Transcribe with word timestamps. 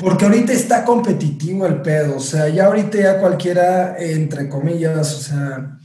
Porque 0.00 0.24
ahorita 0.24 0.52
está 0.52 0.84
competitivo 0.84 1.66
el 1.66 1.82
pedo, 1.82 2.16
o 2.16 2.20
sea, 2.20 2.48
ya 2.48 2.66
ahorita 2.66 2.98
ya 2.98 3.18
cualquiera, 3.18 3.96
entre 3.98 4.48
comillas, 4.48 5.14
o 5.14 5.20
sea, 5.20 5.78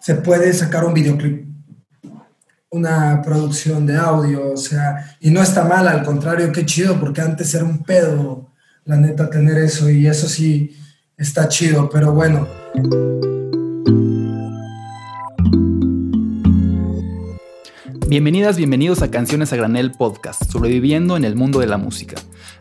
se 0.00 0.16
puede 0.16 0.52
sacar 0.52 0.84
un 0.84 0.94
videoclip, 0.94 1.48
una 2.70 3.22
producción 3.22 3.86
de 3.86 3.96
audio, 3.96 4.52
o 4.52 4.56
sea, 4.56 5.16
y 5.20 5.30
no 5.30 5.42
está 5.42 5.64
mal, 5.64 5.88
al 5.88 6.04
contrario, 6.04 6.52
qué 6.52 6.66
chido, 6.66 7.00
porque 7.00 7.20
antes 7.20 7.54
era 7.54 7.64
un 7.64 7.82
pedo, 7.82 8.52
la 8.84 8.96
neta, 8.96 9.30
tener 9.30 9.58
eso, 9.58 9.88
y 9.90 10.06
eso 10.06 10.28
sí 10.28 10.76
está 11.16 11.48
chido, 11.48 11.88
pero 11.88 12.12
bueno. 12.12 12.46
Bienvenidas, 18.08 18.56
bienvenidos 18.56 19.02
a 19.02 19.10
Canciones 19.10 19.52
a 19.52 19.56
Granel 19.56 19.92
Podcast, 19.92 20.50
sobreviviendo 20.50 21.16
en 21.16 21.24
el 21.24 21.36
mundo 21.36 21.60
de 21.60 21.66
la 21.66 21.76
música. 21.76 22.16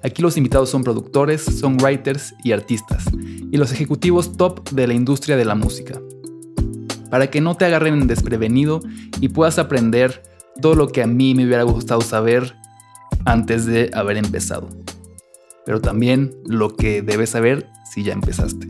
Aquí 0.08 0.21
los 0.21 0.38
invitados 0.38 0.70
son 0.70 0.86
productores, 0.86 1.42
songwriters 1.42 2.34
y 2.42 2.54
artistas, 2.54 3.04
y 3.52 3.57
los 3.57 3.74
ejecutivos 3.74 4.38
top 4.38 4.70
de 4.70 4.88
la 4.88 4.93
industria 4.93 5.36
de 5.36 5.43
la 5.43 5.54
música. 5.54 6.00
Para 7.10 7.29
que 7.29 7.42
no 7.42 7.56
te 7.57 7.65
agarren 7.65 8.07
desprevenido 8.07 8.79
y 9.20 9.28
puedas 9.28 9.60
aprender 9.60 10.24
todo 10.62 10.75
lo 10.75 10.88
que 10.88 11.04
a 11.04 11.07
mí 11.07 11.36
me 11.36 11.46
hubiera 11.46 11.64
gustado 11.64 12.00
saber 12.00 12.56
antes 13.25 13.65
de 13.65 13.92
haber 13.93 14.15
empezado. 14.15 14.70
Pero 15.65 15.82
también 15.82 16.34
lo 16.46 16.78
que 16.78 17.01
debes 17.01 17.32
saber 17.32 17.68
si 17.92 18.04
ya 18.04 18.14
empezaste. 18.14 18.65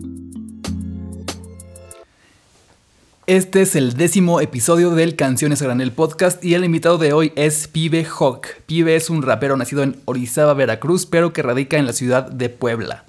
Este 3.28 3.62
es 3.62 3.76
el 3.76 3.96
décimo 3.96 4.40
episodio 4.40 4.92
del 4.92 5.18
Canciones 5.18 5.62
a 5.62 5.66
Granel 5.66 5.92
podcast 5.92 6.42
y 6.46 6.54
el 6.54 6.64
invitado 6.64 6.98
de 6.98 7.12
hoy 7.12 7.34
es 7.36 7.68
Pibe 7.68 8.06
Hawk. 8.06 8.48
Pibe 8.66 8.96
es 8.96 9.10
un 9.10 9.22
rapero 9.22 9.58
nacido 9.58 9.84
en 9.84 9.98
Orizaba, 10.06 10.54
Veracruz, 10.54 11.06
pero 11.06 11.34
que 11.34 11.42
radica 11.42 11.78
en 11.78 11.86
la 11.86 11.92
ciudad 11.92 12.32
de 12.32 12.48
Puebla. 12.48 13.04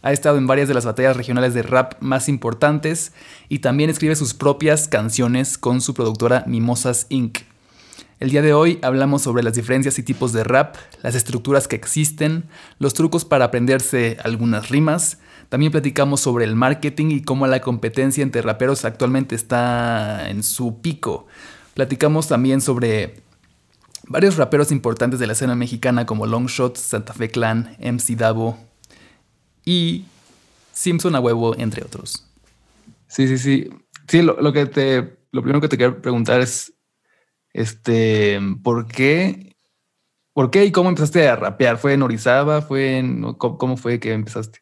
Ha 0.00 0.14
estado 0.14 0.38
en 0.38 0.46
varias 0.46 0.66
de 0.66 0.72
las 0.72 0.86
batallas 0.86 1.14
regionales 1.14 1.52
de 1.52 1.60
rap 1.60 1.92
más 2.00 2.30
importantes 2.30 3.12
y 3.50 3.58
también 3.58 3.90
escribe 3.90 4.16
sus 4.16 4.32
propias 4.32 4.88
canciones 4.88 5.58
con 5.58 5.82
su 5.82 5.92
productora 5.92 6.42
Mimosas 6.46 7.04
Inc. 7.10 7.40
El 8.18 8.30
día 8.30 8.40
de 8.40 8.54
hoy 8.54 8.78
hablamos 8.80 9.20
sobre 9.20 9.42
las 9.42 9.52
diferencias 9.52 9.98
y 9.98 10.02
tipos 10.02 10.32
de 10.32 10.42
rap, 10.42 10.76
las 11.02 11.14
estructuras 11.14 11.68
que 11.68 11.76
existen, 11.76 12.44
los 12.78 12.94
trucos 12.94 13.26
para 13.26 13.44
aprenderse 13.44 14.16
algunas 14.24 14.70
rimas, 14.70 15.18
también 15.50 15.72
platicamos 15.72 16.20
sobre 16.20 16.44
el 16.44 16.54
marketing 16.54 17.10
y 17.10 17.22
cómo 17.22 17.46
la 17.48 17.60
competencia 17.60 18.22
entre 18.22 18.40
raperos 18.40 18.84
actualmente 18.84 19.34
está 19.34 20.30
en 20.30 20.44
su 20.44 20.80
pico. 20.80 21.26
Platicamos 21.74 22.28
también 22.28 22.60
sobre 22.60 23.16
varios 24.06 24.36
raperos 24.36 24.70
importantes 24.70 25.18
de 25.18 25.26
la 25.26 25.32
escena 25.32 25.56
mexicana 25.56 26.06
como 26.06 26.26
Longshot, 26.26 26.76
Santa 26.76 27.14
Fe 27.14 27.30
Clan, 27.30 27.76
MC 27.80 28.16
Davo 28.16 28.58
y 29.64 30.04
Simpson 30.72 31.16
a 31.16 31.20
huevo, 31.20 31.56
entre 31.58 31.82
otros. 31.84 32.24
Sí, 33.08 33.26
sí, 33.26 33.36
sí. 33.36 33.70
Sí, 34.06 34.22
lo, 34.22 34.52
que 34.52 34.66
te. 34.66 35.18
Lo 35.32 35.42
primero 35.42 35.60
que 35.60 35.68
te 35.68 35.76
quiero 35.76 36.00
preguntar 36.00 36.40
es. 36.40 36.74
Este. 37.52 38.38
¿Por 38.62 38.86
qué? 38.86 39.56
¿Por 40.32 40.52
qué 40.52 40.64
y 40.64 40.70
cómo 40.70 40.90
empezaste 40.90 41.26
a 41.26 41.34
rapear? 41.34 41.76
¿Fue 41.76 41.94
en 41.94 42.02
Orizaba? 42.02 42.62
¿Fue 42.62 42.98
en. 42.98 43.34
cómo 43.34 43.76
fue 43.76 43.98
que 43.98 44.12
empezaste? 44.12 44.60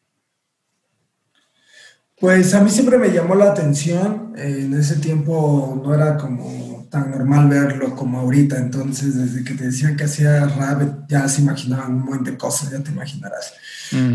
Pues 2.19 2.53
a 2.53 2.61
mí 2.61 2.69
siempre 2.69 2.97
me 2.97 3.11
llamó 3.11 3.35
la 3.35 3.51
atención. 3.51 4.33
en 4.35 4.73
ese 4.73 4.95
tiempo 4.95 5.81
no 5.83 5.93
era 5.93 6.17
como 6.17 6.87
tan 6.89 7.11
normal 7.11 7.47
verlo 7.47 7.95
como 7.95 8.19
ahorita. 8.19 8.57
Entonces, 8.57 9.15
desde 9.15 9.43
que 9.43 9.53
te 9.53 9.65
decían 9.65 9.95
que 9.95 10.05
hacía 10.05 10.45
rap, 10.45 11.07
ya 11.07 11.27
se 11.27 11.41
imaginaban 11.41 11.93
un 11.93 12.05
montón 12.05 12.23
de 12.25 12.37
cosas, 12.37 12.71
ya 12.71 12.79
te 12.79 12.91
imaginarás. 12.91 13.53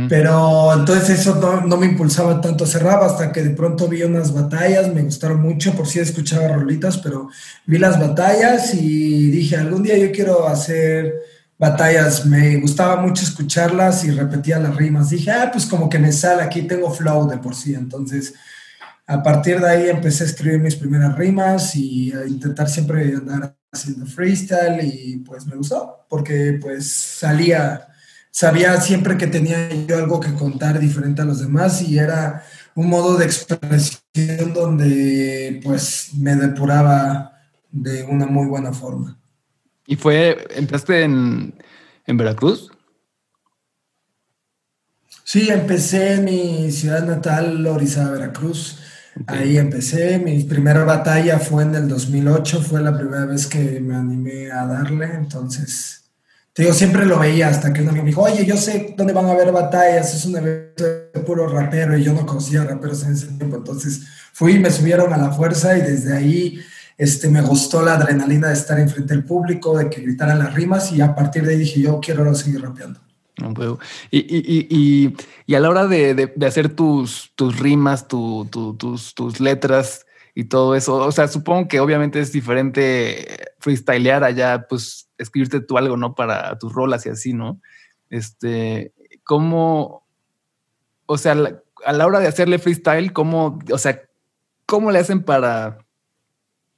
Pero 0.09 0.73
entonces 0.73 1.19
eso 1.19 1.63
no, 1.67 1.77
me 1.77 1.87
impulsaba 1.87 2.41
tanto 2.41 2.63
a 2.63 2.67
hacer 2.67 2.85
rap 2.85 3.03
hasta 3.03 3.33
que 3.33 3.43
de 3.43 3.51
pronto 3.51 3.89
vi 3.89 4.05
unas 4.05 4.33
batallas, 4.33 4.93
me 4.95 5.03
gustaron 5.03 5.41
mucho, 5.41 5.73
por 5.73 5.89
si 5.89 5.99
escuchaba 5.99 6.49
rolitas, 6.49 6.99
pero 6.99 7.29
vi 7.67 7.79
las 7.79 7.99
batallas 7.99 8.73
y 8.75 9.31
dije, 9.31 9.57
algún 9.57 9.83
día 9.83 9.99
yo 9.99 10.13
quiero 10.13 10.47
hacer 10.47 11.13
batallas, 11.59 12.27
me 12.27 12.57
gustaba 12.57 13.01
mucho 13.01 13.25
escucharlas 13.25 14.05
y 14.05 14.11
repetía 14.11 14.59
las 14.59 14.77
rimas. 14.77 15.11
Dije, 15.11 15.31
ah, 15.31 15.51
pues 15.53 15.67
como 15.67 15.89
que 15.89 15.99
me 15.99 16.13
sale, 16.13 16.43
aquí 16.43 16.63
tengo 16.63 16.91
flow 16.91 17.29
de 17.29 17.39
por 17.39 17.55
sí. 17.55 17.75
Entonces, 17.75 18.35
a 19.07 19.23
partir 19.23 19.61
de 19.61 19.69
ahí 19.69 19.89
empecé 19.89 20.25
a 20.25 20.27
escribir 20.27 20.61
mis 20.61 20.77
primeras 20.77 21.17
rimas 21.17 21.77
y 21.77 22.13
a 22.13 22.27
intentar 22.27 22.69
siempre 22.69 23.15
andar 23.15 23.57
haciendo 23.73 24.07
freestyle 24.07 24.81
y 24.83 25.19
pues 25.19 25.47
me 25.47 25.57
gustó, 25.57 26.07
porque 26.09 26.59
pues 26.61 26.91
salía, 26.91 27.89
sabía 28.31 28.81
siempre 28.81 29.19
que 29.19 29.27
tenía 29.27 29.69
yo 29.87 29.97
algo 29.99 30.21
que 30.21 30.33
contar 30.35 30.79
diferente 30.79 31.23
a 31.23 31.25
los 31.25 31.41
demás 31.41 31.83
y 31.83 31.99
era 31.99 32.45
un 32.75 32.89
modo 32.89 33.17
de 33.17 33.27
expresión 33.27 34.55
donde 34.55 35.61
pues 35.63 36.11
me 36.15 36.35
depuraba 36.37 37.33
de 37.71 38.05
una 38.05 38.27
muy 38.27 38.47
buena 38.47 38.73
forma. 38.73 39.19
¿Y 39.87 39.97
fue, 39.97 40.47
empezaste 40.51 41.03
en, 41.03 41.55
Veracruz? 42.07 42.71
Sí, 45.25 45.49
empecé 45.51 46.15
en 46.15 46.25
mi 46.25 46.71
ciudad 46.71 47.05
natal, 47.05 47.67
Orizaba, 47.67 48.13
Veracruz. 48.13 48.79
Ahí 49.27 49.59
empecé. 49.59 50.19
Mi 50.19 50.43
primera 50.45 50.85
batalla 50.85 51.39
fue 51.39 51.63
en 51.63 51.75
el 51.75 51.89
2008, 51.89 52.63
fue 52.63 52.83
la 52.83 52.97
primera 52.97 53.27
vez 53.27 53.47
que 53.47 53.81
me 53.81 53.95
animé 53.95 54.51
a 54.51 54.67
darle. 54.67 55.07
Entonces, 55.07 56.05
te 56.53 56.63
digo, 56.63 56.75
siempre 56.75 57.05
lo 57.05 57.19
veía 57.19 57.49
hasta 57.49 57.73
que 57.73 57.83
uno 57.83 57.93
me 57.93 58.03
dijo, 58.03 58.23
oye, 58.23 58.45
yo 58.45 58.57
sé 58.57 58.95
dónde 58.97 59.13
van 59.13 59.27
a 59.27 59.33
haber 59.33 59.53
batallas, 59.53 60.15
es 60.15 60.25
un 60.25 60.37
evento 60.37 60.85
de 60.85 61.21
puro 61.27 61.49
rapero 61.49 61.97
y 61.97 62.05
yo 62.05 62.13
no 62.13 62.27
conocía 62.27 62.65
raperos 62.65 63.05
en 63.05 63.13
ese 63.13 63.27
tiempo. 63.27 63.57
Entonces, 63.57 64.03
fui, 64.33 64.59
me 64.59 64.71
subieron 64.71 65.13
a 65.13 65.19
la 65.19 65.31
fuerza 65.31 65.77
y 65.77 65.83
desde 65.83 66.17
ahí 66.17 66.61
este, 66.97 67.29
me 67.29 67.43
gustó 67.43 67.83
la 67.83 67.95
adrenalina 67.95 68.49
de 68.49 68.55
estar 68.55 68.79
enfrente 68.79 69.15
del 69.15 69.25
público, 69.25 69.77
de 69.77 69.91
que 69.91 70.01
gritaran 70.01 70.39
las 70.39 70.55
rimas 70.55 70.93
y 70.93 71.01
a 71.01 71.15
partir 71.15 71.45
de 71.45 71.53
ahí 71.53 71.59
dije, 71.59 71.81
yo 71.81 72.01
quiero 72.01 72.35
seguir 72.35 72.63
rapeando. 72.63 73.01
Y, 74.11 74.19
y, 74.19 74.69
y, 74.71 75.17
y, 75.47 75.55
a 75.55 75.61
la 75.61 75.69
hora 75.69 75.87
de, 75.87 76.15
de, 76.15 76.47
hacer 76.47 76.69
tus, 76.69 77.33
tus 77.35 77.59
rimas, 77.59 78.07
tus, 78.07 78.49
tus 79.15 79.41
letras 79.41 80.07
y 80.37 80.45
todo 80.45 80.77
eso, 80.77 80.97
o 80.97 81.13
sea, 81.13 81.27
supongo 81.27 81.67
que 81.67 81.81
obviamente 81.81 82.21
es 82.21 82.31
diferente 82.31 83.27
freestylear 83.59 84.23
allá, 84.23 84.67
pues 84.69 85.09
escribirte 85.19 85.61
tú 85.61 85.79
algo, 85.79 85.97
¿no? 85.97 86.15
Para 86.15 86.57
tus 86.59 86.73
rolas 86.73 87.07
y 87.07 87.09
así, 87.09 87.33
¿no? 87.33 87.61
Este, 88.09 88.93
¿cómo, 89.25 90.07
o 91.07 91.19
sea, 91.19 91.33
a 91.85 91.93
la 91.93 92.07
hora 92.07 92.21
de 92.21 92.29
hacerle 92.29 92.61
freestyle, 92.61 93.13
cómo, 93.13 93.59
o 93.73 93.79
sea, 93.79 94.01
cómo 94.65 94.93
le 94.93 95.01
hacen 95.01 95.23
para 95.25 95.84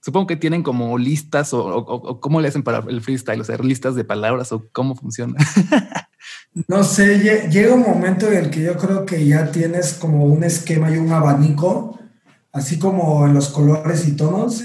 Supongo 0.07 0.29
que 0.29 0.37
tienen 0.37 0.63
como 0.63 0.99
listas 0.99 1.53
o, 1.53 2.21
cómo 2.21 2.41
le 2.41 2.47
hacen 2.47 2.63
para 2.63 2.79
el 2.89 3.01
freestyle, 3.01 3.41
o 3.41 3.45
sea, 3.45 3.57
listas 3.57 3.97
de 3.97 4.05
palabras 4.05 4.53
o 4.53 4.69
cómo 4.71 4.95
funciona. 4.95 5.35
no 6.69 6.85
sé, 6.85 7.49
llega 7.51 7.75
un 7.75 7.83
momento 7.83 8.31
en 8.31 8.45
el 8.45 8.51
que 8.51 8.63
yo 8.63 8.77
creo 8.77 9.05
que 9.05 9.27
ya 9.27 9.51
tienes 9.51 9.95
como 9.95 10.27
un 10.27 10.45
esquema 10.45 10.93
y 10.93 10.99
un 10.99 11.11
abanico, 11.11 11.99
así 12.53 12.79
como 12.79 13.27
en 13.27 13.35
los 13.35 13.49
colores 13.49 14.07
y 14.07 14.13
tonos, 14.13 14.63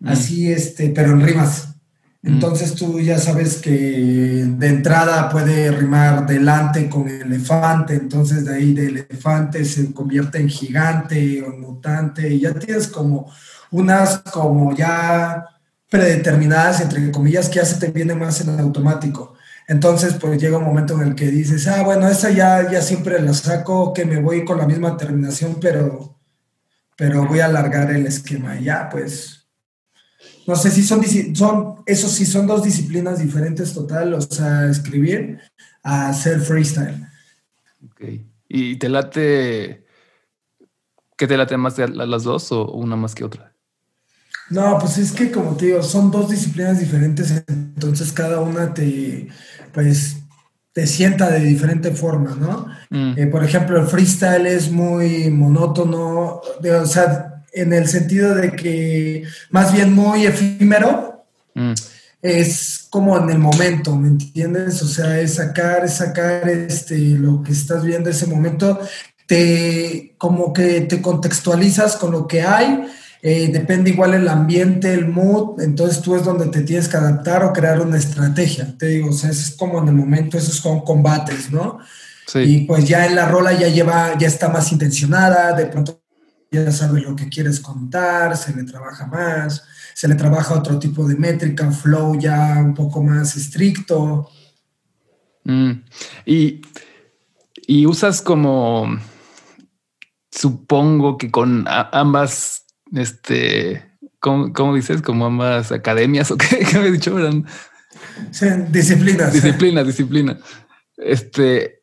mm. 0.00 0.08
así 0.08 0.50
este, 0.50 0.88
pero 0.88 1.12
en 1.12 1.20
rimas. 1.20 1.76
Entonces 2.24 2.74
tú 2.74 2.98
ya 2.98 3.18
sabes 3.18 3.58
que 3.58 3.70
de 3.70 4.66
entrada 4.66 5.28
puede 5.28 5.70
rimar 5.70 6.26
delante 6.26 6.88
con 6.88 7.06
elefante, 7.06 7.94
entonces 7.94 8.46
de 8.46 8.54
ahí 8.56 8.74
de 8.74 8.86
elefante 8.86 9.64
se 9.64 9.92
convierte 9.92 10.40
en 10.40 10.48
gigante 10.48 11.40
o 11.44 11.56
mutante, 11.56 12.34
y 12.34 12.40
ya 12.40 12.52
tienes 12.54 12.88
como 12.88 13.30
unas 13.72 14.18
como 14.18 14.74
ya 14.74 15.46
predeterminadas, 15.90 16.80
entre 16.80 17.10
comillas, 17.10 17.48
que 17.48 17.56
ya 17.56 17.64
se 17.64 17.78
te 17.78 17.90
viene 17.90 18.14
más 18.14 18.40
en 18.40 18.58
automático. 18.58 19.34
Entonces, 19.68 20.14
pues 20.14 20.40
llega 20.40 20.58
un 20.58 20.64
momento 20.64 20.94
en 20.94 21.08
el 21.08 21.14
que 21.14 21.26
dices, 21.26 21.66
ah, 21.68 21.82
bueno, 21.82 22.08
esa 22.08 22.30
ya, 22.30 22.70
ya 22.70 22.80
siempre 22.80 23.20
la 23.20 23.34
saco, 23.34 23.92
que 23.92 24.04
me 24.04 24.20
voy 24.20 24.44
con 24.44 24.58
la 24.58 24.66
misma 24.66 24.96
terminación, 24.96 25.58
pero, 25.60 26.18
pero 26.96 27.26
voy 27.26 27.40
a 27.40 27.46
alargar 27.46 27.90
el 27.90 28.06
esquema. 28.06 28.58
Y 28.58 28.64
ya, 28.64 28.88
pues, 28.90 29.48
no 30.46 30.56
sé 30.56 30.70
si 30.70 30.82
son, 30.82 31.02
son, 31.34 31.82
eso 31.86 32.08
sí, 32.08 32.26
son 32.26 32.46
dos 32.46 32.62
disciplinas 32.62 33.18
diferentes 33.18 33.72
total, 33.72 34.14
o 34.14 34.20
sea, 34.20 34.68
escribir 34.68 35.40
a 35.82 36.08
hacer 36.08 36.40
freestyle. 36.40 37.06
Ok. 37.84 38.00
¿Y 38.48 38.76
te 38.76 38.88
late, 38.88 39.86
qué 41.16 41.26
te 41.26 41.36
late 41.36 41.56
más 41.56 41.76
de 41.76 41.88
las 41.88 42.24
dos 42.24 42.50
o 42.52 42.70
una 42.72 42.96
más 42.96 43.14
que 43.14 43.24
otra? 43.24 43.51
No, 44.52 44.78
pues 44.78 44.98
es 44.98 45.12
que 45.12 45.30
como 45.30 45.56
te 45.56 45.66
digo, 45.66 45.82
son 45.82 46.10
dos 46.10 46.30
disciplinas 46.30 46.78
diferentes, 46.78 47.42
entonces 47.48 48.12
cada 48.12 48.40
una 48.40 48.74
te, 48.74 49.28
pues, 49.72 50.18
te 50.72 50.86
sienta 50.86 51.30
de 51.30 51.40
diferente 51.40 51.90
forma, 51.92 52.36
¿no? 52.38 52.66
Mm. 52.90 53.18
Eh, 53.18 53.26
por 53.28 53.42
ejemplo, 53.44 53.80
el 53.80 53.86
freestyle 53.86 54.46
es 54.46 54.70
muy 54.70 55.30
monótono, 55.30 56.42
o 56.42 56.86
sea, 56.86 57.42
en 57.52 57.72
el 57.72 57.88
sentido 57.88 58.34
de 58.34 58.52
que 58.52 59.24
más 59.50 59.72
bien 59.72 59.92
muy 59.92 60.26
efímero. 60.26 61.24
Mm. 61.54 61.74
es 62.22 62.86
como 62.88 63.18
en 63.18 63.28
el 63.28 63.38
momento, 63.38 63.94
¿me 63.96 64.08
entiendes? 64.08 64.80
O 64.82 64.86
sea, 64.86 65.20
es 65.20 65.34
sacar, 65.34 65.84
es 65.84 65.94
sacar 65.94 66.48
este, 66.48 66.96
lo 66.96 67.42
que 67.42 67.52
estás 67.52 67.84
viendo 67.84 68.08
ese 68.08 68.26
momento, 68.26 68.80
te 69.26 70.14
como 70.18 70.52
que 70.52 70.82
te 70.82 71.02
contextualizas 71.02 71.96
con 71.96 72.12
lo 72.12 72.26
que 72.26 72.42
hay, 72.42 72.86
eh, 73.22 73.48
depende 73.52 73.90
igual 73.90 74.14
el 74.14 74.28
ambiente, 74.28 74.92
el 74.92 75.08
mood, 75.08 75.60
entonces 75.62 76.02
tú 76.02 76.16
es 76.16 76.24
donde 76.24 76.48
te 76.48 76.62
tienes 76.62 76.88
que 76.88 76.96
adaptar 76.96 77.44
o 77.44 77.52
crear 77.52 77.80
una 77.80 77.96
estrategia, 77.96 78.76
te 78.76 78.88
digo, 78.88 79.10
o 79.10 79.12
sea, 79.12 79.30
es 79.30 79.54
como 79.56 79.80
en 79.80 79.88
el 79.88 79.94
momento, 79.94 80.36
esos 80.36 80.56
son 80.56 80.80
combates, 80.80 81.50
¿no? 81.50 81.78
Sí. 82.26 82.40
Y 82.40 82.60
pues 82.66 82.86
ya 82.86 83.06
en 83.06 83.14
la 83.14 83.28
rola 83.28 83.52
ya 83.52 83.68
lleva, 83.68 84.18
ya 84.18 84.26
está 84.26 84.48
más 84.48 84.72
intencionada, 84.72 85.52
de 85.54 85.66
pronto 85.66 86.02
ya 86.50 86.70
sabes 86.70 87.02
lo 87.04 87.16
que 87.16 87.28
quieres 87.28 87.60
contar, 87.60 88.36
se 88.36 88.54
le 88.54 88.64
trabaja 88.64 89.06
más 89.06 89.62
se 89.94 90.08
le 90.08 90.14
trabaja 90.14 90.54
otro 90.54 90.78
tipo 90.78 91.06
de 91.06 91.16
métrica, 91.16 91.70
flow 91.70 92.18
ya 92.18 92.56
un 92.58 92.74
poco 92.74 93.02
más 93.02 93.36
estricto. 93.36 94.28
Mm. 95.44 95.72
Y, 96.26 96.62
y, 97.66 97.86
usas 97.86 98.22
como, 98.22 98.98
supongo 100.30 101.18
que 101.18 101.30
con 101.30 101.64
ambas, 101.68 102.61
este, 102.94 103.90
¿cómo, 104.20 104.74
dices? 104.74 105.02
Como 105.02 105.26
ambas 105.26 105.72
academias 105.72 106.30
o 106.30 106.36
qué, 106.36 106.58
¿Qué 106.70 106.76
había 106.76 106.90
dicho, 106.90 107.16
Sí, 108.30 108.46
disciplinas. 108.70 109.32
Disciplina, 109.32 109.84
disciplina. 109.84 110.38
Este, 110.96 111.82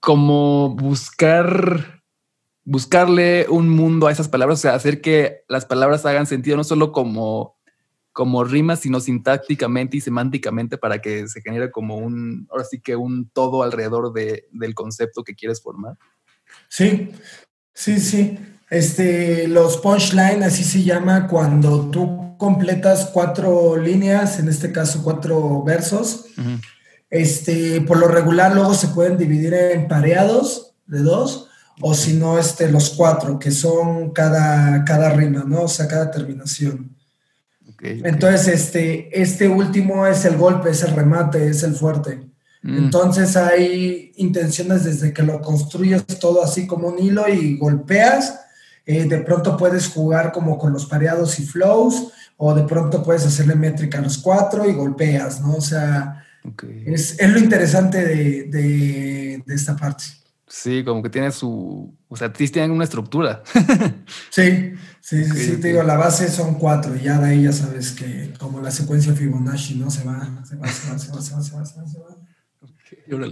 como 0.00 0.74
buscar 0.74 2.00
buscarle 2.64 3.46
un 3.48 3.68
mundo 3.68 4.06
a 4.06 4.12
esas 4.12 4.28
palabras, 4.28 4.60
o 4.60 4.62
sea, 4.62 4.74
hacer 4.74 5.00
que 5.00 5.44
las 5.48 5.66
palabras 5.66 6.06
hagan 6.06 6.26
sentido 6.26 6.56
no 6.56 6.62
solo 6.62 6.92
como, 6.92 7.58
como 8.12 8.44
rimas, 8.44 8.80
sino 8.80 9.00
sintácticamente 9.00 9.96
y 9.96 10.00
semánticamente 10.00 10.78
para 10.78 11.00
que 11.00 11.26
se 11.26 11.40
genere 11.40 11.72
como 11.72 11.96
un, 11.96 12.46
ahora 12.50 12.64
sí 12.64 12.80
que 12.80 12.94
un 12.94 13.28
todo 13.30 13.62
alrededor 13.64 14.12
de, 14.12 14.46
del 14.52 14.74
concepto 14.74 15.24
que 15.24 15.34
quieres 15.34 15.60
formar. 15.60 15.96
Sí, 16.68 17.10
sí, 17.72 17.98
sí. 17.98 18.38
Este, 18.70 19.48
los 19.48 19.78
punchline, 19.78 20.44
así 20.44 20.64
se 20.64 20.82
llama 20.82 21.26
cuando 21.26 21.90
tú 21.90 22.36
completas 22.38 23.10
cuatro 23.12 23.76
líneas, 23.76 24.38
en 24.38 24.48
este 24.48 24.72
caso 24.72 25.02
cuatro 25.02 25.62
versos. 25.64 26.26
Este, 27.10 27.80
por 27.80 27.98
lo 27.98 28.06
regular 28.06 28.54
luego 28.54 28.72
se 28.74 28.88
pueden 28.88 29.18
dividir 29.18 29.52
en 29.52 29.88
pareados 29.88 30.72
de 30.86 31.00
dos 31.00 31.48
o 31.80 31.94
si 31.94 32.12
no, 32.14 32.38
este, 32.38 32.70
los 32.70 32.90
cuatro, 32.90 33.38
que 33.38 33.50
son 33.50 34.10
cada, 34.10 34.84
cada 34.84 35.10
rima, 35.10 35.44
¿no? 35.46 35.62
O 35.62 35.68
sea, 35.68 35.88
cada 35.88 36.10
terminación. 36.10 36.94
Entonces, 37.82 38.48
este, 38.48 39.20
este 39.20 39.48
último 39.48 40.06
es 40.06 40.26
el 40.26 40.36
golpe, 40.36 40.70
es 40.70 40.82
el 40.82 40.94
remate, 40.94 41.48
es 41.48 41.62
el 41.62 41.74
fuerte. 41.74 42.20
Mm. 42.62 42.76
Entonces 42.76 43.36
hay 43.36 44.12
intenciones 44.16 44.84
desde 44.84 45.14
que 45.14 45.22
lo 45.22 45.40
construyes 45.40 46.04
todo 46.18 46.44
así 46.44 46.66
como 46.66 46.88
un 46.88 46.98
hilo 46.98 47.26
y 47.26 47.56
golpeas, 47.56 48.38
eh, 48.90 49.04
de 49.04 49.18
pronto 49.18 49.56
puedes 49.56 49.88
jugar 49.88 50.32
como 50.32 50.58
con 50.58 50.72
los 50.72 50.86
pareados 50.86 51.38
y 51.38 51.46
flows, 51.46 52.12
o 52.36 52.54
de 52.54 52.64
pronto 52.64 53.02
puedes 53.02 53.24
hacerle 53.24 53.54
métrica 53.54 53.98
a 53.98 54.02
los 54.02 54.18
cuatro 54.18 54.68
y 54.68 54.72
golpeas, 54.72 55.40
¿no? 55.40 55.54
O 55.54 55.60
sea, 55.60 56.24
es, 56.86 57.16
lo 57.20 57.38
interesante 57.38 58.04
de, 58.04 58.44
de, 58.44 59.42
de 59.46 59.54
esta 59.54 59.76
parte. 59.76 60.04
Sí, 60.50 60.82
como 60.82 61.00
que 61.00 61.10
tiene 61.10 61.30
su, 61.30 61.96
o 62.08 62.16
sea, 62.16 62.32
tienen 62.32 62.72
una 62.72 62.82
estructura. 62.82 63.44
sí, 64.30 64.74
sí, 65.00 65.24
sí, 65.24 65.56
te 65.58 65.68
digo, 65.68 65.84
la 65.84 65.96
base 65.96 66.28
son 66.28 66.56
cuatro 66.56 66.96
y 66.96 67.02
ya 67.02 67.20
de 67.20 67.28
ahí 67.28 67.44
ya 67.44 67.52
sabes 67.52 67.92
que 67.92 68.32
como 68.36 68.60
la 68.60 68.72
secuencia 68.72 69.14
Fibonacci, 69.14 69.76
¿no? 69.76 69.92
Se 69.92 70.02
va, 70.02 70.42
se 70.44 70.56
va, 70.56 70.66
se 70.66 70.90
va, 70.90 70.98
se 70.98 71.12
va, 71.12 71.22
se 71.22 71.34
va, 71.34 71.42
se 71.44 71.54
va, 71.54 71.86
se 71.86 71.98
va. 72.00 73.28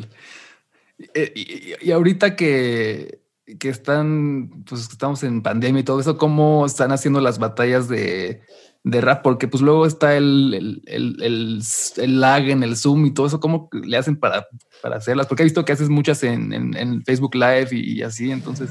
y, 1.24 1.90
ahorita 1.90 2.36
que, 2.36 3.20
que 3.58 3.68
están, 3.68 4.64
pues 4.68 4.82
estamos 4.82 5.22
en 5.22 5.42
pandemia 5.42 5.80
y 5.80 5.84
todo 5.84 6.00
eso, 6.00 6.18
¿cómo 6.18 6.66
están 6.66 6.92
haciendo 6.92 7.20
las 7.20 7.38
batallas 7.38 7.88
de, 7.88 8.42
de 8.84 9.00
rap? 9.00 9.22
Porque 9.22 9.48
pues 9.48 9.62
luego 9.62 9.86
está 9.86 10.16
el, 10.16 10.82
el, 10.86 11.16
el, 11.22 11.62
el, 11.96 12.20
lag 12.20 12.48
en 12.48 12.62
el 12.62 12.76
Zoom 12.76 13.06
y 13.06 13.12
todo 13.12 13.26
eso, 13.26 13.40
¿cómo 13.40 13.68
le 13.72 13.96
hacen 13.96 14.16
para 14.16 14.46
para 14.82 14.96
hacerlas? 14.96 15.26
Porque 15.26 15.42
he 15.42 15.44
visto 15.44 15.64
que 15.64 15.72
haces 15.72 15.88
muchas 15.88 16.22
en, 16.22 17.02
Facebook 17.04 17.34
Live 17.34 17.68
y, 17.72 18.02
así, 18.02 18.30
entonces... 18.30 18.70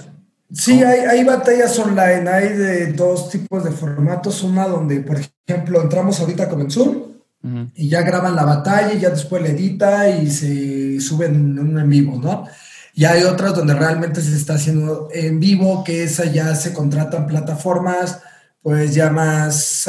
Sí, 0.51 0.81
hay, 0.81 1.01
hay, 1.01 1.23
batallas 1.25 1.77
online, 1.77 2.29
hay 2.29 2.49
de 2.49 2.93
dos 2.93 3.29
tipos 3.29 3.65
de 3.65 3.71
formatos, 3.71 4.43
una 4.43 4.65
donde, 4.65 5.01
por 5.01 5.17
ejemplo, 5.17 5.81
entramos 5.81 6.21
ahorita 6.21 6.47
con 6.47 6.61
el 6.61 6.71
Zoom 6.71 7.17
y 7.75 7.89
ya 7.89 8.01
graban 8.01 8.35
la 8.35 8.45
batalla 8.45 8.93
y 8.93 8.99
ya 8.99 9.09
después 9.09 9.41
la 9.41 9.49
edita 9.49 10.09
y 10.09 10.29
se 10.29 10.99
suben 10.99 11.35
en 11.35 11.59
un 11.59 11.79
en 11.79 11.89
vivo, 11.89 12.19
¿no? 12.21 12.45
Y 12.97 13.05
hay 13.05 13.25
otras 13.25 13.53
donde 13.53 13.75
realmente 13.75 14.21
se 14.21 14.35
está 14.35 14.55
haciendo 14.55 15.09
en 15.13 15.39
vivo, 15.39 15.83
que 15.83 16.03
esa 16.03 16.25
ya 16.25 16.55
se 16.55 16.73
contratan 16.73 17.27
plataformas, 17.27 18.21
pues 18.59 18.95
ya 18.95 19.11
más, 19.11 19.87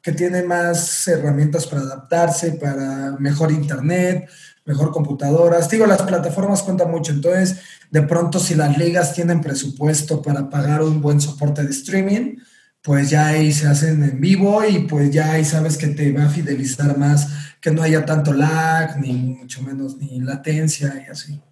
que 0.00 0.12
tienen 0.12 0.46
más 0.46 1.08
herramientas 1.08 1.66
para 1.66 1.82
adaptarse, 1.82 2.52
para 2.52 3.16
mejor 3.18 3.50
internet, 3.50 4.28
mejor 4.64 4.92
computadoras. 4.92 5.68
Digo, 5.68 5.86
las 5.86 6.02
plataformas 6.02 6.62
cuentan 6.62 6.92
mucho, 6.92 7.10
entonces 7.10 7.58
de 7.90 8.02
pronto 8.02 8.38
si 8.38 8.54
las 8.54 8.78
ligas 8.78 9.12
tienen 9.12 9.40
presupuesto 9.40 10.22
para 10.22 10.48
pagar 10.48 10.82
un 10.82 11.02
buen 11.02 11.20
soporte 11.20 11.64
de 11.64 11.70
streaming, 11.70 12.36
pues 12.80 13.10
ya 13.10 13.26
ahí 13.26 13.52
se 13.52 13.66
hacen 13.66 14.04
en 14.04 14.20
vivo 14.20 14.64
y 14.64 14.86
pues 14.86 15.10
ya 15.10 15.32
ahí 15.32 15.44
sabes 15.44 15.76
que 15.76 15.88
te 15.88 16.12
va 16.12 16.26
a 16.26 16.30
fidelizar 16.30 16.96
más, 16.96 17.26
que 17.60 17.72
no 17.72 17.82
haya 17.82 18.06
tanto 18.06 18.32
lag, 18.32 19.00
ni 19.00 19.14
mucho 19.14 19.62
menos, 19.62 19.96
ni 19.96 20.20
latencia 20.20 21.02
y 21.04 21.10
así. 21.10 21.42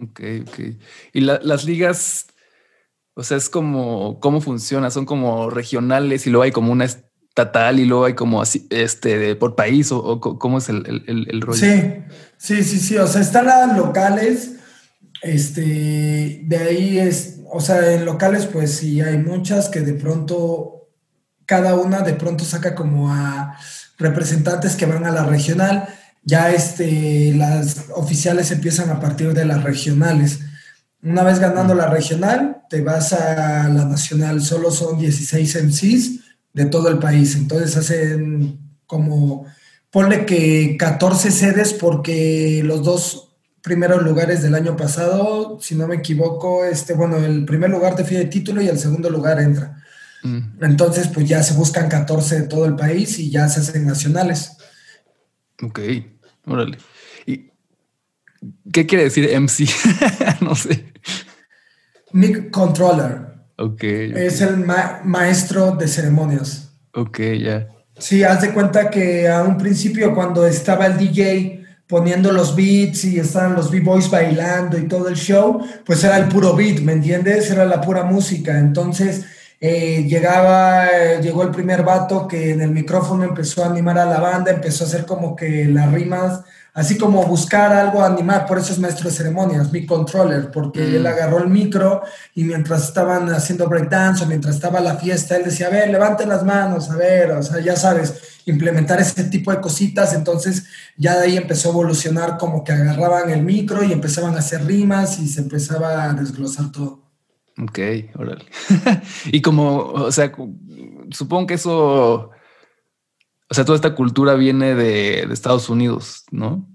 Ok, 0.00 0.20
ok. 0.42 0.60
Y 1.12 1.20
las 1.20 1.64
ligas, 1.64 2.26
o 3.14 3.22
sea, 3.22 3.36
es 3.36 3.48
como, 3.48 4.20
¿cómo 4.20 4.40
funciona? 4.40 4.90
Son 4.90 5.06
como 5.06 5.50
regionales 5.50 6.26
y 6.26 6.30
luego 6.30 6.42
hay 6.44 6.52
como 6.52 6.72
una 6.72 6.84
estatal 6.84 7.80
y 7.80 7.84
luego 7.84 8.06
hay 8.06 8.14
como 8.14 8.40
así, 8.40 8.66
este, 8.70 9.36
por 9.36 9.56
país 9.56 9.92
o, 9.92 10.20
cómo 10.20 10.58
es 10.58 10.68
el, 10.68 10.86
el, 11.06 11.26
el, 11.30 11.40
rollo. 11.40 11.58
Sí, 11.58 11.82
sí, 12.38 12.64
sí, 12.64 12.78
sí, 12.78 12.96
o 12.96 13.06
sea, 13.06 13.20
están 13.20 13.46
las 13.46 13.76
locales, 13.76 14.52
este, 15.22 16.40
de 16.44 16.56
ahí 16.56 16.98
es, 16.98 17.40
o 17.50 17.60
sea, 17.60 17.92
en 17.92 18.04
locales 18.04 18.46
pues 18.46 18.76
sí 18.76 19.00
hay 19.00 19.18
muchas 19.18 19.68
que 19.68 19.80
de 19.80 19.94
pronto, 19.94 20.88
cada 21.44 21.74
una 21.74 22.00
de 22.00 22.14
pronto 22.14 22.44
saca 22.44 22.74
como 22.74 23.12
a 23.12 23.56
representantes 23.98 24.76
que 24.76 24.86
van 24.86 25.04
a 25.04 25.10
la 25.10 25.24
regional, 25.24 25.88
ya 26.26 26.52
este, 26.52 27.32
las 27.34 27.84
oficiales 27.94 28.50
empiezan 28.50 28.90
a 28.90 28.98
partir 28.98 29.32
de 29.32 29.44
las 29.44 29.62
regionales. 29.62 30.40
Una 31.00 31.22
vez 31.22 31.38
ganando 31.38 31.72
la 31.72 31.86
regional, 31.86 32.62
te 32.68 32.82
vas 32.82 33.12
a 33.12 33.68
la 33.68 33.84
nacional, 33.84 34.42
solo 34.42 34.72
son 34.72 34.98
16 34.98 35.64
MCs 35.64 36.20
de 36.52 36.64
todo 36.64 36.88
el 36.88 36.98
país. 36.98 37.36
Entonces 37.36 37.76
hacen 37.76 38.58
como, 38.86 39.46
ponle 39.90 40.26
que 40.26 40.76
14 40.76 41.30
sedes 41.30 41.72
porque 41.72 42.60
los 42.64 42.82
dos 42.82 43.36
primeros 43.62 44.02
lugares 44.02 44.42
del 44.42 44.56
año 44.56 44.76
pasado, 44.76 45.60
si 45.60 45.76
no 45.76 45.86
me 45.86 45.96
equivoco, 45.96 46.64
este, 46.64 46.94
bueno, 46.94 47.18
el 47.18 47.44
primer 47.44 47.70
lugar 47.70 47.94
define 47.94 48.24
título 48.24 48.60
y 48.60 48.68
el 48.68 48.80
segundo 48.80 49.10
lugar 49.10 49.40
entra. 49.40 49.80
Mm. 50.24 50.64
Entonces, 50.64 51.06
pues 51.06 51.28
ya 51.28 51.40
se 51.44 51.54
buscan 51.54 51.88
14 51.88 52.40
de 52.40 52.48
todo 52.48 52.66
el 52.66 52.74
país 52.74 53.16
y 53.20 53.30
ya 53.30 53.48
se 53.48 53.60
hacen 53.60 53.86
nacionales. 53.86 54.56
Ok, 55.62 55.80
órale. 56.46 56.78
¿Y 57.26 57.50
qué 58.72 58.86
quiere 58.86 59.04
decir 59.04 59.28
MC? 59.38 59.68
no 60.40 60.54
sé. 60.54 60.92
Mic 62.12 62.50
Controller. 62.50 63.26
Ok. 63.58 63.82
Es 63.82 64.40
el 64.40 64.58
maestro 64.58 65.72
de 65.72 65.88
ceremonias. 65.88 66.72
Ok, 66.94 67.20
ya. 67.40 67.68
Sí, 67.98 68.22
haz 68.22 68.42
de 68.42 68.52
cuenta 68.52 68.90
que 68.90 69.28
a 69.28 69.42
un 69.42 69.56
principio 69.56 70.14
cuando 70.14 70.46
estaba 70.46 70.86
el 70.86 70.98
DJ 70.98 71.64
poniendo 71.86 72.32
los 72.32 72.54
beats 72.54 73.04
y 73.04 73.18
estaban 73.18 73.54
los 73.54 73.70
b-boys 73.70 74.10
bailando 74.10 74.76
y 74.76 74.88
todo 74.88 75.08
el 75.08 75.14
show, 75.14 75.64
pues 75.84 76.02
era 76.04 76.18
el 76.18 76.28
puro 76.28 76.54
beat, 76.54 76.80
¿me 76.80 76.92
entiendes? 76.92 77.50
Era 77.50 77.64
la 77.64 77.80
pura 77.80 78.02
música. 78.04 78.58
Entonces 78.58 79.24
eh, 79.60 80.04
llegaba, 80.04 81.18
llegó 81.20 81.42
el 81.42 81.50
primer 81.50 81.82
vato 81.82 82.28
que 82.28 82.50
en 82.50 82.60
el 82.60 82.70
micrófono 82.70 83.24
empezó 83.24 83.64
a 83.64 83.68
animar 83.68 83.98
a 83.98 84.04
la 84.04 84.20
banda, 84.20 84.50
empezó 84.50 84.84
a 84.84 84.86
hacer 84.86 85.06
como 85.06 85.34
que 85.34 85.64
las 85.66 85.90
rimas 85.92 86.40
así 86.76 86.98
como 86.98 87.24
buscar 87.24 87.72
algo 87.72 88.04
animar, 88.04 88.44
por 88.44 88.58
eso 88.58 88.74
es 88.74 88.78
maestro 88.78 89.08
de 89.08 89.16
ceremonias, 89.16 89.72
mi 89.72 89.86
controller, 89.86 90.50
porque 90.50 90.96
él 90.96 91.04
mm. 91.04 91.06
agarró 91.06 91.38
el 91.38 91.48
micro 91.48 92.02
y 92.34 92.44
mientras 92.44 92.84
estaban 92.84 93.30
haciendo 93.30 93.66
breakdance 93.66 94.22
o 94.22 94.26
mientras 94.26 94.56
estaba 94.56 94.78
la 94.80 94.96
fiesta, 94.96 95.36
él 95.36 95.44
decía, 95.44 95.68
a 95.68 95.70
ver, 95.70 95.88
levanten 95.88 96.28
las 96.28 96.44
manos, 96.44 96.90
a 96.90 96.96
ver, 96.96 97.30
o 97.30 97.42
sea, 97.42 97.60
ya 97.60 97.76
sabes, 97.76 98.14
implementar 98.44 99.00
ese 99.00 99.24
tipo 99.24 99.50
de 99.52 99.60
cositas, 99.62 100.12
entonces 100.12 100.64
ya 100.98 101.18
de 101.18 101.28
ahí 101.28 101.36
empezó 101.38 101.70
a 101.70 101.72
evolucionar 101.72 102.36
como 102.36 102.62
que 102.62 102.72
agarraban 102.72 103.30
el 103.30 103.42
micro 103.42 103.82
y 103.82 103.92
empezaban 103.92 104.34
a 104.34 104.40
hacer 104.40 104.62
rimas 104.66 105.18
y 105.18 105.28
se 105.28 105.40
empezaba 105.40 106.04
a 106.04 106.12
desglosar 106.12 106.70
todo. 106.72 107.05
Ok, 107.62 107.78
órale. 108.16 108.44
y 109.32 109.40
como, 109.40 109.78
o 109.78 110.12
sea, 110.12 110.32
supongo 111.10 111.46
que 111.46 111.54
eso 111.54 112.30
o 113.48 113.54
sea, 113.54 113.64
toda 113.64 113.76
esta 113.76 113.94
cultura 113.94 114.34
viene 114.34 114.74
de, 114.74 115.20
Estados 115.32 115.68
Unidos, 115.70 116.24
¿no? 116.30 116.68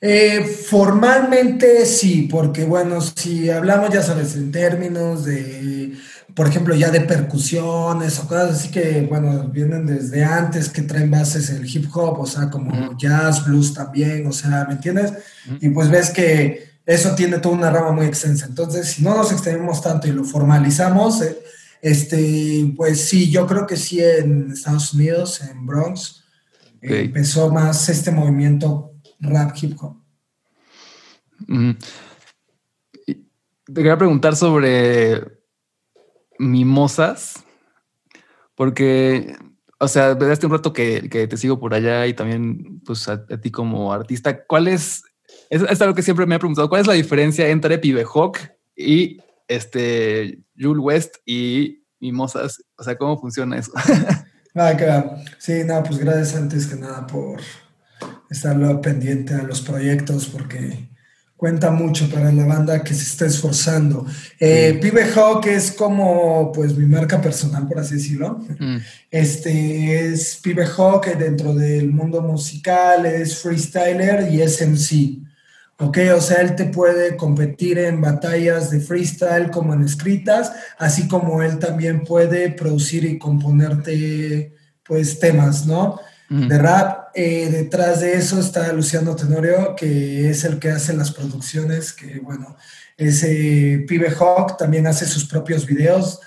Eh, 0.00 0.44
formalmente 0.44 1.86
sí, 1.86 2.28
porque 2.30 2.64
bueno, 2.64 3.00
si 3.00 3.50
hablamos 3.50 3.90
ya 3.90 4.02
sabes 4.02 4.36
en 4.36 4.52
términos 4.52 5.24
de, 5.24 5.96
por 6.34 6.46
ejemplo, 6.46 6.74
ya 6.74 6.90
de 6.90 7.00
percusiones 7.00 8.18
o 8.20 8.28
cosas 8.28 8.52
así 8.52 8.70
que, 8.70 9.06
bueno, 9.08 9.48
vienen 9.48 9.86
desde 9.86 10.22
antes 10.22 10.68
que 10.68 10.82
traen 10.82 11.10
bases 11.10 11.50
el 11.50 11.66
hip 11.66 11.88
hop, 11.94 12.20
o 12.20 12.26
sea, 12.26 12.48
como 12.50 12.96
jazz, 12.96 13.44
blues 13.44 13.74
también, 13.74 14.26
o 14.26 14.32
sea, 14.32 14.66
¿me 14.68 14.74
entiendes? 14.74 15.14
Y 15.60 15.70
pues 15.70 15.90
ves 15.90 16.10
que 16.10 16.65
eso 16.86 17.14
tiene 17.14 17.38
toda 17.38 17.56
una 17.56 17.70
rama 17.70 17.92
muy 17.92 18.06
extensa. 18.06 18.46
Entonces, 18.46 18.88
si 18.88 19.02
no 19.02 19.16
nos 19.16 19.32
extendemos 19.32 19.82
tanto 19.82 20.06
y 20.06 20.12
lo 20.12 20.24
formalizamos, 20.24 21.20
eh, 21.20 21.36
este, 21.82 22.72
pues 22.76 23.08
sí, 23.08 23.30
yo 23.30 23.46
creo 23.46 23.66
que 23.66 23.76
sí 23.76 24.02
en 24.02 24.52
Estados 24.52 24.94
Unidos, 24.94 25.42
en 25.42 25.66
Bronx, 25.66 26.24
empezó 26.80 27.52
más 27.52 27.88
este 27.88 28.10
movimiento 28.12 28.92
rap 29.20 29.56
hip 29.60 29.76
hop. 29.80 29.96
Te 33.06 33.74
quería 33.74 33.98
preguntar 33.98 34.36
sobre 34.36 35.40
mimosas, 36.38 37.44
porque, 38.54 39.36
o 39.78 39.88
sea, 39.88 40.14
desde 40.14 40.46
un 40.46 40.52
rato 40.52 40.72
que, 40.72 41.08
te 41.08 41.36
sigo 41.36 41.58
por 41.58 41.74
allá 41.74 42.06
y 42.06 42.14
también 42.14 42.80
pues 42.84 43.08
a, 43.08 43.26
ti 43.26 43.50
como 43.50 43.92
artista, 43.92 44.44
¿cuál 44.46 44.68
es, 44.68 45.02
es, 45.50 45.80
algo 45.80 45.94
que 45.94 46.02
siempre 46.02 46.26
me 46.26 46.34
he 46.34 46.38
preguntado, 46.38 46.68
cuál 46.68 46.82
es 46.82 46.86
la 46.86 46.94
diferencia 46.94 47.48
entre 47.48 47.78
Pibe 47.78 48.04
Hawk 48.04 48.38
y 48.76 49.18
este 49.48 50.40
Jules 50.58 50.82
West 50.82 51.16
y 51.24 51.82
Mimosas? 52.00 52.62
O 52.76 52.84
sea, 52.84 52.96
¿cómo 52.96 53.18
funciona 53.18 53.58
eso? 53.58 53.72
ah, 54.54 55.16
Sí, 55.38 55.62
no, 55.64 55.82
pues 55.82 55.98
gracias 55.98 56.36
antes 56.36 56.66
que 56.66 56.76
nada 56.76 57.06
por 57.06 57.40
estarlo 58.30 58.80
pendiente 58.80 59.34
a 59.34 59.42
los 59.42 59.60
proyectos 59.60 60.26
porque 60.26 60.88
cuenta 61.36 61.70
mucho 61.70 62.08
para 62.08 62.32
la 62.32 62.46
banda 62.46 62.82
que 62.82 62.94
se 62.94 63.02
está 63.02 63.26
esforzando. 63.26 64.06
Eh, 64.40 64.78
Pibe 64.80 65.04
Hawk 65.04 65.46
es 65.46 65.70
como 65.72 66.50
pues 66.52 66.76
mi 66.76 66.86
marca 66.86 67.20
personal, 67.20 67.68
por 67.68 67.78
así 67.78 67.94
decirlo. 67.94 68.40
Este 69.10 70.08
es 70.08 70.36
Pibe 70.42 70.66
Hawk 70.66 71.06
dentro 71.18 71.54
del 71.54 71.92
mundo 71.92 72.22
musical, 72.22 73.04
es 73.04 73.38
freestyler 73.38 74.32
y 74.32 74.40
es 74.40 74.66
MC. 74.66 75.25
Ok, 75.78 75.98
o 76.16 76.20
sea, 76.22 76.40
él 76.40 76.56
te 76.56 76.64
puede 76.64 77.16
competir 77.16 77.78
en 77.78 78.00
batallas 78.00 78.70
de 78.70 78.80
freestyle 78.80 79.50
como 79.50 79.74
en 79.74 79.82
escritas, 79.82 80.52
así 80.78 81.06
como 81.06 81.42
él 81.42 81.58
también 81.58 82.02
puede 82.02 82.50
producir 82.50 83.04
y 83.04 83.18
componerte, 83.18 84.54
pues, 84.82 85.18
temas, 85.18 85.66
¿no? 85.66 86.00
De 86.30 86.58
rap. 86.58 87.08
Eh, 87.14 87.48
detrás 87.50 88.00
de 88.00 88.14
eso 88.14 88.40
está 88.40 88.72
Luciano 88.72 89.14
Tenorio, 89.14 89.76
que 89.76 90.30
es 90.30 90.44
el 90.44 90.58
que 90.58 90.70
hace 90.70 90.94
las 90.94 91.12
producciones, 91.12 91.92
que, 91.92 92.20
bueno, 92.20 92.56
ese 92.96 93.84
Pibe 93.86 94.10
Hawk 94.10 94.56
también 94.56 94.86
hace 94.86 95.06
sus 95.06 95.26
propios 95.26 95.66
videos. 95.66 96.20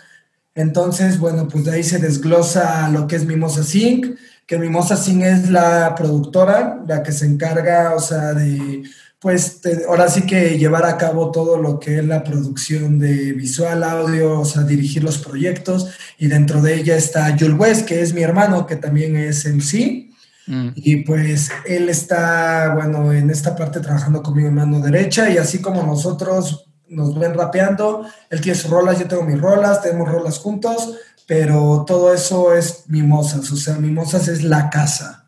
Entonces, 0.53 1.18
bueno, 1.20 1.48
pues 1.48 1.65
de 1.65 1.72
ahí 1.72 1.84
se 1.84 2.00
desglosa 2.00 2.88
lo 2.89 3.08
que 3.08 3.15
es 3.15 3.25
Mimosa 3.25 3.63
Sync, 3.63 4.15
que 4.46 4.58
Mimosa 4.58 4.96
Sync 4.96 5.24
es 5.24 5.50
la 5.50 5.96
productora, 5.96 6.82
la 6.88 7.03
que 7.03 7.12
se 7.12 7.25
encarga, 7.25 7.94
o 7.96 8.00
sea, 8.00 8.34
de 8.34 8.84
pues 9.20 9.60
ahora 9.88 10.08
sí 10.08 10.22
que 10.22 10.58
llevar 10.58 10.86
a 10.86 10.98
cabo 10.98 11.30
todo 11.32 11.58
lo 11.58 11.80
que 11.80 12.00
es 12.00 12.06
la 12.06 12.24
producción 12.24 13.00
de 13.00 13.34
visual, 13.34 13.84
audio, 13.84 14.40
o 14.40 14.46
sea, 14.46 14.64
dirigir 14.64 15.04
los 15.04 15.18
proyectos. 15.18 15.94
Y 16.18 16.28
dentro 16.28 16.62
de 16.62 16.76
ella 16.76 16.96
está 16.96 17.36
Jules 17.38 17.60
West, 17.60 17.86
que 17.86 18.02
es 18.02 18.14
mi 18.14 18.22
hermano, 18.22 18.66
que 18.66 18.78
también 18.78 19.18
es 19.18 19.46
MC. 19.46 20.10
Mm. 20.48 20.70
Y 20.76 20.98
pues 21.04 21.52
él 21.66 21.90
está, 21.90 22.74
bueno, 22.76 23.12
en 23.12 23.30
esta 23.30 23.58
parte 23.58 23.82
trabajando 23.82 24.24
con 24.24 24.38
mi 24.38 24.50
mano 24.50 24.80
derecha 24.80 25.30
y 25.30 25.38
así 25.38 25.62
como 25.62 25.84
nosotros 25.84 26.66
nos 26.88 27.18
ven 27.20 27.34
rapeando, 27.34 28.06
él 28.30 28.42
tiene 28.42 28.58
sus 28.58 28.72
rolas, 28.72 29.00
yo 29.00 29.08
tengo 29.08 29.24
mis 29.24 29.40
rolas, 29.40 29.82
tenemos 29.82 30.10
rolas 30.10 30.40
juntos, 30.40 30.96
pero 31.28 31.84
todo 31.86 32.14
eso 32.14 32.56
es 32.56 32.86
Mimosas, 32.88 33.52
o 33.52 33.56
sea, 33.56 33.76
Mimosas 33.76 34.28
es 34.28 34.44
la 34.44 34.70
casa. 34.70 35.28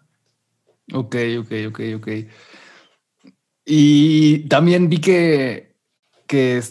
Ok, 0.93 1.15
ok, 1.39 1.51
ok, 1.69 1.79
ok. 1.97 2.07
Y 3.65 4.47
también 4.47 4.89
vi 4.89 4.99
que, 4.99 5.75
que, 6.27 6.61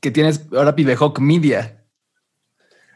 que 0.00 0.10
tienes 0.10 0.46
ahora 0.52 0.74
Pibehawk 0.74 1.18
Media. 1.20 1.84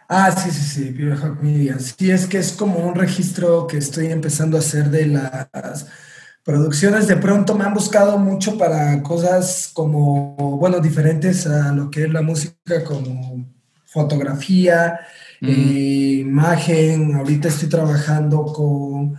Ah, 0.09 0.31
sí, 0.33 0.51
sí, 0.51 0.61
sí, 0.61 0.91
Pibehawk 0.93 1.43
Media. 1.43 1.79
Sí, 1.79 2.11
es 2.11 2.27
que 2.27 2.39
es 2.39 2.53
como 2.53 2.79
un 2.79 2.95
registro 2.95 3.67
que 3.67 3.79
estoy 3.79 4.07
empezando 4.07 4.57
a 4.57 4.61
hacer 4.61 4.91
de 4.91 5.07
las 5.07 5.87
producciones. 6.45 7.09
De 7.09 7.17
pronto 7.17 7.55
me 7.55 7.65
han 7.65 7.75
buscado 7.75 8.19
mucho 8.19 8.59
para 8.59 9.03
cosas 9.03 9.71
como, 9.73 10.37
bueno, 10.59 10.79
diferentes 10.81 11.47
a 11.47 11.73
lo 11.73 11.91
que 11.91 12.05
es 12.05 12.11
la 12.13 12.21
música, 12.21 12.85
como 12.85 13.47
fotografía, 13.87 15.01
eh, 15.41 16.19
imagen. 16.21 17.15
Ahorita 17.15 17.49
estoy 17.49 17.69
trabajando 17.69 18.45
con 18.45 19.17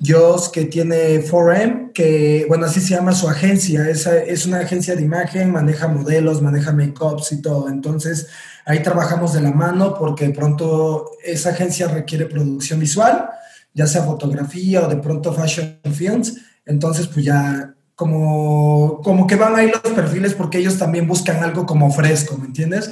Joss, 0.00 0.48
que 0.48 0.64
tiene 0.64 1.24
4M, 1.24 1.92
que, 1.92 2.44
bueno, 2.48 2.66
así 2.66 2.80
se 2.80 2.94
llama 2.94 3.12
su 3.12 3.28
agencia, 3.28 3.88
es, 3.88 4.06
es 4.06 4.46
una 4.46 4.58
agencia 4.58 4.96
de 4.96 5.02
imagen, 5.02 5.52
maneja 5.52 5.88
modelos, 5.88 6.42
maneja 6.42 6.72
make-ups 6.72 7.32
y 7.32 7.40
todo. 7.40 7.68
Entonces, 7.68 8.28
ahí 8.66 8.82
trabajamos 8.82 9.32
de 9.32 9.40
la 9.40 9.52
mano 9.52 9.94
porque 9.94 10.30
pronto 10.30 11.10
esa 11.24 11.50
agencia 11.50 11.88
requiere 11.88 12.26
producción 12.26 12.80
visual, 12.80 13.28
ya 13.72 13.86
sea 13.86 14.02
fotografía 14.02 14.82
o 14.82 14.88
de 14.88 14.96
pronto 14.96 15.32
fashion 15.32 15.78
films. 15.92 16.38
Entonces, 16.66 17.06
pues 17.06 17.24
ya 17.24 17.74
como, 17.94 19.00
como 19.02 19.26
que 19.26 19.36
van 19.36 19.54
ahí 19.54 19.70
los 19.70 19.92
perfiles 19.92 20.34
porque 20.34 20.58
ellos 20.58 20.78
también 20.78 21.06
buscan 21.06 21.42
algo 21.42 21.66
como 21.66 21.90
fresco, 21.92 22.36
¿me 22.36 22.46
entiendes? 22.46 22.90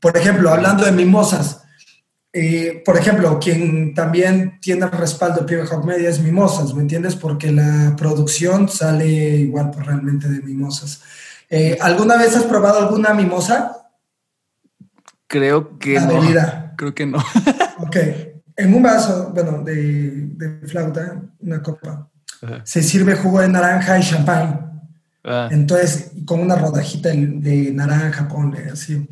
Por 0.00 0.16
ejemplo, 0.16 0.50
hablando 0.50 0.84
de 0.84 0.92
mimosas, 0.92 1.62
eh, 2.34 2.82
por 2.84 2.96
ejemplo, 2.96 3.38
quien 3.38 3.92
también 3.94 4.58
tiene 4.60 4.86
el 4.86 4.92
respaldo 4.92 5.44
de 5.44 5.62
Hawk 5.62 5.84
Media 5.84 6.08
es 6.08 6.20
Mimosas, 6.20 6.72
¿me 6.72 6.80
entiendes? 6.80 7.14
Porque 7.14 7.52
la 7.52 7.94
producción 7.96 8.70
sale 8.70 9.06
igual 9.06 9.70
pues, 9.70 9.84
realmente 9.84 10.28
de 10.28 10.40
Mimosas. 10.40 11.02
Eh, 11.50 11.76
¿Alguna 11.82 12.16
vez 12.16 12.34
has 12.34 12.44
probado 12.44 12.78
alguna 12.78 13.12
mimosa? 13.12 13.90
Creo 15.26 15.78
que 15.78 16.00
no. 16.00 16.22
Bebida. 16.22 16.72
Creo 16.78 16.94
que 16.94 17.04
no. 17.04 17.18
ok. 17.78 17.96
En 18.56 18.72
un 18.72 18.82
vaso, 18.82 19.30
bueno, 19.34 19.62
de, 19.62 20.60
flauta, 20.66 21.20
una 21.40 21.62
copa, 21.62 22.08
se 22.64 22.82
sirve 22.82 23.16
jugo 23.16 23.40
de 23.40 23.48
naranja 23.48 23.98
y 23.98 24.02
champán. 24.02 24.80
Ah. 25.24 25.48
Entonces, 25.50 26.12
con 26.24 26.40
una 26.40 26.56
rodajita 26.56 27.10
de, 27.10 27.70
naranja, 27.72 28.28
ponle 28.28 28.70
así. 28.70 29.06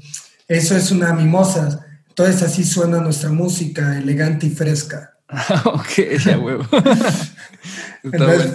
Eso 0.49 0.75
es 0.75 0.91
una 0.91 1.13
mimosa. 1.13 1.87
Entonces 2.21 2.43
así 2.43 2.65
suena 2.65 3.01
nuestra 3.01 3.31
música, 3.31 3.97
elegante 3.97 4.47
y 4.47 4.51
fresca. 4.51 5.17
ok, 5.65 6.19
ya 6.23 6.39
huevo. 6.39 6.67
Entonces, 8.03 8.53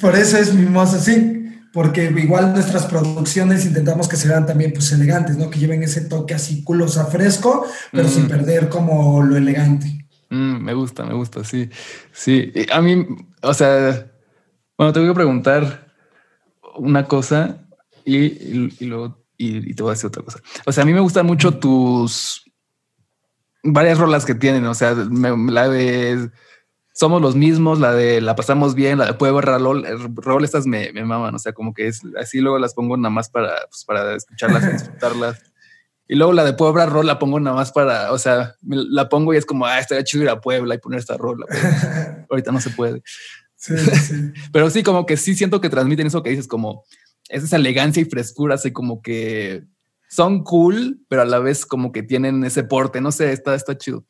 por, 0.00 0.14
eso 0.14 0.36
es 0.36 0.54
mimosa 0.54 0.98
así, 0.98 1.50
porque 1.72 2.04
igual 2.04 2.52
nuestras 2.52 2.86
producciones 2.86 3.66
intentamos 3.66 4.06
que 4.06 4.16
se 4.16 4.28
vean 4.28 4.46
también 4.46 4.72
pues 4.72 4.92
elegantes, 4.92 5.36
¿no? 5.36 5.50
Que 5.50 5.58
lleven 5.58 5.82
ese 5.82 6.02
toque 6.02 6.34
así 6.34 6.62
culosa 6.62 7.06
fresco, 7.06 7.66
pero 7.90 8.08
sin 8.08 8.26
mm. 8.26 8.28
perder 8.28 8.68
como 8.68 9.20
lo 9.24 9.36
elegante. 9.36 10.06
Mm, 10.30 10.62
me 10.62 10.74
gusta, 10.74 11.04
me 11.04 11.14
gusta, 11.14 11.42
sí. 11.42 11.70
Sí, 12.12 12.52
a 12.72 12.80
mí, 12.80 13.04
o 13.42 13.52
sea, 13.52 14.12
bueno, 14.78 14.92
te 14.92 15.00
voy 15.00 15.08
a 15.08 15.14
preguntar 15.14 15.92
una 16.76 17.08
cosa 17.08 17.66
y, 18.04 18.86
luego 18.86 19.24
y, 19.36 19.74
te 19.74 19.82
voy 19.82 19.90
a 19.90 19.94
decir 19.94 20.06
otra 20.06 20.22
cosa. 20.22 20.38
O 20.66 20.70
sea, 20.70 20.84
a 20.84 20.86
mí 20.86 20.92
me 20.92 21.00
gustan 21.00 21.26
mucho 21.26 21.58
tus 21.58 22.44
varias 23.62 23.98
rolas 23.98 24.24
que 24.24 24.34
tienen, 24.34 24.64
o 24.66 24.74
sea, 24.74 24.94
la 24.94 25.68
de 25.68 26.30
somos 26.94 27.22
los 27.22 27.36
mismos, 27.36 27.80
la 27.80 27.92
de 27.92 28.20
la 28.20 28.36
pasamos 28.36 28.74
bien, 28.74 28.98
la 28.98 29.06
de 29.06 29.14
puedo 29.14 29.40
rol, 29.40 29.86
rol 30.16 30.44
estas 30.44 30.66
me, 30.66 30.92
me, 30.92 31.04
maman, 31.04 31.34
o 31.34 31.38
sea, 31.38 31.52
como 31.52 31.72
que 31.72 31.88
es 31.88 32.02
así, 32.20 32.40
luego 32.40 32.58
las 32.58 32.74
pongo 32.74 32.96
nada 32.96 33.10
más 33.10 33.30
para, 33.30 33.50
pues, 33.68 33.84
para 33.84 34.14
escucharlas, 34.14 34.72
disfrutarlas. 34.72 35.42
Y 36.08 36.16
luego 36.16 36.32
la 36.32 36.44
de 36.44 36.52
Puebla 36.52 36.84
rol 36.84 37.06
la 37.06 37.18
pongo 37.18 37.40
nada 37.40 37.56
más 37.56 37.72
para, 37.72 38.12
o 38.12 38.18
sea, 38.18 38.56
la 38.66 39.08
pongo 39.08 39.32
y 39.32 39.38
es 39.38 39.46
como, 39.46 39.64
ah, 39.64 39.78
estaría 39.78 40.04
chido 40.04 40.24
ir 40.24 40.30
a 40.30 40.40
Puebla 40.40 40.74
y 40.74 40.78
poner 40.78 40.98
esta 40.98 41.16
rola. 41.16 41.46
ahorita 42.28 42.52
no 42.52 42.60
se 42.60 42.70
puede. 42.70 43.02
Sí, 43.56 43.78
sí. 43.78 44.32
Pero 44.52 44.68
sí, 44.68 44.82
como 44.82 45.06
que 45.06 45.16
sí 45.16 45.34
siento 45.34 45.60
que 45.60 45.70
transmiten 45.70 46.08
eso 46.08 46.22
que 46.22 46.30
dices, 46.30 46.48
como 46.48 46.84
esa 47.28 47.56
elegancia 47.56 48.02
y 48.02 48.04
frescura, 48.04 48.56
así 48.56 48.72
como 48.72 49.00
que 49.00 49.64
son 50.12 50.44
cool, 50.44 51.00
pero 51.08 51.22
a 51.22 51.24
la 51.24 51.38
vez 51.38 51.64
como 51.64 51.90
que 51.90 52.02
tienen 52.02 52.44
ese 52.44 52.64
porte, 52.64 53.00
no 53.00 53.10
sé, 53.12 53.32
está, 53.32 53.54
está 53.54 53.78
chido. 53.78 54.04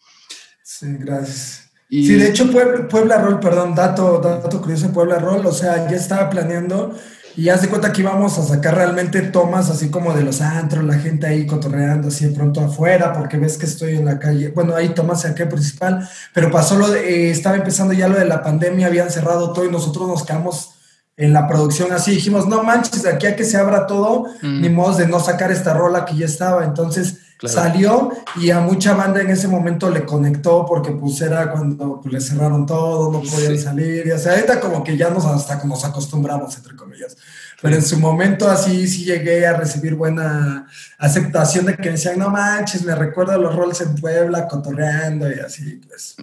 Sí, 0.65 0.97
gracias. 0.99 1.71
Y... 1.89 2.09
Sí, 2.09 2.15
de 2.15 2.29
hecho 2.29 2.51
Puebla, 2.51 3.19
Roll, 3.19 3.39
perdón, 3.39 3.77
dato, 3.77 4.19
dato 4.19 4.61
curioso 4.61 4.93
Puebla 4.93 5.21
Roll, 5.21 5.47
o 5.47 5.53
sea, 5.53 5.89
ya 5.89 5.97
estaba 5.97 6.29
planeando 6.29 6.93
Y 7.37 7.51
haz 7.51 7.63
de 7.63 7.69
cuenta 7.69 7.93
que 7.93 8.01
íbamos 8.01 8.37
a 8.37 8.43
sacar 8.43 8.75
realmente 8.75 9.23
tomas 9.23 9.71
así 9.71 9.91
como 9.91 10.13
de 10.13 10.25
los 10.25 10.41
antros, 10.41 10.83
la 10.83 10.99
gente 10.99 11.29
ahí 11.29 11.47
cotorreando 11.47 12.09
así 12.09 12.27
de 12.27 12.35
pronto 12.35 12.61
afuera, 12.61 13.13
porque 13.13 13.37
ves 13.37 13.57
que 13.57 13.67
estoy 13.67 13.95
en 13.95 14.05
la 14.05 14.19
calle. 14.19 14.49
Bueno, 14.49 14.75
ahí 14.75 14.89
tomas 14.89 15.25
el 15.25 15.35
principal, 15.35 16.09
pero 16.35 16.51
pasó 16.51 16.77
lo 16.77 16.91
de, 16.91 17.29
eh, 17.29 17.31
estaba 17.31 17.55
empezando 17.55 17.95
ya 17.95 18.09
lo 18.09 18.19
de 18.19 18.25
la 18.25 18.43
pandemia, 18.43 18.89
habían 18.89 19.11
cerrado 19.11 19.53
todo 19.53 19.65
y 19.67 19.71
nosotros 19.71 20.09
nos 20.09 20.25
quedamos 20.25 20.82
en 21.17 21.33
la 21.33 21.47
producción 21.47 21.93
así, 21.93 22.13
dijimos, 22.13 22.49
no 22.49 22.63
manches, 22.63 23.03
de 23.03 23.11
aquí 23.11 23.27
a 23.27 23.37
que 23.37 23.45
se 23.45 23.57
abra 23.57 23.87
todo, 23.87 24.25
mm. 24.41 24.61
ni 24.61 24.69
modo 24.69 24.97
de 24.97 25.07
no 25.07 25.21
sacar 25.21 25.51
esta 25.51 25.75
rola 25.75 26.05
que 26.05 26.17
ya 26.17 26.27
estaba. 26.27 26.65
Entonces 26.65 27.19
salió 27.45 28.11
y 28.37 28.51
a 28.51 28.61
mucha 28.61 28.95
banda 28.95 29.21
en 29.21 29.31
ese 29.31 29.49
momento 29.49 29.91
le 29.91 30.05
conectó 30.05 30.65
porque 30.65 30.93
pues 30.93 31.21
era 31.21 31.51
cuando 31.51 32.01
pues, 32.01 32.13
le 32.13 32.21
cerraron 32.21 32.67
todo, 32.67 33.11
no 33.11 33.21
podían 33.21 33.59
salir. 33.59 34.07
Y 34.07 34.11
o 34.13 34.19
sea, 34.19 34.33
ahorita 34.33 34.61
como 34.61 34.85
que 34.85 34.97
ya 34.97 35.11
nos 35.11 35.25
hasta 35.27 35.63
nos 35.65 35.85
acostumbramos, 35.85 36.57
entre 36.57 36.77
comillas. 36.77 37.17
Pero 37.63 37.77
en 37.77 37.83
su 37.83 37.99
momento 38.01 38.49
así 38.49 38.89
sí 38.89 39.05
llegué 39.05 39.47
a 39.47 39.57
recibir 39.57 39.95
buena 39.95 40.67
aceptación 40.99 41.67
de 41.67 41.77
que 41.77 41.91
decían, 41.91 42.19
no 42.19 42.29
manches, 42.29 42.85
me 42.85 42.95
recuerdo 42.95 43.39
los 43.39 43.55
roles 43.55 43.81
en 43.81 43.95
Puebla, 43.95 44.49
cotorreando 44.49 45.31
y 45.31 45.39
así, 45.39 45.81
pues. 45.89 46.17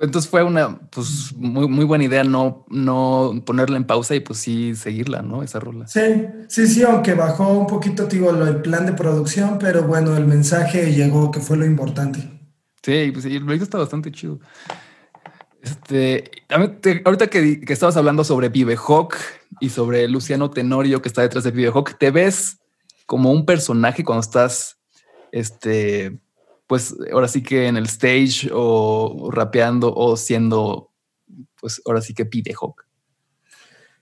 Entonces 0.00 0.28
fue 0.28 0.42
una 0.42 0.80
pues 0.90 1.34
muy, 1.36 1.68
muy 1.68 1.84
buena 1.84 2.04
idea 2.04 2.24
no, 2.24 2.64
no 2.70 3.42
ponerla 3.44 3.76
en 3.76 3.84
pausa 3.84 4.14
y 4.14 4.20
pues 4.20 4.38
sí 4.38 4.74
seguirla, 4.74 5.20
¿no? 5.20 5.42
Esa 5.42 5.60
rola. 5.60 5.86
Sí, 5.86 6.26
sí, 6.48 6.66
sí, 6.66 6.82
aunque 6.82 7.12
bajó 7.12 7.52
un 7.52 7.66
poquito, 7.66 8.06
digo, 8.06 8.30
el 8.30 8.62
plan 8.62 8.86
de 8.86 8.92
producción, 8.92 9.58
pero 9.58 9.82
bueno, 9.82 10.16
el 10.16 10.26
mensaje 10.26 10.92
llegó, 10.92 11.30
que 11.30 11.40
fue 11.40 11.58
lo 11.58 11.66
importante. 11.66 12.20
Sí, 12.82 13.10
pues 13.12 13.26
el 13.26 13.44
proyecto 13.44 13.64
está 13.64 13.78
bastante 13.78 14.10
chido. 14.10 14.40
Este, 15.64 16.30
ahorita 17.04 17.28
que, 17.28 17.60
estabas 17.68 17.96
hablando 17.96 18.22
sobre 18.22 18.50
Vive 18.50 18.76
Hawk 18.76 19.14
y 19.60 19.70
sobre 19.70 20.06
Luciano 20.08 20.50
Tenorio 20.50 21.00
que 21.00 21.08
está 21.08 21.22
detrás 21.22 21.44
de 21.44 21.52
Vive 21.52 21.70
Hawk, 21.70 21.96
¿te 21.98 22.10
ves 22.10 22.58
como 23.06 23.32
un 23.32 23.46
personaje 23.46 24.04
cuando 24.04 24.20
estás 24.20 24.78
este, 25.32 26.18
pues 26.66 26.94
ahora 27.12 27.28
sí 27.28 27.42
que 27.42 27.66
en 27.66 27.76
el 27.76 27.86
stage 27.86 28.50
o 28.52 29.30
rapeando 29.32 29.92
o 29.94 30.16
siendo, 30.16 30.92
pues 31.60 31.80
ahora 31.86 32.00
sí 32.00 32.14
que 32.14 32.24
pide 32.24 32.52
Hawk. 32.52 32.84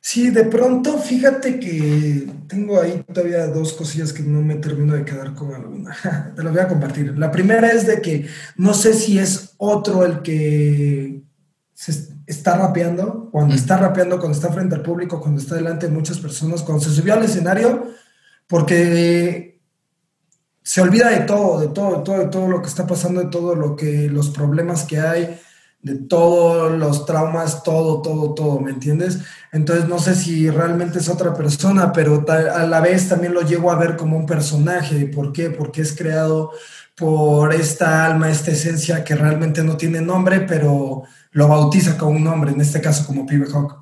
Sí, 0.04 0.30
de 0.30 0.44
pronto, 0.44 0.98
fíjate 0.98 1.60
que 1.60 2.26
tengo 2.48 2.80
ahí 2.80 3.04
todavía 3.14 3.46
dos 3.46 3.72
cosillas 3.72 4.12
que 4.12 4.24
no 4.24 4.42
me 4.42 4.56
termino 4.56 4.94
de 4.94 5.04
quedar 5.04 5.32
con 5.32 5.54
alguna. 5.54 5.96
Te 6.36 6.42
lo 6.42 6.50
voy 6.50 6.58
a 6.58 6.66
compartir. 6.66 7.16
La 7.16 7.30
primera 7.30 7.70
es 7.70 7.86
de 7.86 8.02
que 8.02 8.26
no 8.56 8.74
sé 8.74 8.94
si 8.94 9.20
es 9.20 9.54
otro 9.58 10.04
el 10.04 10.22
que 10.22 11.21
se 11.82 12.14
está 12.28 12.56
rapeando, 12.56 13.28
cuando 13.32 13.56
está 13.56 13.76
rapeando, 13.76 14.20
cuando 14.20 14.36
está 14.36 14.52
frente 14.52 14.76
al 14.76 14.82
público, 14.82 15.20
cuando 15.20 15.40
está 15.40 15.56
delante 15.56 15.88
de 15.88 15.92
muchas 15.92 16.20
personas, 16.20 16.62
cuando 16.62 16.84
se 16.84 16.90
subió 16.90 17.14
al 17.14 17.24
escenario, 17.24 17.88
porque 18.46 19.60
se 20.62 20.80
olvida 20.80 21.10
de 21.10 21.22
todo, 21.22 21.58
de 21.58 21.66
todo, 21.66 21.98
de 21.98 22.04
todo, 22.04 22.18
de 22.18 22.26
todo 22.26 22.46
lo 22.46 22.62
que 22.62 22.68
está 22.68 22.86
pasando, 22.86 23.20
de 23.20 23.30
todo 23.30 23.56
lo 23.56 23.74
que, 23.74 24.08
los 24.08 24.30
problemas 24.30 24.84
que 24.84 25.00
hay, 25.00 25.40
de 25.80 25.96
todos 25.96 26.70
los 26.78 27.04
traumas, 27.04 27.64
todo, 27.64 28.00
todo, 28.00 28.32
todo, 28.32 28.60
¿me 28.60 28.70
entiendes? 28.70 29.18
Entonces 29.50 29.88
no 29.88 29.98
sé 29.98 30.14
si 30.14 30.48
realmente 30.50 31.00
es 31.00 31.08
otra 31.08 31.34
persona, 31.34 31.92
pero 31.92 32.24
a 32.28 32.64
la 32.64 32.80
vez 32.80 33.08
también 33.08 33.34
lo 33.34 33.42
llego 33.42 33.72
a 33.72 33.76
ver 33.76 33.96
como 33.96 34.16
un 34.16 34.26
personaje. 34.26 35.06
¿Por 35.06 35.32
qué? 35.32 35.50
Porque 35.50 35.82
es 35.82 35.96
creado 35.96 36.52
por 36.94 37.52
esta 37.52 38.06
alma, 38.06 38.30
esta 38.30 38.52
esencia 38.52 39.02
que 39.02 39.16
realmente 39.16 39.64
no 39.64 39.76
tiene 39.76 40.00
nombre, 40.00 40.42
pero 40.42 41.02
lo 41.32 41.48
bautiza 41.48 41.98
con 41.98 42.16
un 42.16 42.24
nombre, 42.24 42.52
en 42.52 42.60
este 42.60 42.80
caso 42.80 43.06
como 43.06 43.26
Pibe 43.26 43.46
Hawk. 43.52 43.76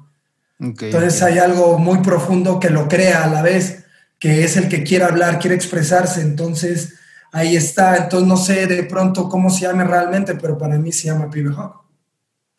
Entonces 0.58 1.22
hay 1.22 1.38
algo 1.38 1.78
muy 1.78 1.98
profundo 1.98 2.60
que 2.60 2.70
lo 2.70 2.88
crea 2.88 3.24
a 3.24 3.28
la 3.28 3.42
vez 3.42 3.84
que 4.18 4.44
es 4.44 4.56
el 4.56 4.68
que 4.68 4.84
quiere 4.84 5.04
hablar, 5.04 5.38
quiere 5.38 5.56
expresarse, 5.56 6.20
entonces 6.20 6.98
ahí 7.32 7.56
está, 7.56 7.96
entonces 7.96 8.28
no 8.28 8.36
sé 8.36 8.66
de 8.66 8.82
pronto 8.84 9.28
cómo 9.30 9.48
se 9.48 9.62
llame 9.62 9.84
realmente, 9.84 10.34
pero 10.34 10.58
para 10.58 10.78
mí 10.78 10.92
se 10.92 11.06
llama 11.06 11.30
Pibe 11.30 11.54
Hawk. 11.56 11.82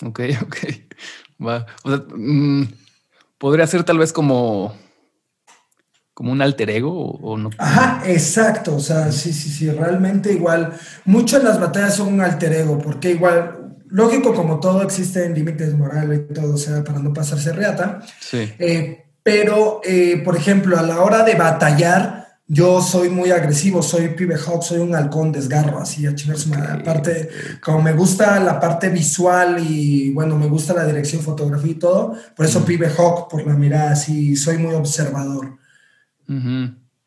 Ok, 0.03 0.19
ok. 0.41 0.57
Va. 1.45 1.65
O 1.83 1.89
sea, 1.89 2.03
mm, 2.15 2.67
podría 3.37 3.67
ser 3.67 3.83
tal 3.83 3.99
vez 3.99 4.11
como 4.11 4.73
como 6.21 6.33
un 6.33 6.41
alter 6.41 6.69
ego 6.69 6.93
o, 6.93 7.35
no. 7.35 7.49
Ajá, 7.57 8.03
exacto. 8.05 8.75
O 8.75 8.79
sea, 8.79 9.11
sí, 9.11 9.33
sí, 9.33 9.49
sí, 9.49 9.71
realmente 9.71 10.31
igual. 10.31 10.73
Muchas 11.05 11.41
de 11.41 11.49
las 11.49 11.59
batallas 11.59 11.95
son 11.95 12.13
un 12.13 12.21
alter 12.21 12.53
ego, 12.53 12.77
porque 12.77 13.11
igual, 13.11 13.60
lógico, 13.91 14.33
como 14.33 14.59
todo 14.59 14.81
existe 14.81 15.25
en 15.25 15.33
límites 15.33 15.73
morales 15.73 16.21
y 16.29 16.33
todo, 16.33 16.55
o 16.55 16.57
sea, 16.57 16.83
para 16.83 16.99
no 16.99 17.13
pasarse 17.13 17.53
reata. 17.53 18.01
Sí. 18.19 18.51
Eh, 18.57 19.05
pero, 19.23 19.81
eh, 19.83 20.21
por 20.25 20.35
ejemplo, 20.35 20.77
a 20.77 20.81
la 20.81 21.01
hora 21.01 21.23
de 21.23 21.35
batallar, 21.35 22.21
yo 22.47 22.81
soy 22.81 23.09
muy 23.09 23.31
agresivo, 23.31 23.81
soy 23.81 24.09
pibe 24.09 24.35
hawk, 24.35 24.63
soy 24.63 24.79
un 24.79 24.93
halcón 24.93 25.31
desgarro, 25.31 25.79
así 25.79 26.05
a 26.05 26.13
Aparte, 26.73 27.29
como 27.61 27.81
me 27.81 27.93
gusta 27.93 28.39
la 28.41 28.59
parte 28.59 28.89
visual 28.89 29.63
y 29.65 30.11
bueno, 30.11 30.37
me 30.37 30.47
gusta 30.47 30.73
la 30.73 30.85
dirección, 30.85 31.21
fotografía 31.21 31.71
y 31.71 31.75
todo, 31.75 32.13
por 32.35 32.45
eso 32.45 32.65
pibe 32.65 32.89
hawk, 32.89 33.29
por 33.29 33.45
la 33.47 33.53
mirada, 33.53 33.91
así, 33.91 34.35
soy 34.35 34.57
muy 34.57 34.73
observador. 34.73 35.57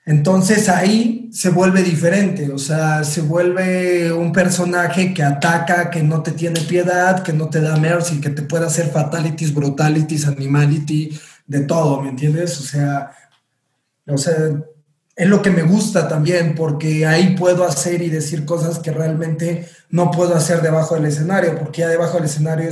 Entonces 0.06 0.68
ahí 0.68 1.30
se 1.32 1.48
vuelve 1.48 1.82
diferente, 1.82 2.52
o 2.52 2.58
sea, 2.58 3.04
se 3.04 3.22
vuelve 3.22 4.12
un 4.12 4.32
personaje 4.32 5.14
que 5.14 5.22
ataca, 5.22 5.88
que 5.88 6.02
no 6.02 6.22
te 6.22 6.32
tiene 6.32 6.60
piedad, 6.60 7.22
que 7.22 7.32
no 7.32 7.48
te 7.48 7.60
da 7.60 7.76
mercy, 7.76 8.20
que 8.20 8.28
te 8.28 8.42
puede 8.42 8.66
hacer 8.66 8.90
fatalities, 8.90 9.54
brutalities, 9.54 10.26
animality, 10.26 11.18
de 11.46 11.60
todo, 11.60 12.02
¿me 12.02 12.10
entiendes? 12.10 12.60
O 12.60 12.62
sea, 12.62 13.12
o 14.06 14.18
sea, 14.18 14.34
es 15.16 15.28
lo 15.28 15.40
que 15.40 15.50
me 15.50 15.62
gusta 15.62 16.06
también, 16.06 16.54
porque 16.54 17.06
ahí 17.06 17.34
puedo 17.36 17.64
hacer 17.64 18.02
y 18.02 18.10
decir 18.10 18.44
cosas 18.44 18.80
que 18.80 18.90
realmente 18.90 19.68
no 19.88 20.10
puedo 20.10 20.34
hacer 20.34 20.60
debajo 20.60 20.96
del 20.96 21.06
escenario, 21.06 21.58
porque 21.58 21.80
ya 21.80 21.88
debajo 21.88 22.16
del 22.16 22.26
escenario 22.26 22.68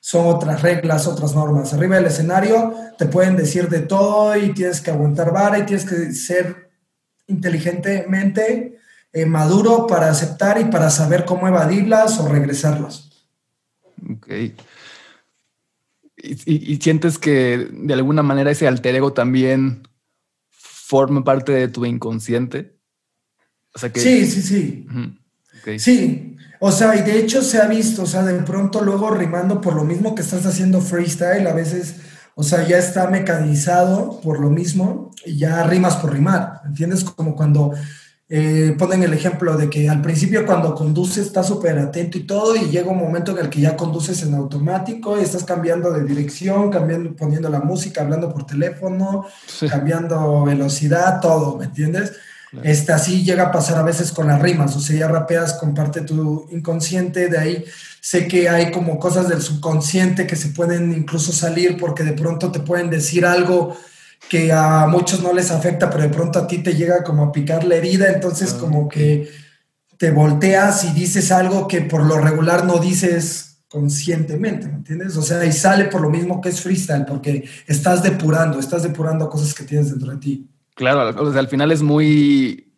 son 0.00 0.26
otras 0.26 0.62
reglas, 0.62 1.06
otras 1.06 1.34
normas. 1.34 1.74
Arriba 1.74 1.96
del 1.96 2.06
escenario 2.06 2.74
te 2.98 3.06
pueden 3.06 3.36
decir 3.36 3.68
de 3.68 3.80
todo 3.80 4.34
y 4.36 4.54
tienes 4.54 4.80
que 4.80 4.90
aguantar 4.90 5.32
vara 5.32 5.58
y 5.58 5.66
tienes 5.66 5.84
que 5.84 6.12
ser 6.12 6.70
inteligentemente 7.26 8.78
eh, 9.12 9.26
maduro 9.26 9.86
para 9.86 10.10
aceptar 10.10 10.60
y 10.60 10.64
para 10.64 10.88
saber 10.88 11.24
cómo 11.24 11.46
evadirlas 11.46 12.18
o 12.18 12.28
regresarlas. 12.28 13.10
Ok. 14.10 14.28
Y, 16.22 16.76
sientes 16.76 17.18
que 17.18 17.68
de 17.72 17.94
alguna 17.94 18.22
manera 18.22 18.50
ese 18.50 18.68
alter 18.68 18.94
ego 18.94 19.12
también 19.12 19.82
forma 20.50 21.24
parte 21.24 21.52
de 21.52 21.68
tu 21.68 21.84
inconsciente. 21.86 22.76
O 23.74 23.78
sea 23.78 23.90
que... 23.90 24.00
Sí, 24.00 24.26
sí, 24.26 24.42
sí. 24.42 24.86
Sí, 25.78 26.36
o 26.60 26.70
sea, 26.70 26.94
y 26.94 27.02
de 27.02 27.18
hecho 27.18 27.42
se 27.42 27.58
ha 27.58 27.66
visto, 27.66 28.02
o 28.02 28.06
sea, 28.06 28.22
de 28.22 28.34
pronto 28.42 28.82
luego 28.82 29.10
rimando 29.10 29.60
por 29.60 29.74
lo 29.74 29.82
mismo 29.82 30.14
que 30.14 30.20
estás 30.20 30.44
haciendo 30.44 30.82
freestyle, 30.82 31.46
a 31.46 31.54
veces, 31.54 31.96
o 32.34 32.42
sea, 32.42 32.66
ya 32.68 32.76
está 32.76 33.08
mecanizado 33.08 34.20
por 34.20 34.38
lo 34.40 34.50
mismo 34.50 35.10
y 35.24 35.38
ya 35.38 35.62
rimas 35.64 35.96
por 35.96 36.12
rimar, 36.12 36.60
¿entiendes? 36.66 37.02
Como 37.02 37.34
cuando 37.34 37.72
eh, 38.28 38.76
ponen 38.78 39.02
el 39.02 39.12
ejemplo 39.12 39.56
de 39.56 39.68
que 39.68 39.88
al 39.88 40.02
principio 40.02 40.46
cuando 40.46 40.74
conduces 40.74 41.26
estás 41.26 41.48
súper 41.48 41.78
atento 41.78 42.16
y 42.16 42.24
todo 42.24 42.54
y 42.54 42.68
llega 42.68 42.90
un 42.90 42.98
momento 42.98 43.32
en 43.32 43.38
el 43.38 43.50
que 43.50 43.62
ya 43.62 43.76
conduces 43.76 44.22
en 44.22 44.34
automático 44.34 45.18
y 45.18 45.22
estás 45.22 45.42
cambiando 45.42 45.90
de 45.90 46.04
dirección, 46.04 46.70
cambiando, 46.70 47.16
poniendo 47.16 47.48
la 47.48 47.60
música, 47.60 48.02
hablando 48.02 48.32
por 48.32 48.46
teléfono, 48.46 49.26
cambiando 49.68 50.44
velocidad, 50.44 51.20
todo, 51.20 51.56
¿me 51.56 51.64
entiendes? 51.64 52.12
Este, 52.64 52.92
así 52.92 53.22
llega 53.22 53.44
a 53.44 53.52
pasar 53.52 53.78
a 53.78 53.84
veces 53.84 54.10
con 54.10 54.26
las 54.26 54.42
rimas, 54.42 54.74
o 54.74 54.80
sea, 54.80 54.98
ya 54.98 55.08
rapeas 55.08 55.54
con 55.54 55.72
parte 55.72 56.00
de 56.00 56.06
tu 56.06 56.48
inconsciente, 56.50 57.28
de 57.28 57.38
ahí 57.38 57.64
sé 58.00 58.26
que 58.26 58.48
hay 58.48 58.72
como 58.72 58.98
cosas 58.98 59.28
del 59.28 59.40
subconsciente 59.40 60.26
que 60.26 60.34
se 60.34 60.48
pueden 60.48 60.92
incluso 60.92 61.32
salir 61.32 61.76
porque 61.76 62.02
de 62.02 62.12
pronto 62.12 62.50
te 62.50 62.58
pueden 62.58 62.90
decir 62.90 63.24
algo 63.24 63.76
que 64.28 64.52
a 64.52 64.86
muchos 64.88 65.22
no 65.22 65.32
les 65.32 65.50
afecta, 65.50 65.90
pero 65.90 66.02
de 66.02 66.08
pronto 66.08 66.40
a 66.40 66.46
ti 66.46 66.58
te 66.58 66.74
llega 66.74 67.04
como 67.04 67.24
a 67.24 67.32
picar 67.32 67.64
la 67.64 67.76
herida, 67.76 68.10
entonces 68.10 68.54
ah, 68.56 68.60
como 68.60 68.88
que 68.88 69.30
te 69.96 70.10
volteas 70.10 70.84
y 70.84 70.92
dices 70.92 71.30
algo 71.30 71.68
que 71.68 71.82
por 71.82 72.04
lo 72.04 72.18
regular 72.18 72.64
no 72.64 72.78
dices 72.78 73.58
conscientemente, 73.68 74.66
¿me 74.66 74.74
entiendes? 74.74 75.16
O 75.16 75.22
sea, 75.22 75.44
y 75.44 75.52
sale 75.52 75.84
por 75.84 76.00
lo 76.00 76.10
mismo 76.10 76.40
que 76.40 76.48
es 76.48 76.60
freestyle, 76.60 77.04
porque 77.04 77.44
estás 77.68 78.02
depurando, 78.02 78.58
estás 78.58 78.82
depurando 78.82 79.28
cosas 79.28 79.54
que 79.54 79.62
tienes 79.62 79.90
dentro 79.90 80.10
de 80.10 80.18
ti. 80.18 80.50
Claro, 80.80 81.22
o 81.22 81.30
sea, 81.30 81.40
al 81.40 81.48
final 81.48 81.72
es 81.72 81.82
muy, 81.82 82.72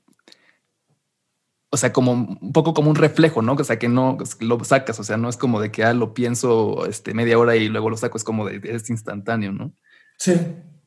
o 1.71 1.77
sea, 1.77 1.93
como 1.93 2.11
un 2.11 2.53
poco 2.53 2.75
como 2.75 2.91
un 2.91 2.97
reflejo, 2.97 3.43
¿no? 3.43 3.53
O 3.53 3.63
sea, 3.63 3.79
que 3.79 3.89
no 3.89 4.19
lo 4.41 4.65
sacas, 4.65 4.99
o 4.99 5.05
sea, 5.05 5.17
no 5.19 5.29
es 5.29 5.37
como 5.37 5.61
de 5.61 5.71
que 5.71 5.85
ah, 5.85 5.95
lo 5.95 6.13
pienso 6.13 6.85
este, 6.87 7.15
media 7.15 7.39
hora 7.39 7.55
y 7.55 7.69
luego 7.69 7.91
lo 7.91 7.97
saco, 7.97 8.17
es 8.17 8.25
como 8.25 8.45
de 8.45 8.61
es 8.65 8.91
instantáneo, 8.91 9.53
¿no? 9.53 9.73
Sí. 10.19 10.33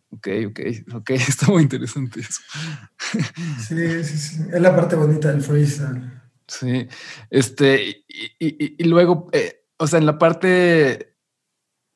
Ok, 0.09 0.27
ok, 0.49 0.59
ok, 0.93 1.09
está 1.11 1.47
muy 1.47 1.63
interesante 1.63 2.19
eso. 2.19 2.41
Sí, 3.65 4.03
sí, 4.03 4.17
sí. 4.17 4.41
Es 4.51 4.59
la 4.59 4.75
parte 4.75 4.97
bonita 4.97 5.31
del 5.31 5.41
freestyle. 5.41 6.21
Sí, 6.49 6.85
este, 7.29 8.03
y, 8.39 8.83
luego, 8.83 9.29
eh, 9.31 9.63
o 9.77 9.87
sea, 9.87 9.99
en 9.99 10.05
la 10.05 10.17
parte 10.17 11.15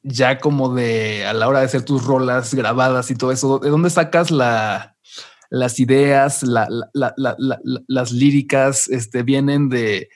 ya 0.01 0.37
como 0.37 0.73
de 0.73 1.25
a 1.25 1.33
la 1.33 1.49
hora 1.49 1.59
de 1.59 1.65
hacer 1.65 1.83
tus 1.83 2.05
rolas 2.05 2.53
grabadas 2.53 3.11
y 3.11 3.15
todo 3.15 3.33
eso, 3.33 3.59
¿de 3.59 3.69
dónde 3.69 3.89
sacas 3.89 4.31
la, 4.31 4.95
las 5.49 5.79
ideas, 5.79 6.43
las 6.43 8.11
líricas, 8.11 8.87
este, 8.89 9.23
vienen 9.23 9.69
de, 9.69 10.09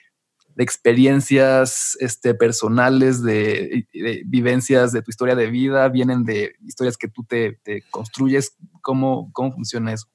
experiencias 0.56 1.96
este, 1.98 2.34
personales, 2.34 3.22
de, 3.22 3.86
vivencias 4.26 4.92
de 4.92 5.02
tu 5.02 5.10
historia 5.10 5.34
de 5.34 5.50
vida, 5.50 5.88
vienen 5.88 6.24
de 6.24 6.54
historias 6.64 6.96
que 6.96 7.08
tú 7.08 7.24
te, 7.24 7.58
construyes. 7.90 8.56
¿Cómo, 8.80 9.30
¿Cómo 9.32 9.52
funciona 9.52 9.92
eso? 9.92 10.06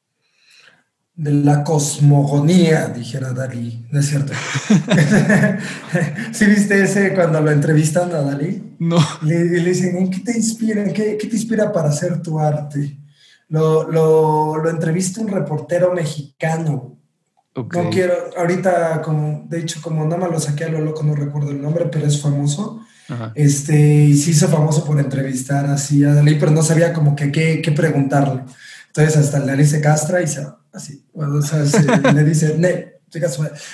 de 1.20 1.34
la 1.34 1.66
cosmogonía, 1.66 2.88
dijera 2.88 3.34
Dalí, 3.34 3.86
¿no 3.92 4.00
es 4.00 4.08
cierto? 4.08 4.32
¿Sí 6.32 6.46
viste 6.46 6.82
ese 6.82 7.14
cuando 7.14 7.42
lo 7.42 7.52
entrevistan 7.52 8.10
a 8.14 8.22
Dalí? 8.22 8.78
No. 8.80 8.98
Le, 9.24 9.44
le 9.44 9.70
dicen, 9.70 10.10
qué 10.10 10.22
te 10.22 10.38
inspira? 10.38 10.86
¿Qué, 10.94 11.18
¿Qué, 11.18 11.28
te 11.28 11.36
inspira 11.36 11.74
para 11.74 11.90
hacer 11.90 12.22
tu 12.22 12.40
arte? 12.40 12.98
Lo, 13.50 13.90
lo, 13.90 14.58
lo 14.58 14.70
entrevista 14.70 15.22
un 15.22 15.28
reportero 15.28 15.94
mexicano. 15.94 16.96
No 17.56 17.90
quiero, 17.90 18.14
ahorita, 18.38 19.02
como, 19.02 19.46
de 19.50 19.60
hecho, 19.60 19.82
como 19.82 20.06
nada 20.06 20.18
más 20.18 20.32
lo 20.32 20.40
saqué 20.40 20.66
a 20.66 20.70
lo 20.70 20.80
loco, 20.80 21.04
no 21.04 21.16
recuerdo 21.16 21.52
el 21.52 21.62
nombre, 21.62 21.86
pero 21.92 22.06
es 22.06 22.22
famoso. 22.22 22.82
Este, 23.34 23.76
y 23.76 24.16
sí 24.16 24.32
hizo 24.32 24.48
famoso 24.48 24.86
por 24.86 25.00
entrevistar 25.00 25.66
así 25.66 26.04
a 26.04 26.14
Dalí, 26.14 26.36
pero 26.36 26.52
no 26.52 26.62
sabía 26.62 26.94
como 26.94 27.16
que 27.16 27.32
qué, 27.32 27.72
preguntarle. 27.76 28.44
Entonces 28.88 29.18
hasta 29.18 29.40
le 29.40 29.58
dice 29.58 29.82
castra 29.82 30.22
y 30.22 30.28
se 30.28 30.46
así. 30.72 31.04
Bueno, 31.14 31.36
o 31.38 31.42
sea, 31.42 31.64
le 32.14 32.24
dice, 32.24 32.56
ne, 32.58 33.00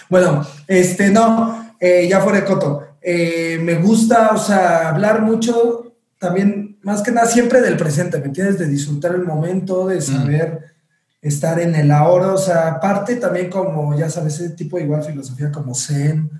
bueno, 0.09 0.45
este, 0.67 1.09
no, 1.09 1.73
eh, 1.79 2.07
ya 2.09 2.21
fuera 2.21 2.39
de 2.39 2.45
coto. 2.45 2.83
Eh, 3.01 3.59
me 3.61 3.75
gusta, 3.75 4.29
o 4.29 4.37
sea, 4.37 4.89
hablar 4.89 5.21
mucho 5.21 5.84
también, 6.25 6.79
más 6.81 7.03
que 7.03 7.11
nada, 7.11 7.27
siempre 7.27 7.61
del 7.61 7.77
presente, 7.77 8.17
¿me 8.17 8.25
entiendes? 8.25 8.57
De 8.57 8.67
disfrutar 8.67 9.13
el 9.13 9.23
momento, 9.23 9.87
de 9.87 10.01
saber 10.01 10.73
estar 11.21 11.59
en 11.59 11.75
el 11.75 11.91
ahora, 11.91 12.33
o 12.33 12.37
sea, 12.37 12.67
aparte 12.67 13.17
también 13.17 13.47
como, 13.49 13.95
ya 13.95 14.09
sabes, 14.09 14.39
ese 14.39 14.55
tipo 14.55 14.77
de 14.77 14.85
igual 14.85 15.03
filosofía 15.03 15.51
como 15.51 15.75
Zen, 15.75 16.31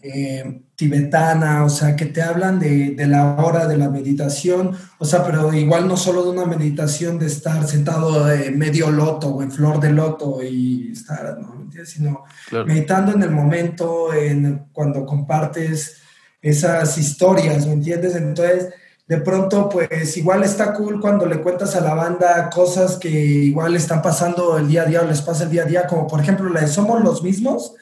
eh, 0.00 0.62
tibetana, 0.76 1.64
o 1.64 1.68
sea, 1.68 1.96
que 1.96 2.06
te 2.06 2.22
hablan 2.22 2.60
de, 2.60 2.92
de, 2.92 3.06
la 3.08 3.34
hora 3.34 3.66
de 3.66 3.76
la 3.76 3.90
meditación, 3.90 4.70
o 4.98 5.04
sea, 5.04 5.24
pero 5.24 5.52
igual 5.52 5.88
no 5.88 5.96
solo 5.96 6.22
de 6.22 6.30
una 6.30 6.44
meditación 6.44 7.18
de 7.18 7.26
estar 7.26 7.66
sentado 7.66 8.30
en 8.30 8.56
medio 8.56 8.92
loto 8.92 9.28
o 9.28 9.42
en 9.42 9.50
flor 9.50 9.80
de 9.80 9.90
loto 9.90 10.40
y 10.40 10.92
estar, 10.92 11.36
¿no? 11.40 11.56
¿Me 11.56 11.62
entiendes? 11.62 11.90
Sino 11.90 12.24
meditando 12.64 13.12
en 13.12 13.22
el 13.24 13.32
momento, 13.32 14.14
en 14.14 14.68
cuando 14.72 15.04
compartes 15.04 15.96
esas 16.40 16.96
historias, 16.96 17.66
¿me 17.66 17.72
entiendes? 17.72 18.14
Entonces, 18.14 18.68
de 19.06 19.18
pronto, 19.18 19.68
pues 19.68 20.16
igual 20.16 20.42
está 20.42 20.74
cool 20.74 21.00
cuando 21.00 21.26
le 21.26 21.40
cuentas 21.40 21.76
a 21.76 21.80
la 21.80 21.94
banda 21.94 22.50
cosas 22.50 22.96
que 22.96 23.08
igual 23.08 23.76
están 23.76 24.02
pasando 24.02 24.58
el 24.58 24.66
día 24.66 24.82
a 24.82 24.86
día 24.86 25.02
o 25.02 25.06
les 25.06 25.22
pasa 25.22 25.44
el 25.44 25.50
día 25.50 25.62
a 25.62 25.66
día, 25.66 25.86
como 25.86 26.08
por 26.08 26.20
ejemplo 26.20 26.48
la 26.48 26.62
de 26.62 26.68
Somos 26.68 27.02
los 27.02 27.22
mismos. 27.22 27.74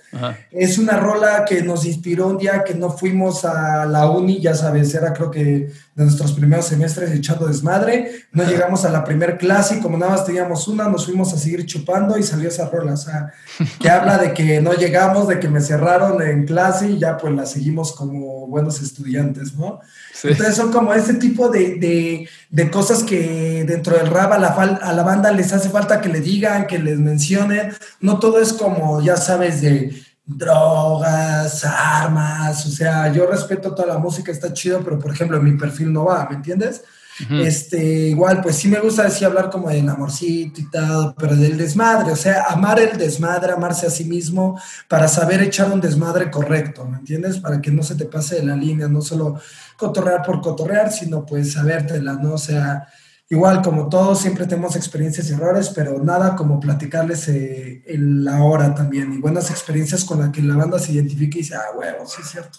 Es 0.50 0.78
una 0.78 0.96
rola 0.96 1.44
que 1.44 1.62
nos 1.62 1.84
inspiró 1.84 2.28
un 2.28 2.38
día 2.38 2.64
que 2.64 2.74
no 2.74 2.90
fuimos 2.90 3.44
a 3.44 3.86
la 3.86 4.08
uni, 4.08 4.40
ya 4.40 4.54
sabes, 4.54 4.94
era 4.94 5.12
creo 5.12 5.30
que 5.30 5.70
de 5.94 6.04
nuestros 6.04 6.32
primeros 6.32 6.66
semestres 6.66 7.12
echando 7.12 7.46
desmadre. 7.46 8.26
No 8.32 8.44
llegamos 8.44 8.84
a 8.84 8.90
la 8.90 9.04
primer 9.04 9.38
clase 9.38 9.76
y 9.76 9.80
como 9.80 9.96
nada 9.96 10.12
más 10.12 10.26
teníamos 10.26 10.66
una, 10.66 10.88
nos 10.88 11.06
fuimos 11.06 11.32
a 11.32 11.38
seguir 11.38 11.64
chupando 11.66 12.18
y 12.18 12.22
salió 12.22 12.48
esa 12.48 12.68
rola. 12.68 12.94
O 12.94 12.96
sea, 12.96 13.32
que 13.80 13.88
habla 13.88 14.18
de 14.18 14.34
que 14.34 14.60
no 14.60 14.72
llegamos, 14.72 15.28
de 15.28 15.38
que 15.38 15.48
me 15.48 15.60
cerraron 15.60 16.20
en 16.22 16.46
clase 16.46 16.90
y 16.90 16.98
ya 16.98 17.16
pues 17.16 17.32
la 17.34 17.46
seguimos 17.46 17.92
como 17.92 18.46
buenos 18.48 18.82
estudiantes, 18.82 19.54
¿no? 19.54 19.80
Entonces 20.22 20.56
son 20.56 20.72
como 20.72 20.94
ese 20.94 21.14
tipo 21.14 21.48
de, 21.48 22.28
cosas 22.72 23.02
que 23.02 23.64
dentro 23.66 23.96
del 23.96 24.08
rap 24.08 24.32
a 24.32 24.38
la, 24.38 24.48
a 24.48 24.92
la 24.92 25.02
banda 25.02 25.30
les 25.32 25.52
hace 25.52 25.68
falta 25.68 26.00
que 26.00 26.08
le 26.08 26.20
digan, 26.20 26.66
que 26.66 26.78
les 26.78 26.98
mencionen. 26.98 27.72
No 28.00 28.18
todo 28.18 28.40
es 28.40 28.52
como, 28.52 29.00
ya 29.02 29.16
sabes, 29.16 29.60
de 29.60 30.03
drogas, 30.26 31.64
armas. 31.64 32.66
O 32.66 32.70
sea, 32.70 33.12
yo 33.12 33.26
respeto 33.26 33.74
toda 33.74 33.88
la 33.88 33.98
música, 33.98 34.32
está 34.32 34.52
chido, 34.52 34.82
pero 34.82 34.98
por 34.98 35.12
ejemplo, 35.12 35.36
en 35.36 35.44
mi 35.44 35.52
perfil 35.52 35.92
no 35.92 36.06
va, 36.06 36.26
¿me 36.28 36.36
entiendes? 36.36 36.82
Este, 37.30 38.08
igual, 38.08 38.40
pues 38.42 38.56
sí 38.56 38.66
me 38.66 38.80
gusta 38.80 39.04
decir 39.04 39.28
hablar 39.28 39.48
como 39.48 39.68
del 39.68 39.88
amorcito 39.88 40.60
y 40.60 40.68
tal, 40.68 41.14
pero 41.16 41.36
del 41.36 41.56
desmadre, 41.56 42.10
o 42.10 42.16
sea, 42.16 42.46
amar 42.48 42.80
el 42.80 42.98
desmadre, 42.98 43.52
amarse 43.52 43.86
a 43.86 43.90
sí 43.90 44.04
mismo, 44.04 44.60
para 44.88 45.06
saber 45.06 45.40
echar 45.40 45.70
un 45.70 45.80
desmadre 45.80 46.28
correcto, 46.28 46.84
¿me 46.84 46.98
entiendes? 46.98 47.38
Para 47.38 47.60
que 47.60 47.70
no 47.70 47.84
se 47.84 47.94
te 47.94 48.06
pase 48.06 48.36
de 48.36 48.46
la 48.46 48.56
línea, 48.56 48.88
no 48.88 49.00
solo 49.00 49.40
cotorrear 49.76 50.22
por 50.22 50.40
cotorrear, 50.40 50.90
sino 50.90 51.24
pues 51.24 51.52
sabértela, 51.52 52.14
¿no? 52.14 52.32
O 52.32 52.38
sea, 52.38 52.88
igual 53.28 53.62
como 53.62 53.88
todos 53.88 54.20
siempre 54.20 54.46
tenemos 54.46 54.76
experiencias 54.76 55.30
y 55.30 55.34
errores, 55.34 55.70
pero 55.74 55.98
nada 56.02 56.36
como 56.36 56.60
platicarles 56.60 57.28
eh, 57.28 57.82
la 57.96 58.42
hora 58.42 58.74
también 58.74 59.12
y 59.12 59.18
buenas 59.18 59.50
experiencias 59.50 60.04
con 60.04 60.20
las 60.20 60.30
que 60.30 60.42
la 60.42 60.56
banda 60.56 60.78
se 60.78 60.92
identifique 60.92 61.38
y 61.38 61.42
dice, 61.42 61.56
ah, 61.56 61.74
bueno, 61.74 62.06
sí 62.06 62.22
es 62.22 62.30
cierto. 62.30 62.58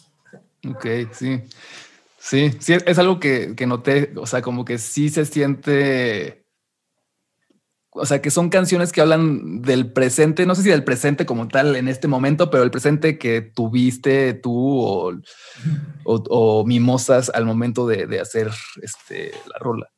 Ok, 0.68 0.86
sí. 1.14 1.42
Sí, 2.18 2.52
sí, 2.60 2.74
es 2.74 2.98
algo 2.98 3.20
que, 3.20 3.56
que 3.56 3.68
noté, 3.68 4.12
o 4.16 4.26
sea, 4.26 4.42
como 4.42 4.66
que 4.66 4.80
sí 4.80 5.10
se 5.10 5.26
siente 5.26 6.46
o 7.98 8.06
sea, 8.06 8.22
que 8.22 8.30
son 8.30 8.50
canciones 8.50 8.92
que 8.92 9.00
hablan 9.00 9.62
del 9.62 9.92
presente, 9.92 10.46
no 10.46 10.54
sé 10.54 10.64
si 10.64 10.70
del 10.70 10.84
presente 10.84 11.26
como 11.26 11.48
tal 11.48 11.78
en 11.78 11.88
este 11.88 12.10
momento, 12.10 12.50
pero 12.50 12.64
el 12.64 12.72
presente 12.72 13.18
que 13.18 13.42
tuviste 13.42 14.34
tú 14.34 14.82
o, 14.82 15.14
o, 16.04 16.66
mimosas 16.66 17.32
al 17.34 17.46
momento 17.46 17.88
de, 17.88 18.06
de, 18.06 18.20
hacer 18.20 18.52
este, 18.82 19.32
la 19.48 19.60
rola. 19.60 19.90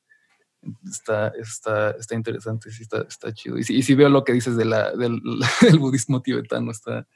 Está, 0.89 1.29
está, 1.39 1.91
está 1.91 2.15
interesante, 2.15 2.71
sí, 2.71 2.83
está, 2.83 3.01
está 3.01 3.33
chido. 3.33 3.57
Y 3.57 3.63
sí, 3.63 3.75
y 3.75 3.83
sí 3.83 3.95
veo 3.95 4.09
lo 4.09 4.23
que 4.23 4.33
dices 4.33 4.55
de 4.57 4.65
la, 4.65 4.91
del, 4.91 5.21
budismo 5.79 6.21
tibetano, 6.21 6.71
está, 6.71 7.07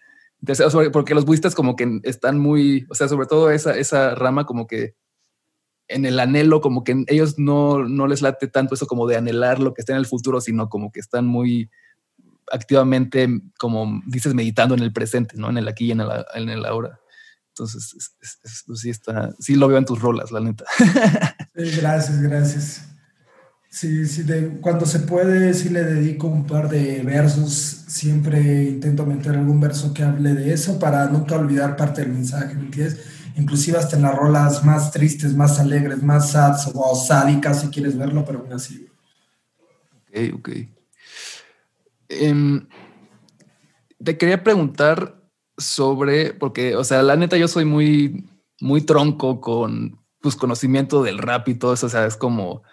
porque 0.91 1.15
los 1.15 1.25
budistas 1.25 1.55
como 1.55 1.75
que 1.75 1.99
están 2.03 2.39
muy, 2.39 2.85
o 2.89 2.95
sea, 2.95 3.07
sobre 3.07 3.27
todo 3.27 3.51
esa, 3.51 3.77
esa 3.77 4.15
rama 4.15 4.45
como 4.45 4.67
que 4.67 4.95
en 5.87 6.05
el 6.05 6.19
anhelo, 6.19 6.61
como 6.61 6.83
que 6.83 7.03
ellos 7.07 7.37
no, 7.37 7.83
no 7.83 8.07
les 8.07 8.21
late 8.21 8.47
tanto 8.47 8.75
eso 8.75 8.87
como 8.87 9.07
de 9.07 9.17
anhelar 9.17 9.59
lo 9.59 9.73
que 9.73 9.81
está 9.81 9.93
en 9.93 9.99
el 9.99 10.05
futuro, 10.05 10.41
sino 10.41 10.69
como 10.69 10.91
que 10.91 10.99
están 10.99 11.27
muy 11.27 11.69
activamente, 12.51 13.27
como 13.59 14.01
dices, 14.07 14.33
meditando 14.33 14.73
en 14.75 14.81
el 14.81 14.93
presente, 14.93 15.35
¿no? 15.37 15.49
En 15.49 15.57
el 15.57 15.67
aquí 15.67 15.87
y 15.87 15.91
en 15.91 16.01
el, 16.01 16.65
ahora. 16.65 16.99
Entonces, 17.49 17.93
pues 18.65 18.79
sí 18.79 18.89
está, 18.89 19.33
sí 19.39 19.55
lo 19.55 19.67
veo 19.67 19.77
en 19.77 19.85
tus 19.85 19.99
rolas, 19.99 20.31
la 20.31 20.39
neta. 20.39 20.65
gracias, 21.53 22.21
gracias. 22.21 22.90
Sí, 23.73 24.05
sí, 24.05 24.25
cuando 24.59 24.85
se 24.85 24.99
puede, 24.99 25.53
sí 25.53 25.69
le 25.69 25.85
dedico 25.85 26.27
un 26.27 26.45
par 26.45 26.67
de 26.67 27.01
versos. 27.03 27.85
Siempre 27.87 28.65
intento 28.65 29.05
meter 29.05 29.37
algún 29.37 29.61
verso 29.61 29.93
que 29.93 30.03
hable 30.03 30.33
de 30.33 30.51
eso 30.51 30.77
para 30.77 31.05
nunca 31.05 31.37
olvidar 31.37 31.77
parte 31.77 32.01
del 32.01 32.11
mensaje, 32.11 32.53
¿me 32.53 32.65
entiendes? 32.65 32.99
Inclusive 33.37 33.77
hasta 33.77 33.95
en 33.95 34.01
las 34.01 34.13
rolas 34.13 34.65
más 34.65 34.91
tristes, 34.91 35.33
más 35.33 35.57
alegres, 35.57 36.03
más 36.03 36.31
sad 36.31 36.57
o 36.73 36.93
sádicas, 36.95 37.61
si 37.61 37.69
quieres 37.69 37.97
verlo, 37.97 38.25
pero 38.25 38.39
aún 38.39 38.51
así. 38.51 38.89
Ok, 40.09 40.33
ok. 40.33 40.49
Em, 42.09 42.67
te 44.03 44.17
quería 44.17 44.43
preguntar 44.43 45.23
sobre, 45.57 46.33
porque, 46.33 46.75
o 46.75 46.83
sea, 46.83 47.01
la 47.03 47.15
neta, 47.15 47.37
yo 47.37 47.47
soy 47.47 47.63
muy, 47.63 48.29
muy 48.59 48.81
tronco 48.81 49.39
con 49.39 49.97
pues, 50.19 50.35
conocimiento 50.35 51.03
del 51.03 51.19
rap 51.19 51.47
y 51.47 51.55
todo 51.55 51.73
eso. 51.73 51.85
O 51.85 51.89
sea, 51.89 52.05
es 52.05 52.17
como 52.17 52.63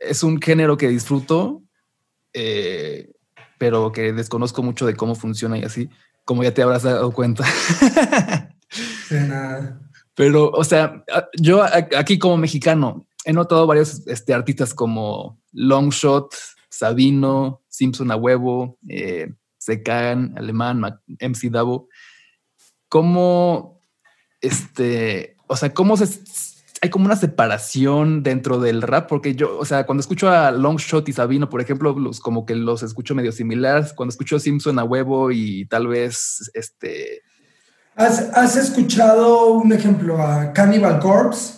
es 0.00 0.22
un 0.22 0.40
género 0.40 0.76
que 0.76 0.88
disfruto, 0.88 1.62
eh, 2.32 3.12
pero 3.58 3.92
que 3.92 4.12
desconozco 4.12 4.62
mucho 4.62 4.86
de 4.86 4.94
cómo 4.94 5.14
funciona 5.14 5.58
y 5.58 5.62
así, 5.62 5.88
como 6.24 6.42
ya 6.42 6.52
te 6.52 6.62
habrás 6.62 6.82
dado 6.82 7.12
cuenta. 7.12 7.44
Pero, 10.14 10.50
o 10.50 10.64
sea, 10.64 11.04
yo 11.38 11.62
aquí 11.62 12.18
como 12.18 12.38
mexicano 12.38 13.06
he 13.24 13.32
notado 13.32 13.66
varios 13.66 14.06
este, 14.06 14.32
artistas 14.32 14.72
como 14.72 15.38
Longshot, 15.52 16.34
Sabino, 16.70 17.62
Simpson 17.68 18.10
a 18.10 18.16
huevo, 18.16 18.78
eh, 18.88 19.32
Secan, 19.58 20.34
Alemán, 20.36 20.80
MC 21.20 21.50
Davo. 21.50 21.88
¿Cómo, 22.88 23.80
este, 24.40 25.36
o 25.48 25.56
sea, 25.56 25.74
cómo 25.74 25.96
se, 25.96 26.08
hay 26.82 26.90
como 26.90 27.06
una 27.06 27.16
separación 27.16 28.22
dentro 28.22 28.60
del 28.60 28.82
rap, 28.82 29.08
porque 29.08 29.34
yo, 29.34 29.58
o 29.58 29.64
sea, 29.64 29.86
cuando 29.86 30.00
escucho 30.00 30.28
a 30.28 30.50
Longshot 30.50 31.08
y 31.08 31.12
Sabino, 31.12 31.48
por 31.48 31.60
ejemplo, 31.60 31.98
los, 31.98 32.20
como 32.20 32.44
que 32.44 32.54
los 32.54 32.82
escucho 32.82 33.14
medio 33.14 33.32
similares. 33.32 33.92
Cuando 33.92 34.10
escucho 34.10 34.36
a 34.36 34.40
Simpson 34.40 34.78
a 34.78 34.84
huevo 34.84 35.30
y 35.30 35.66
tal 35.66 35.86
vez 35.86 36.50
este. 36.54 37.22
¿Has, 37.94 38.56
escuchado 38.56 39.52
un 39.52 39.72
ejemplo 39.72 40.20
a 40.20 40.52
Cannibal 40.52 40.98
Corpse? 40.98 41.54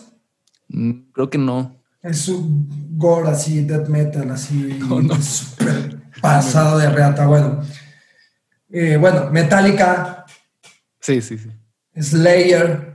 Mm, 0.69 1.11
creo 1.11 1.29
que 1.29 1.37
no. 1.37 1.75
Es 2.01 2.29
un 2.29 2.69
gore 2.97 3.29
así, 3.29 3.65
death 3.65 3.89
metal, 3.89 4.31
así, 4.31 4.79
súper 5.21 5.99
pasado 6.21 6.77
de 6.77 6.89
reata. 6.89 7.27
Bueno, 7.27 7.61
eh, 8.69 8.95
bueno, 8.97 9.29
Metallica. 9.31 10.25
Sí, 11.01 11.21
sí, 11.21 11.37
sí. 11.37 11.49
Slayer. 12.01 12.93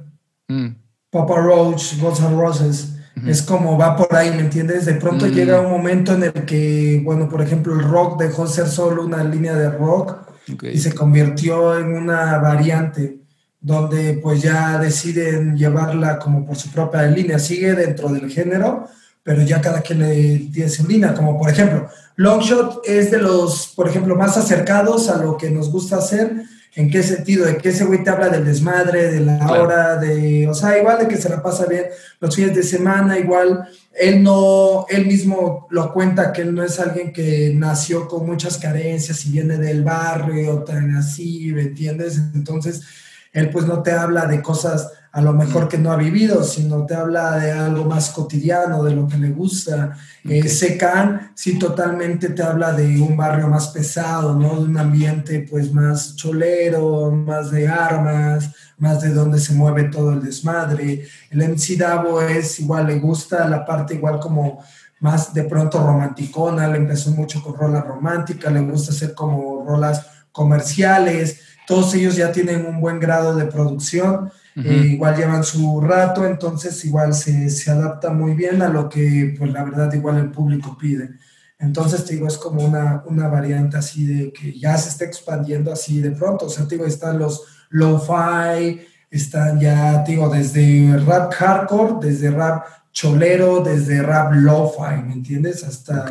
Mm. 0.48 0.83
Papa 1.14 1.36
Roach, 1.36 1.96
Guns 2.00 2.20
N' 2.20 2.36
Roses. 2.36 2.88
Es 3.24 3.42
como 3.42 3.78
va 3.78 3.96
por 3.96 4.12
ahí, 4.14 4.30
¿me 4.32 4.40
entiendes? 4.40 4.84
De 4.84 4.94
pronto 4.94 5.26
mm. 5.26 5.30
llega 5.30 5.60
un 5.60 5.70
momento 5.70 6.12
en 6.12 6.24
el 6.24 6.32
que, 6.32 7.00
bueno, 7.04 7.28
por 7.28 7.40
ejemplo, 7.40 7.72
el 7.72 7.84
rock 7.84 8.20
dejó 8.20 8.48
ser 8.48 8.66
solo 8.66 9.04
una 9.04 9.22
línea 9.22 9.54
de 9.54 9.70
rock 9.70 10.16
y 10.62 10.78
se 10.78 10.92
convirtió 10.92 11.78
en 11.78 11.94
una 11.94 12.38
variante 12.38 13.20
donde 13.60 14.18
pues 14.22 14.42
ya 14.42 14.78
deciden 14.78 15.56
llevarla 15.56 16.18
como 16.18 16.44
por 16.44 16.56
su 16.56 16.70
propia 16.70 17.02
línea. 17.04 17.38
Sigue 17.38 17.74
dentro 17.74 18.08
del 18.08 18.28
género, 18.28 18.88
pero 19.22 19.40
ya 19.42 19.60
cada 19.60 19.80
quien 19.80 20.00
le 20.00 20.50
tiene 20.52 20.68
su 20.68 20.86
línea, 20.86 21.14
como 21.14 21.38
por 21.38 21.48
ejemplo, 21.48 21.88
Longshot 22.16 22.82
es 22.84 23.12
de 23.12 23.18
los, 23.18 23.72
por 23.74 23.88
ejemplo, 23.88 24.16
más 24.16 24.36
acercados 24.36 25.08
a 25.08 25.22
lo 25.22 25.36
que 25.36 25.50
nos 25.50 25.70
gusta 25.70 25.96
hacer. 25.96 26.42
¿En 26.76 26.90
qué 26.90 27.02
sentido? 27.02 27.46
De 27.46 27.56
que 27.56 27.68
ese 27.68 27.84
güey 27.84 28.02
te 28.02 28.10
habla 28.10 28.28
del 28.28 28.44
desmadre, 28.44 29.12
de 29.12 29.20
la 29.20 29.52
hora, 29.52 29.96
de, 29.96 30.48
o 30.48 30.54
sea, 30.54 30.76
igual 30.76 30.98
de 30.98 31.08
que 31.08 31.16
se 31.16 31.28
la 31.28 31.40
pasa 31.40 31.66
bien 31.66 31.84
los 32.18 32.34
fines 32.34 32.54
de 32.54 32.64
semana, 32.64 33.18
igual 33.18 33.68
él 33.92 34.22
no, 34.22 34.86
él 34.88 35.06
mismo 35.06 35.68
lo 35.70 35.92
cuenta 35.92 36.32
que 36.32 36.42
él 36.42 36.52
no 36.52 36.64
es 36.64 36.80
alguien 36.80 37.12
que 37.12 37.52
nació 37.54 38.08
con 38.08 38.26
muchas 38.26 38.58
carencias 38.58 39.24
y 39.24 39.30
viene 39.30 39.56
del 39.56 39.84
barrio, 39.84 40.64
tan 40.64 40.96
así, 40.96 41.52
¿me 41.52 41.62
entiendes? 41.62 42.20
Entonces, 42.34 42.82
él 43.34 43.50
pues 43.50 43.66
no 43.66 43.82
te 43.82 43.92
habla 43.92 44.26
de 44.26 44.40
cosas 44.40 44.90
a 45.10 45.20
lo 45.20 45.32
mejor 45.32 45.68
que 45.68 45.78
no 45.78 45.92
ha 45.92 45.96
vivido, 45.96 46.42
sino 46.42 46.86
te 46.86 46.94
habla 46.94 47.36
de 47.36 47.52
algo 47.52 47.84
más 47.84 48.10
cotidiano, 48.10 48.82
de 48.82 48.96
lo 48.96 49.06
que 49.06 49.16
le 49.16 49.30
gusta. 49.30 49.96
Eh, 50.24 50.48
Secan 50.48 51.30
sí 51.36 51.56
totalmente 51.56 52.30
te 52.30 52.42
habla 52.42 52.72
de 52.72 53.00
un 53.00 53.16
barrio 53.16 53.46
más 53.46 53.68
pesado, 53.68 54.34
¿no? 54.34 54.56
De 54.56 54.64
un 54.64 54.76
ambiente 54.76 55.46
pues 55.48 55.72
más 55.72 56.16
cholero, 56.16 57.12
más 57.12 57.52
de 57.52 57.68
armas, 57.68 58.50
más 58.78 59.02
de 59.02 59.10
donde 59.10 59.38
se 59.38 59.54
mueve 59.54 59.84
todo 59.84 60.12
el 60.12 60.22
desmadre. 60.22 61.06
El 61.30 61.48
MC 61.48 61.76
Davo 61.78 62.20
es 62.20 62.58
igual, 62.58 62.88
le 62.88 62.98
gusta 62.98 63.48
la 63.48 63.64
parte 63.64 63.94
igual 63.94 64.18
como 64.18 64.64
más 64.98 65.32
de 65.32 65.44
pronto 65.44 65.78
romanticona, 65.78 66.66
le 66.66 66.78
empezó 66.78 67.12
mucho 67.12 67.40
con 67.40 67.54
rolas 67.54 67.86
románticas, 67.86 68.52
le 68.52 68.62
gusta 68.62 68.90
hacer 68.90 69.14
como 69.14 69.64
rolas 69.64 70.06
comerciales, 70.32 71.38
todos 71.66 71.94
ellos 71.94 72.16
ya 72.16 72.32
tienen 72.32 72.66
un 72.66 72.80
buen 72.80 73.00
grado 73.00 73.34
de 73.34 73.46
producción 73.46 74.30
eh, 74.56 74.90
igual 74.92 75.16
llevan 75.16 75.42
su 75.42 75.80
rato, 75.80 76.24
entonces 76.24 76.84
igual 76.84 77.12
se, 77.12 77.50
se, 77.50 77.72
adapta 77.72 78.10
muy 78.10 78.34
bien 78.34 78.62
a 78.62 78.68
lo 78.68 78.88
que, 78.88 79.34
pues 79.36 79.52
la 79.52 79.64
verdad, 79.64 79.92
igual 79.92 80.18
el 80.18 80.30
público 80.30 80.78
pide. 80.78 81.10
Entonces, 81.58 82.04
te 82.04 82.14
digo, 82.14 82.28
es 82.28 82.38
como 82.38 82.64
una, 82.64 83.02
una 83.06 83.26
variante 83.26 83.76
así 83.76 84.06
de 84.06 84.32
que 84.32 84.56
ya 84.56 84.76
se 84.76 84.90
está 84.90 85.04
expandiendo 85.06 85.72
así 85.72 86.00
de 86.00 86.12
pronto. 86.12 86.46
O 86.46 86.48
sea, 86.48 86.68
te 86.68 86.76
digo, 86.76 86.86
están 86.86 87.18
los 87.18 87.42
lo-fi, 87.70 88.80
están 89.10 89.58
ya, 89.58 90.04
te 90.04 90.12
digo, 90.12 90.28
desde 90.28 90.98
rap 91.04 91.32
hardcore, 91.32 92.06
desde 92.06 92.30
rap 92.30 92.64
cholero, 92.92 93.60
desde 93.60 94.02
rap 94.02 94.34
lo-fi, 94.34 95.02
¿me 95.04 95.14
entiendes? 95.14 95.64
Hasta, 95.64 96.06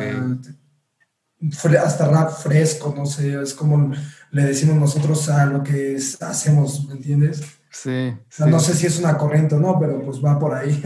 hasta 1.82 2.08
rap 2.08 2.30
fresco, 2.30 2.92
no 2.94 3.06
sé, 3.06 3.40
es 3.40 3.54
como 3.54 3.94
le 4.34 4.44
decimos 4.44 4.76
nosotros 4.76 5.28
a 5.28 5.46
lo 5.46 5.62
que 5.62 5.96
hacemos, 6.20 6.86
¿me 6.88 6.94
entiendes? 6.94 7.42
Sí, 7.70 8.12
No 8.46 8.58
sé 8.58 8.74
si 8.74 8.86
es 8.86 8.98
una 8.98 9.16
corriente 9.16 9.54
o 9.54 9.60
no, 9.60 9.78
pero 9.78 10.02
pues 10.04 10.22
va 10.22 10.38
por 10.38 10.54
ahí. 10.54 10.82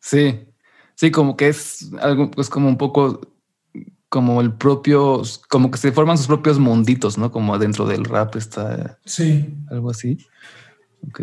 Sí, 0.00 0.46
sí, 0.94 1.10
como 1.10 1.36
que 1.36 1.48
es 1.48 1.90
algo, 2.00 2.30
pues 2.30 2.48
como 2.48 2.68
un 2.68 2.76
poco 2.76 3.20
como 4.08 4.40
el 4.40 4.52
propio, 4.52 5.22
como 5.48 5.70
que 5.70 5.78
se 5.78 5.92
forman 5.92 6.16
sus 6.16 6.26
propios 6.26 6.58
munditos, 6.58 7.18
¿no? 7.18 7.30
Como 7.32 7.58
dentro 7.58 7.84
del 7.86 8.04
rap 8.04 8.36
está. 8.36 8.98
Sí. 9.04 9.56
Algo 9.70 9.90
así. 9.90 10.18
Ok. 11.08 11.20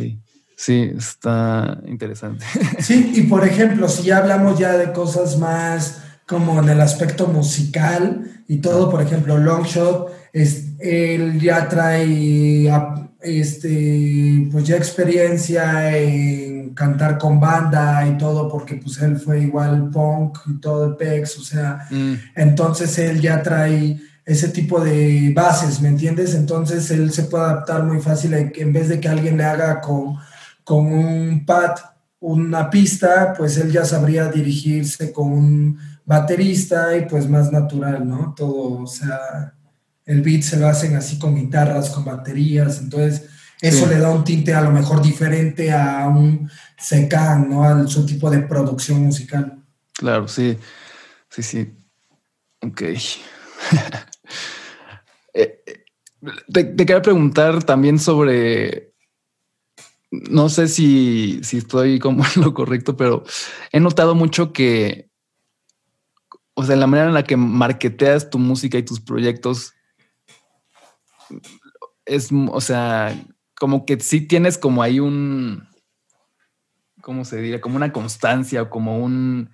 Sí, 0.57 0.91
está 0.95 1.79
interesante. 1.87 2.45
Sí, 2.79 3.13
y 3.15 3.21
por 3.23 3.47
ejemplo, 3.47 3.87
si 3.87 4.03
ya 4.03 4.17
hablamos 4.17 4.59
ya 4.59 4.77
de 4.77 4.91
cosas 4.93 5.39
más 5.39 6.03
como 6.27 6.61
en 6.61 6.69
el 6.69 6.81
aspecto 6.81 7.27
musical 7.27 8.43
y 8.47 8.57
todo, 8.57 8.89
por 8.91 9.01
ejemplo, 9.01 9.37
Longshot, 9.37 10.20
es, 10.33 10.73
él 10.79 11.39
ya 11.39 11.67
trae 11.67 12.69
este, 13.21 14.47
pues 14.51 14.65
ya 14.65 14.77
experiencia 14.77 15.97
en 15.97 16.73
cantar 16.73 17.17
con 17.17 17.39
banda 17.39 18.07
y 18.07 18.17
todo, 18.17 18.49
porque 18.49 18.75
pues 18.75 19.01
él 19.01 19.17
fue 19.17 19.41
igual 19.41 19.89
punk 19.89 20.39
y 20.47 20.59
todo 20.59 20.85
el 20.85 20.95
pex, 20.95 21.37
o 21.37 21.43
sea, 21.43 21.87
mm. 21.89 22.13
entonces 22.35 22.97
él 22.97 23.21
ya 23.21 23.43
trae 23.43 23.99
ese 24.25 24.49
tipo 24.49 24.79
de 24.79 25.33
bases, 25.35 25.81
¿me 25.81 25.89
entiendes? 25.89 26.35
Entonces 26.35 26.89
él 26.91 27.11
se 27.11 27.23
puede 27.23 27.43
adaptar 27.43 27.83
muy 27.83 27.99
fácil 27.99 28.33
en 28.33 28.73
vez 28.73 28.87
de 28.87 28.99
que 28.99 29.09
alguien 29.09 29.37
le 29.37 29.43
haga 29.43 29.81
con, 29.81 30.15
con 30.63 30.85
un 30.85 31.45
pad 31.45 31.71
una 32.21 32.69
pista, 32.69 33.33
pues 33.35 33.57
él 33.57 33.71
ya 33.71 33.83
sabría 33.83 34.27
dirigirse 34.27 35.11
con 35.11 35.31
un 35.31 35.79
baterista 36.05 36.95
y 36.95 37.05
pues 37.05 37.27
más 37.27 37.51
natural, 37.51 38.07
¿no? 38.07 38.33
Todo, 38.37 38.83
o 38.83 38.87
sea, 38.87 39.55
el 40.05 40.21
beat 40.21 40.41
se 40.41 40.57
lo 40.57 40.67
hacen 40.67 40.95
así 40.95 41.17
con 41.19 41.35
guitarras, 41.35 41.89
con 41.89 42.05
baterías, 42.05 42.79
entonces 42.79 43.29
eso 43.61 43.85
le 43.85 43.99
da 43.99 44.09
un 44.09 44.23
tinte 44.23 44.53
a 44.55 44.61
lo 44.61 44.71
mejor 44.71 45.01
diferente 45.03 45.71
a 45.71 46.07
un 46.07 46.49
secan, 46.77 47.47
¿no? 47.47 47.63
A 47.63 47.85
su 47.87 48.05
tipo 48.07 48.29
de 48.31 48.39
producción 48.39 49.01
musical. 49.01 49.63
Claro, 49.93 50.27
sí, 50.27 50.57
sí, 51.29 51.43
sí. 51.43 51.73
Ok. 52.61 52.81
Eh, 55.33 55.63
eh, 55.65 55.85
te, 56.51 56.65
te, 56.65 56.85
quería 56.85 57.01
preguntar 57.01 57.63
también 57.63 57.99
sobre, 57.99 58.91
no 60.11 60.49
sé 60.49 60.67
si, 60.67 61.39
si 61.41 61.59
estoy 61.59 61.99
como 61.99 62.25
en 62.35 62.41
lo 62.41 62.53
correcto, 62.53 62.97
pero 62.97 63.23
he 63.71 63.79
notado 63.79 64.13
mucho 64.13 64.51
que, 64.51 65.09
o 66.53 66.65
sea, 66.65 66.75
la 66.75 66.85
manera 66.85 67.07
en 67.07 67.13
la 67.13 67.23
que 67.23 67.37
marketeas 67.37 68.29
tu 68.29 68.39
música 68.39 68.77
y 68.77 68.83
tus 68.83 68.99
proyectos 68.99 69.73
es, 72.05 72.29
o 72.31 72.61
sea, 72.61 73.15
como 73.55 73.85
que 73.85 73.99
sí 73.99 74.21
tienes 74.21 74.57
como 74.57 74.83
ahí 74.83 74.99
un, 74.99 75.67
¿cómo 77.01 77.25
se 77.25 77.37
diría? 77.37 77.61
Como 77.61 77.75
una 77.75 77.91
constancia 77.91 78.63
o 78.63 78.69
como 78.69 78.99
un, 78.99 79.49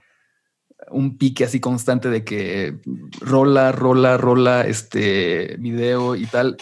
un 0.90 1.18
pique 1.18 1.44
así 1.44 1.60
constante 1.60 2.10
de 2.10 2.24
que 2.24 2.80
rola, 3.20 3.72
rola, 3.72 4.18
rola, 4.18 4.62
este 4.62 5.58
video 5.60 6.16
y 6.16 6.26
tal. 6.26 6.58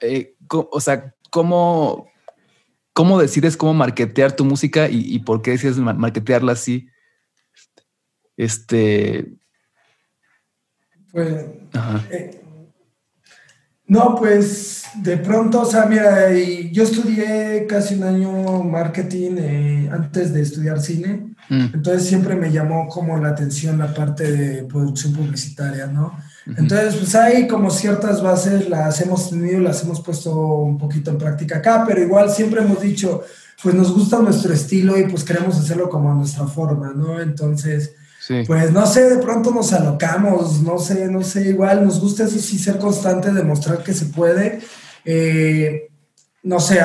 Eh, 0.00 0.34
o 0.48 0.80
sea, 0.80 1.14
¿cómo, 1.30 2.08
¿cómo 2.92 3.20
decides 3.20 3.56
cómo 3.56 3.74
marketear 3.74 4.34
tu 4.34 4.44
música 4.44 4.88
y, 4.90 5.18
por 5.20 5.42
qué 5.42 5.52
decides 5.52 5.78
marketearla 5.78 6.52
así? 6.52 6.88
Este. 8.36 9.36
Pues, 11.12 11.44
eh, 12.10 12.41
no, 13.92 14.16
pues 14.16 14.84
de 14.94 15.18
pronto, 15.18 15.60
o 15.60 15.64
sea, 15.66 15.84
mira, 15.84 16.30
yo 16.70 16.82
estudié 16.82 17.66
casi 17.68 17.94
un 17.96 18.04
año 18.04 18.62
marketing 18.62 19.32
eh, 19.36 19.90
antes 19.92 20.32
de 20.32 20.40
estudiar 20.40 20.80
cine, 20.80 21.34
mm. 21.50 21.74
entonces 21.74 22.08
siempre 22.08 22.34
me 22.34 22.50
llamó 22.50 22.88
como 22.88 23.18
la 23.18 23.28
atención 23.28 23.78
la 23.78 23.92
parte 23.92 24.32
de 24.32 24.62
producción 24.62 25.12
publicitaria, 25.12 25.88
¿no? 25.88 26.16
Entonces, 26.46 26.96
pues 26.96 27.14
hay 27.14 27.46
como 27.46 27.70
ciertas 27.70 28.22
bases, 28.22 28.70
las 28.70 28.98
hemos 29.02 29.28
tenido, 29.28 29.60
las 29.60 29.82
hemos 29.82 30.00
puesto 30.00 30.34
un 30.34 30.78
poquito 30.78 31.10
en 31.10 31.18
práctica 31.18 31.58
acá, 31.58 31.84
pero 31.86 32.00
igual 32.00 32.30
siempre 32.30 32.62
hemos 32.62 32.80
dicho, 32.80 33.22
pues 33.62 33.74
nos 33.74 33.92
gusta 33.92 34.20
nuestro 34.20 34.54
estilo 34.54 34.98
y 34.98 35.04
pues 35.04 35.22
queremos 35.22 35.58
hacerlo 35.58 35.90
como 35.90 36.10
a 36.10 36.14
nuestra 36.14 36.46
forma, 36.46 36.94
¿no? 36.96 37.20
Entonces, 37.20 37.92
pues 38.46 38.72
no 38.72 38.86
sé, 38.86 39.08
de 39.08 39.22
pronto 39.22 39.50
nos 39.50 39.72
alocamos, 39.72 40.62
no 40.62 40.78
sé, 40.78 41.08
no 41.08 41.22
sé, 41.22 41.48
igual 41.48 41.84
nos 41.84 42.00
gusta 42.00 42.24
eso 42.24 42.38
sí 42.38 42.58
ser 42.58 42.78
constante, 42.78 43.32
demostrar 43.32 43.82
que 43.82 43.92
se 43.92 44.06
puede. 44.06 44.60
Eh, 45.04 45.90
no 46.42 46.60
sé, 46.60 46.80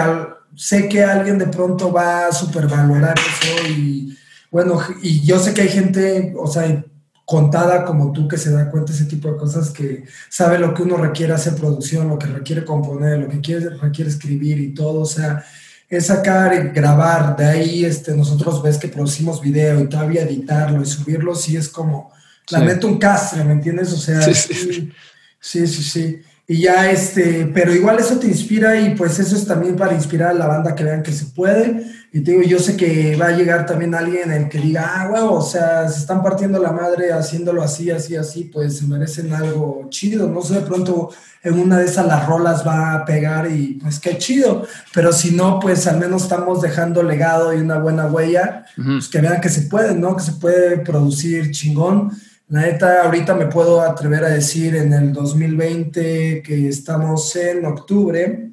sé 0.56 0.90
que 0.90 1.04
alguien 1.04 1.38
de 1.38 1.48
pronto 1.48 1.92
va 1.92 2.28
a 2.28 2.32
supervalorar 2.32 3.16
eso 3.18 3.68
y 3.70 4.18
bueno, 4.50 4.80
y 5.02 5.26
yo 5.26 5.40
sé 5.40 5.54
que 5.54 5.62
hay 5.62 5.70
gente, 5.70 6.34
o 6.38 6.48
sea, 6.48 6.84
contada 7.26 7.84
como 7.84 8.14
tú 8.14 8.28
que 8.28 8.38
se 8.38 8.52
da 8.52 8.72
cuenta 8.72 8.92
de 8.92 8.98
ese 8.98 9.08
tipo 9.08 9.30
de 9.30 9.38
cosas, 9.38 9.70
que 9.70 10.06
sabe 10.30 10.58
lo 10.58 10.74
que 10.74 10.84
uno 10.84 10.98
requiere 10.98 11.34
hacer 11.34 11.56
producción, 11.56 12.08
lo 12.08 12.18
que 12.18 12.28
requiere 12.28 12.64
componer, 12.64 13.20
lo 13.20 13.28
que 13.28 13.42
quiere, 13.42 13.70
requiere 13.70 14.10
escribir 14.10 14.60
y 14.60 14.74
todo, 14.74 15.02
o 15.02 15.06
sea, 15.06 15.44
es 15.90 16.08
sacar 16.08 16.54
y 16.54 16.70
grabar, 16.70 17.36
de 17.38 17.46
ahí 17.46 17.86
este, 17.86 18.16
nosotros 18.16 18.62
ves 18.62 18.78
que 18.78 18.90
producimos 18.90 19.42
video 19.42 19.80
y 19.80 19.88
todavía 19.88 20.24
editarlo 20.24 20.82
y 20.82 20.86
subirlo, 20.86 21.34
sí 21.34 21.56
es 21.56 21.70
como, 21.70 22.12
la 22.50 22.60
neta 22.60 22.88
un 22.88 22.98
castre, 22.98 23.44
¿me 23.44 23.54
entiendes? 23.54 23.94
O 23.94 23.98
sea, 23.98 24.22
sí, 24.22 24.34
sí, 24.34 25.68
sí. 25.68 25.68
sí, 25.68 26.22
Y 26.50 26.62
ya 26.62 26.90
este, 26.90 27.52
pero 27.54 27.76
igual 27.76 28.00
eso 28.00 28.18
te 28.20 28.28
inspira 28.28 28.80
y 28.80 28.96
pues 28.96 29.20
eso 29.20 29.36
es 29.36 29.46
también 29.46 29.76
para 29.76 29.94
inspirar 29.94 30.30
a 30.30 30.34
la 30.34 30.48
banda 30.48 30.76
que 30.76 30.86
vean 30.86 31.04
que 31.04 31.12
se 31.12 31.26
puede. 31.26 31.84
Y 32.14 32.22
te 32.22 32.32
digo, 32.32 32.44
yo 32.44 32.58
sé 32.58 32.78
que 32.78 33.18
va 33.18 33.28
a 33.28 33.32
llegar 33.36 33.66
también 33.66 33.94
alguien 33.94 34.32
el 34.32 34.48
que 34.48 34.60
diga, 34.60 34.94
ah, 34.96 35.10
huevo, 35.12 35.34
o 35.34 35.42
sea, 35.42 35.90
se 35.90 36.00
están 36.00 36.24
partiendo 36.24 36.58
la 36.60 36.72
madre 36.72 37.12
haciéndolo 37.12 37.62
así, 37.62 37.92
así, 37.92 38.16
así, 38.16 38.46
pues 38.46 38.78
se 38.78 38.86
merecen 38.86 39.34
algo 39.34 39.88
chido. 39.90 40.30
No 40.30 40.42
sé, 40.42 40.54
de 40.54 40.62
pronto 40.62 41.10
en 41.44 41.60
una 41.60 41.80
de 41.80 41.86
esas 41.86 42.08
las 42.08 42.26
rolas 42.26 42.66
va 42.66 42.94
a 42.94 43.04
pegar 43.04 43.52
y 43.52 43.74
pues 43.82 44.00
qué 44.00 44.18
chido. 44.18 44.66
Pero 44.94 45.12
si 45.12 45.32
no, 45.32 45.60
pues 45.60 45.86
al 45.86 46.00
menos 46.00 46.24
estamos 46.24 46.62
dejando 46.62 47.04
legado 47.04 47.54
y 47.54 47.58
una 47.58 47.78
buena 47.78 48.08
huella, 48.08 48.66
pues 48.74 49.10
que 49.10 49.20
vean 49.20 49.42
que 49.42 49.50
se 49.50 49.64
puede, 49.64 49.96
¿no? 49.96 50.16
Que 50.16 50.24
se 50.24 50.32
puede 50.32 50.78
producir 50.78 51.52
chingón. 51.52 52.12
La 52.50 52.62
neta, 52.62 53.04
ahorita 53.04 53.36
me 53.36 53.48
puedo 53.48 53.82
atrever 53.82 54.24
a 54.24 54.30
decir 54.30 54.76
en 54.76 54.94
el 54.94 55.12
2020 55.12 56.42
que 56.42 56.68
estamos 56.70 57.36
en 57.36 57.66
octubre, 57.66 58.52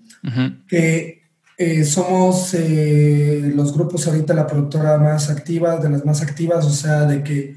que 0.66 1.22
eh, 1.56 1.84
somos 1.84 2.54
eh, 2.54 3.52
los 3.54 3.72
grupos 3.72 4.06
ahorita 4.08 4.34
la 4.34 4.46
productora 4.46 4.98
más 4.98 5.30
activa, 5.30 5.76
de 5.76 5.90
las 5.90 6.04
más 6.04 6.22
activas, 6.22 6.64
o 6.64 6.70
sea, 6.70 7.02
de 7.02 7.22
que 7.22 7.56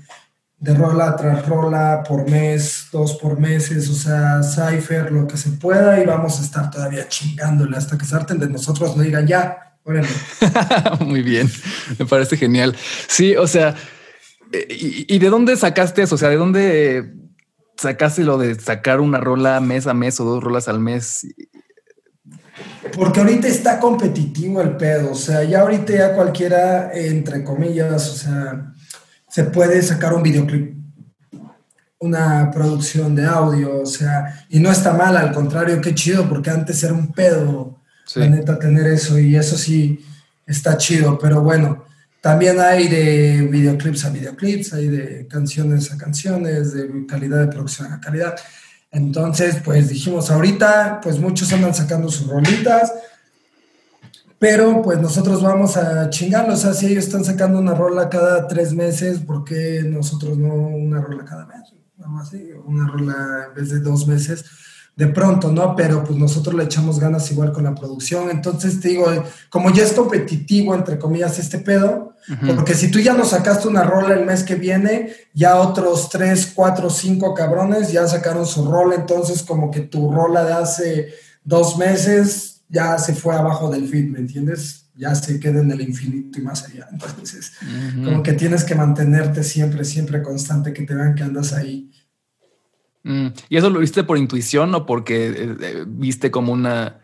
de 0.60 0.73
rola 0.73 1.15
tras 1.15 1.47
rola 1.47 2.04
por 2.08 2.30
mes, 2.30 2.88
dos 2.91 3.15
por 3.15 3.39
meses, 3.39 3.89
o 3.89 3.95
sea, 3.95 4.41
Cypher, 4.43 5.12
lo 5.12 5.28
que 5.28 5.38
se 5.38 5.50
pueda, 5.52 6.02
y 6.02 6.06
vamos 6.06 6.39
a 6.39 6.43
estar 6.43 6.69
todavía 6.69 7.08
chingándole 7.08 7.78
hasta 7.78 7.97
que 7.97 8.06
salten 8.06 8.39
de 8.39 8.50
nosotros, 8.50 8.95
no 8.95 9.04
digan 9.04 9.26
ya, 9.26 9.67
Muy 11.00 11.21
bien, 11.21 11.50
me 11.97 12.06
parece 12.06 12.36
genial. 12.36 12.76
Sí, 13.08 13.36
o 13.38 13.47
sea, 13.47 13.73
¿Y, 14.69 15.19
de 15.19 15.29
dónde 15.29 15.57
sacaste 15.57 16.03
eso? 16.03 16.15
O 16.15 16.17
sea, 16.17 16.29
¿de 16.29 16.38
dónde 16.38 17.13
sacaste 17.77 18.23
lo 18.23 18.38
de 18.38 18.55
sacar 18.55 18.99
una 18.99 19.19
rola 19.19 19.60
mes 19.60 19.88
a 19.88 19.93
mes 19.93 20.19
o 20.19 20.25
dos 20.25 20.43
rolas 20.43 20.67
al 20.67 20.79
mes? 20.79 21.27
Porque 22.95 23.19
ahorita 23.19 23.47
está 23.47 23.79
competitivo 23.79 24.62
el 24.62 24.77
pedo, 24.77 25.12
o 25.12 25.15
sea, 25.15 25.43
ya 25.43 25.62
ahorita 25.62 25.93
ya 25.93 26.13
cualquiera, 26.13 26.91
entre 26.93 27.43
comillas, 27.43 28.10
o 28.10 28.15
sea, 28.15 28.73
se 29.29 29.43
puede 29.43 29.81
sacar 29.81 30.13
un 30.13 30.23
videoclip, 30.23 30.75
una 31.99 32.49
producción 32.51 33.15
de 33.15 33.25
audio, 33.25 33.81
o 33.81 33.86
sea, 33.86 34.45
y 34.49 34.60
no 34.60 34.71
está 34.71 34.93
mal, 34.93 35.17
al 35.17 35.33
contrario, 35.33 35.81
qué 35.81 35.93
chido, 35.93 36.27
porque 36.29 36.49
antes 36.49 36.81
era 36.83 36.93
un 36.93 37.12
pedo, 37.12 37.81
la 38.15 38.29
neta, 38.29 38.57
tener 38.57 38.88
eso, 38.88 39.19
y 39.19 39.36
eso 39.36 39.57
sí 39.57 40.03
está 40.45 40.77
chido, 40.77 41.19
pero 41.19 41.41
bueno, 41.41 41.83
también 42.28 42.60
hay 42.60 42.90
de 42.90 43.48
videoclips 43.50 44.04
a 44.04 44.10
videoclips, 44.10 44.74
hay 44.74 44.90
de 44.90 45.28
canciones 45.28 45.94
a 45.94 45.98
canciones, 45.98 46.74
de 46.74 47.06
calidad 47.08 47.40
de 47.40 47.48
producción 47.48 47.94
a 47.94 48.02
calidad. 48.02 48.36
Entonces, 48.92 49.60
pues 49.63 49.88
dijimos, 49.88 50.30
ahorita, 50.30 51.00
pues 51.02 51.20
muchos 51.20 51.54
andan 51.54 51.74
sacando 51.74 52.10
sus 52.10 52.28
rolitas, 52.28 52.94
pero 54.38 54.82
pues 54.82 55.00
nosotros 55.00 55.42
vamos 55.42 55.78
a 55.78 56.10
chingarlo. 56.10 56.56
O 56.56 56.58
sea, 56.58 56.74
si 56.74 56.88
ellos 56.88 57.06
están 57.06 57.24
sacando 57.24 57.60
una 57.60 57.74
rola 57.74 58.10
cada 58.10 58.46
tres 58.46 58.74
meses, 58.74 59.20
¿por 59.20 59.46
qué 59.46 59.84
nosotros 59.86 60.38
no 60.38 60.54
una 60.54 61.00
rola 61.00 61.24
cada 61.24 61.46
mes? 61.46 61.74
Vamos 61.96 62.28
así, 62.28 62.50
una 62.66 62.90
rola 62.90 63.46
en 63.48 63.54
vez 63.54 63.70
de 63.70 63.80
dos 63.80 64.06
meses 64.06 64.44
de 64.97 65.07
pronto, 65.07 65.51
¿no? 65.51 65.75
Pero 65.75 66.03
pues 66.03 66.17
nosotros 66.17 66.55
le 66.55 66.63
echamos 66.63 66.99
ganas 66.99 67.31
igual 67.31 67.53
con 67.53 67.65
la 67.65 67.75
producción. 67.75 68.31
Entonces 68.31 68.81
te 68.81 68.89
digo, 68.89 69.05
como 69.49 69.71
ya 69.71 69.83
es 69.83 69.93
competitivo, 69.93 70.73
entre 70.73 70.97
comillas, 70.97 71.38
este 71.38 71.60
pedo, 71.60 72.15
porque 72.55 72.73
si 72.73 72.89
tú 72.89 72.99
ya 72.99 73.13
nos 73.13 73.29
sacaste 73.29 73.67
una 73.67 73.83
rola 73.83 74.15
el 74.15 74.25
mes 74.25 74.43
que 74.43 74.55
viene, 74.55 75.13
ya 75.33 75.57
otros 75.57 76.10
tres, 76.10 76.51
cuatro, 76.53 76.89
cinco 76.89 77.36
cabrones 77.36 77.91
ya 77.91 78.07
sacaron 78.07 78.45
su 78.47 78.69
rola, 78.69 78.95
entonces 78.95 79.43
como 79.43 79.69
que 79.69 79.81
tu 79.81 80.12
rola 80.12 80.43
de 80.43 80.53
hace 80.53 81.13
dos 81.43 81.77
meses 81.77 82.63
ya 82.67 82.97
se 82.97 83.13
fue 83.13 83.36
abajo 83.36 83.69
del 83.69 83.88
feed, 83.88 84.10
¿me 84.10 84.19
entiendes? 84.19 84.88
Ya 84.95 85.13
se 85.13 85.39
queda 85.39 85.62
en 85.62 85.71
el 85.71 85.79
infinito 85.79 86.39
y 86.39 86.41
más 86.41 86.65
allá. 86.65 86.88
Entonces, 86.91 87.53
como 88.03 88.23
que 88.23 88.33
tienes 88.33 88.63
que 88.63 88.73
mantenerte 88.73 89.43
siempre, 89.43 89.86
siempre 89.86 90.23
constante, 90.23 90.73
que 90.73 90.81
te 90.81 90.95
vean 90.95 91.13
que 91.13 91.21
andas 91.21 91.53
ahí. 91.53 91.91
Mm, 93.08 93.28
¿Y 93.48 93.58
eso 93.58 93.70
lo 93.70 93.80
viste 93.80 94.04
por 94.04 94.17
intuición 94.17 94.76
o 94.76 94.86
porque 94.86 95.30
eh, 95.30 95.56
eh, 95.62 95.84
viste 95.88 96.30
como 96.30 96.52
una, 96.52 97.00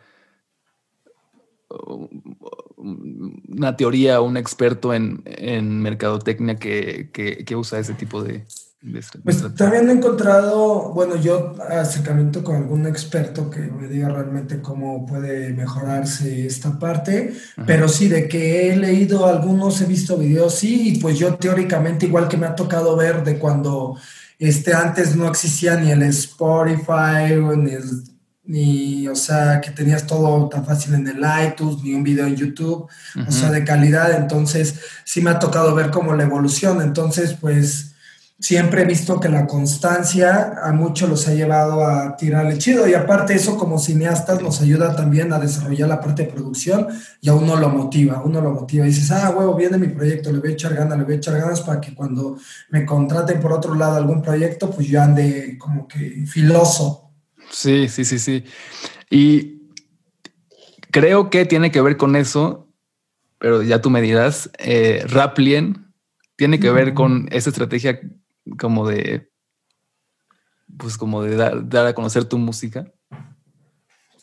una 2.77 3.77
teoría, 3.77 4.19
un 4.19 4.35
experto 4.35 4.93
en, 4.93 5.23
mercadotecnia 5.81 6.57
que, 6.57 7.55
usa 7.55 7.79
ese 7.79 7.93
tipo 7.93 8.21
de... 8.21 8.45
pues 9.23 9.55
también 9.55 9.89
he 9.89 9.93
encontrado, 9.93 10.91
bueno, 10.93 11.15
yo 11.15 11.55
acercamiento 11.69 12.43
con 12.43 12.57
algún 12.57 12.85
experto 12.85 13.49
que 13.49 13.61
me 13.61 13.87
diga 13.87 14.09
realmente 14.09 14.61
cómo 14.61 15.05
puede 15.05 15.53
mejorarse 15.53 16.45
esta 16.45 16.77
parte, 16.79 17.33
pero 17.65 17.87
sí, 17.87 18.09
de 18.09 18.27
que 18.27 18.73
he 18.73 18.75
leído 18.75 19.25
algunos, 19.25 19.79
he 19.79 19.85
visto 19.85 20.17
videos, 20.17 20.55
sí, 20.55 20.95
y 20.95 20.99
pues 20.99 21.17
yo 21.17 21.35
teóricamente, 21.35 22.07
igual 22.07 22.27
que 22.27 22.35
me 22.35 22.45
ha 22.45 22.55
tocado 22.55 22.97
ver 22.97 23.23
de 23.23 23.39
cuando 23.39 23.95
este, 24.47 24.73
antes 24.73 25.15
no 25.15 25.27
existía 25.27 25.75
ni 25.75 25.91
el 25.91 26.03
Spotify, 26.03 27.35
ni, 27.57 27.71
ni, 28.45 29.07
o 29.07 29.15
sea, 29.15 29.61
que 29.61 29.71
tenías 29.71 30.05
todo 30.05 30.49
tan 30.49 30.65
fácil 30.65 30.95
en 30.95 31.07
el 31.07 31.23
iTunes, 31.45 31.81
ni 31.81 31.93
un 31.93 32.03
video 32.03 32.27
en 32.27 32.35
YouTube, 32.35 32.87
o 33.27 33.31
sea, 33.31 33.51
de 33.51 33.63
calidad. 33.63 34.11
Entonces, 34.13 34.79
sí 35.05 35.21
me 35.21 35.29
ha 35.29 35.39
tocado 35.39 35.73
ver 35.73 35.91
cómo 35.91 36.13
la 36.13 36.23
evolución. 36.23 36.81
Entonces, 36.81 37.35
pues 37.39 37.92
siempre 38.39 38.81
he 38.81 38.85
visto 38.85 39.19
que 39.19 39.29
la 39.29 39.47
constancia 39.47 40.55
a 40.63 40.73
muchos 40.73 41.09
los 41.09 41.27
ha 41.27 41.33
llevado 41.33 41.85
a 41.85 42.17
tirarle 42.17 42.57
chido 42.57 42.87
y 42.87 42.93
aparte 42.93 43.33
eso 43.33 43.57
como 43.57 43.79
cineastas 43.79 44.41
nos 44.41 44.59
ayuda 44.61 44.95
también 44.95 45.31
a 45.31 45.39
desarrollar 45.39 45.87
la 45.87 46.01
parte 46.01 46.23
de 46.23 46.31
producción 46.33 46.87
y 47.21 47.29
a 47.29 47.33
uno 47.33 47.55
lo 47.55 47.69
motiva, 47.69 48.21
uno 48.23 48.41
lo 48.41 48.51
motiva 48.51 48.85
y 48.85 48.89
dices, 48.89 49.11
ah, 49.11 49.29
huevo, 49.29 49.55
viene 49.55 49.77
mi 49.77 49.87
proyecto, 49.87 50.31
le 50.31 50.39
voy 50.39 50.49
a 50.49 50.53
echar 50.53 50.73
ganas, 50.73 50.97
le 50.97 51.03
voy 51.03 51.13
a 51.13 51.17
echar 51.17 51.37
ganas 51.37 51.61
para 51.61 51.79
que 51.79 51.93
cuando 51.93 52.37
me 52.69 52.85
contraten 52.85 53.39
por 53.39 53.53
otro 53.53 53.75
lado 53.75 53.95
algún 53.95 54.21
proyecto, 54.21 54.69
pues 54.69 54.87
yo 54.87 55.01
ande 55.01 55.57
como 55.57 55.87
que 55.87 56.25
filoso. 56.27 57.11
Sí, 57.49 57.87
sí, 57.87 58.03
sí, 58.03 58.19
sí. 58.19 58.43
Y 59.09 59.69
creo 60.91 61.29
que 61.29 61.45
tiene 61.45 61.71
que 61.71 61.81
ver 61.81 61.97
con 61.97 62.15
eso, 62.15 62.67
pero 63.37 63.61
ya 63.61 63.81
tú 63.81 63.89
me 63.89 64.01
dirás, 64.01 64.49
eh, 64.57 65.03
Raplien 65.07 65.93
tiene 66.35 66.59
que 66.59 66.71
ver 66.71 66.93
con 66.93 67.27
esa 67.31 67.51
estrategia 67.51 68.01
como 68.57 68.87
de, 68.87 69.31
pues 70.77 70.97
como 70.97 71.23
de 71.23 71.35
dar, 71.35 71.87
a 71.87 71.93
conocer 71.93 72.25
tu 72.25 72.37
música? 72.37 72.91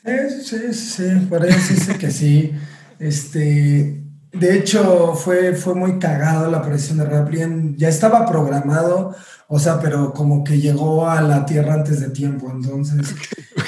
Sí, 0.05 0.43
sí, 0.43 0.73
sí, 0.73 1.27
por 1.29 1.45
eso 1.45 1.57
decirse 1.57 1.99
que 1.99 2.11
sí. 2.11 2.53
Este, 2.99 4.03
de 4.33 4.57
hecho, 4.57 5.15
fue, 5.15 5.55
fue 5.55 5.75
muy 5.75 5.99
cagado 5.99 6.51
la 6.51 6.59
aparición 6.59 6.99
de 6.99 7.05
Raplien. 7.05 7.77
Ya 7.77 7.89
estaba 7.89 8.27
programado, 8.27 9.15
o 9.49 9.59
sea, 9.59 9.81
pero 9.81 10.13
como 10.13 10.45
que 10.45 10.61
llegó 10.61 11.09
a 11.09 11.21
la 11.21 11.45
Tierra 11.45 11.75
antes 11.75 12.01
de 12.01 12.11
tiempo. 12.11 12.51
Entonces, 12.51 13.15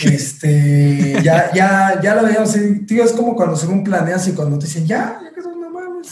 este, 0.05 1.21
ya, 1.23 1.53
ya, 1.53 2.01
ya 2.01 2.15
lo 2.15 2.25
veíamos. 2.25 2.57
Tío, 2.87 3.05
es 3.05 3.13
como 3.13 3.35
cuando 3.35 3.57
según 3.57 3.85
planeas 3.85 4.27
y 4.29 4.33
cuando 4.33 4.59
te 4.59 4.67
dicen, 4.67 4.87
ya, 4.87 5.21
ya 5.23 5.35
quedó, 5.35 5.55
no 5.55 5.71
mames. 5.71 6.09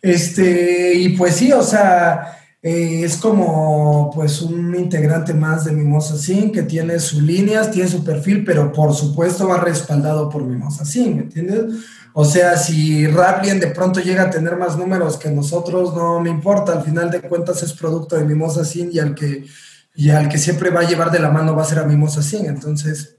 Este, 0.00 0.94
y 0.94 1.10
pues 1.10 1.34
sí, 1.34 1.52
o 1.52 1.62
sea, 1.62 2.39
eh, 2.62 3.02
es 3.04 3.16
como 3.16 4.10
pues 4.14 4.42
un 4.42 4.74
integrante 4.74 5.32
más 5.32 5.64
de 5.64 5.72
Mimosa 5.72 6.18
Sin 6.18 6.52
que 6.52 6.62
tiene 6.62 6.98
sus 6.98 7.22
líneas, 7.22 7.70
tiene 7.70 7.88
su 7.88 8.04
perfil, 8.04 8.44
pero 8.44 8.70
por 8.70 8.94
supuesto 8.94 9.48
va 9.48 9.60
respaldado 9.60 10.28
por 10.28 10.44
Mimosa 10.44 10.84
Sin, 10.84 11.16
¿me 11.16 11.22
entiendes? 11.22 11.74
O 12.12 12.24
sea, 12.24 12.58
si 12.58 13.06
Raplien 13.06 13.60
de 13.60 13.68
pronto 13.68 14.00
llega 14.00 14.24
a 14.24 14.30
tener 14.30 14.56
más 14.56 14.76
números 14.76 15.16
que 15.16 15.30
nosotros, 15.30 15.94
no 15.94 16.20
me 16.20 16.28
importa, 16.28 16.72
al 16.72 16.82
final 16.82 17.10
de 17.10 17.22
cuentas 17.22 17.62
es 17.62 17.72
producto 17.72 18.16
de 18.16 18.24
Mimosa 18.24 18.64
Sin 18.64 18.90
y 18.92 18.98
al 18.98 19.14
que, 19.14 19.46
y 19.94 20.10
al 20.10 20.28
que 20.28 20.36
siempre 20.36 20.68
va 20.70 20.80
a 20.80 20.88
llevar 20.88 21.10
de 21.10 21.20
la 21.20 21.30
mano 21.30 21.56
va 21.56 21.62
a 21.62 21.66
ser 21.66 21.78
a 21.78 21.84
Mimosa 21.84 22.22
Sin, 22.22 22.44
entonces... 22.46 23.16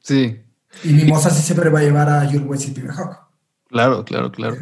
Sí. 0.00 0.38
Y 0.84 0.92
Mimosa 0.92 1.30
sí 1.30 1.42
siempre 1.42 1.70
va 1.70 1.78
a 1.78 1.82
llevar 1.82 2.08
a 2.08 2.30
Yurwes 2.30 2.66
y 2.66 2.72
Pibehawk. 2.72 3.20
Claro, 3.68 4.04
claro, 4.04 4.32
claro. 4.32 4.56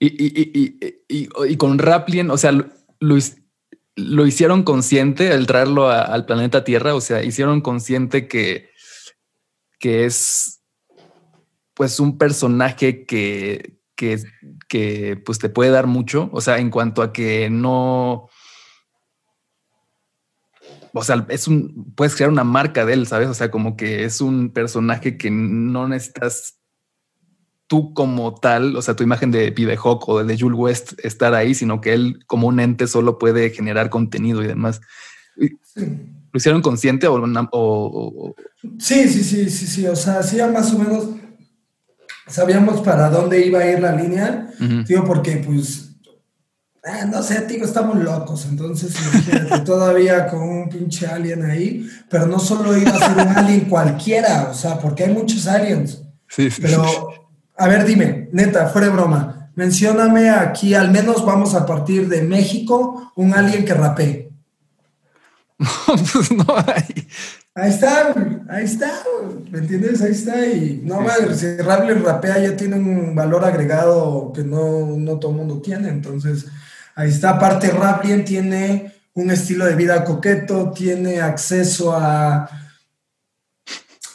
Y, 0.00 0.06
y, 0.06 0.78
y, 1.08 1.28
y, 1.48 1.56
con 1.56 1.78
Raplien, 1.78 2.30
o 2.30 2.38
sea, 2.38 2.52
lo, 3.00 4.26
hicieron 4.26 4.62
consciente 4.62 5.32
al 5.32 5.46
traerlo 5.46 5.90
al 5.90 6.26
planeta 6.26 6.64
Tierra, 6.64 6.94
o 6.94 7.00
sea, 7.00 7.22
hicieron 7.22 7.60
consciente 7.60 8.28
que, 8.28 8.70
que 9.78 10.04
es 10.04 10.62
pues 11.74 12.00
un 12.00 12.18
personaje 12.18 13.06
que, 13.06 13.78
que, 13.94 14.18
que 14.68 15.20
pues 15.24 15.38
te 15.38 15.48
puede 15.48 15.70
dar 15.70 15.86
mucho, 15.86 16.28
o 16.32 16.40
sea, 16.40 16.58
en 16.58 16.70
cuanto 16.70 17.02
a 17.02 17.12
que 17.12 17.50
no... 17.50 18.28
O 20.94 21.04
sea, 21.04 21.26
es 21.28 21.46
un, 21.46 21.92
puedes 21.94 22.16
crear 22.16 22.30
una 22.30 22.44
marca 22.44 22.84
de 22.84 22.94
él, 22.94 23.06
¿sabes? 23.06 23.28
O 23.28 23.34
sea, 23.34 23.50
como 23.50 23.76
que 23.76 24.04
es 24.04 24.20
un 24.20 24.52
personaje 24.52 25.16
que 25.16 25.30
no 25.30 25.86
necesitas 25.86 26.57
tú 27.68 27.94
como 27.94 28.34
tal, 28.34 28.74
o 28.76 28.82
sea, 28.82 28.96
tu 28.96 29.04
imagen 29.04 29.30
de 29.30 29.78
Hawk 29.82 30.08
o 30.08 30.24
de 30.24 30.38
Jules 30.38 30.58
West 30.58 30.92
estar 31.04 31.34
ahí, 31.34 31.54
sino 31.54 31.80
que 31.80 31.92
él 31.92 32.24
como 32.26 32.48
un 32.48 32.58
ente 32.58 32.86
solo 32.86 33.18
puede 33.18 33.50
generar 33.50 33.90
contenido 33.90 34.42
y 34.42 34.46
demás. 34.46 34.80
¿Lo 35.36 36.36
hicieron 36.36 36.62
consciente 36.62 37.06
o, 37.06 38.34
Sí, 38.78 39.08
sí, 39.08 39.22
sí, 39.22 39.50
sí, 39.50 39.66
sí. 39.66 39.86
O 39.86 39.94
sea, 39.94 40.22
sí, 40.22 40.38
más 40.52 40.72
o 40.72 40.78
menos 40.78 41.08
sabíamos 42.26 42.80
para 42.80 43.10
dónde 43.10 43.46
iba 43.46 43.60
a 43.60 43.70
ir 43.70 43.80
la 43.80 43.94
línea. 43.94 44.50
Digo, 44.86 45.04
porque 45.04 45.42
pues, 45.46 45.90
ah, 46.84 47.04
no 47.04 47.22
sé, 47.22 47.46
digo, 47.46 47.66
estamos 47.66 47.98
locos. 47.98 48.46
Entonces, 48.46 48.94
imagínate, 48.98 49.60
todavía 49.64 50.26
con 50.26 50.40
un 50.40 50.68
pinche 50.70 51.06
alien 51.06 51.44
ahí. 51.44 51.86
Pero 52.08 52.26
no 52.26 52.38
solo 52.38 52.76
iba 52.76 52.92
a 52.92 52.98
ser 52.98 53.26
un 53.26 53.36
alien 53.36 53.60
cualquiera, 53.66 54.48
o 54.50 54.54
sea, 54.54 54.78
porque 54.78 55.04
hay 55.04 55.12
muchos 55.12 55.46
aliens. 55.46 56.02
Sí, 56.28 56.50
sí. 56.50 56.62
Pero, 56.62 57.27
a 57.58 57.68
ver, 57.68 57.84
dime, 57.84 58.28
neta, 58.32 58.68
fuera 58.68 58.86
de 58.86 58.92
broma. 58.92 59.50
Mencióname 59.56 60.30
aquí, 60.30 60.74
al 60.74 60.92
menos 60.92 61.26
vamos 61.26 61.56
a 61.56 61.66
partir 61.66 62.08
de 62.08 62.22
México, 62.22 63.12
un 63.16 63.34
alien 63.34 63.64
que 63.64 63.74
rapee. 63.74 64.30
pues 66.12 66.30
no 66.30 66.46
hay. 66.66 67.08
Ahí 67.56 67.70
está, 67.70 68.14
ahí 68.48 68.64
está, 68.64 68.92
¿me 69.50 69.58
entiendes? 69.58 70.00
Ahí 70.00 70.12
está. 70.12 70.46
Y 70.46 70.82
no, 70.84 71.00
madre, 71.00 71.34
si 71.34 71.56
Rabler 71.56 72.00
rapea 72.00 72.38
ya 72.38 72.56
tiene 72.56 72.76
un 72.76 73.16
valor 73.16 73.44
agregado 73.44 74.32
que 74.32 74.44
no, 74.44 74.96
no 74.96 75.18
todo 75.18 75.32
el 75.32 75.38
mundo 75.38 75.60
tiene. 75.60 75.88
Entonces, 75.88 76.46
ahí 76.94 77.08
está. 77.08 77.30
Aparte, 77.30 77.72
Rabler 77.72 78.24
tiene 78.24 78.94
un 79.14 79.32
estilo 79.32 79.64
de 79.64 79.74
vida 79.74 80.04
coqueto, 80.04 80.70
tiene 80.70 81.20
acceso 81.20 81.92
a, 81.92 82.48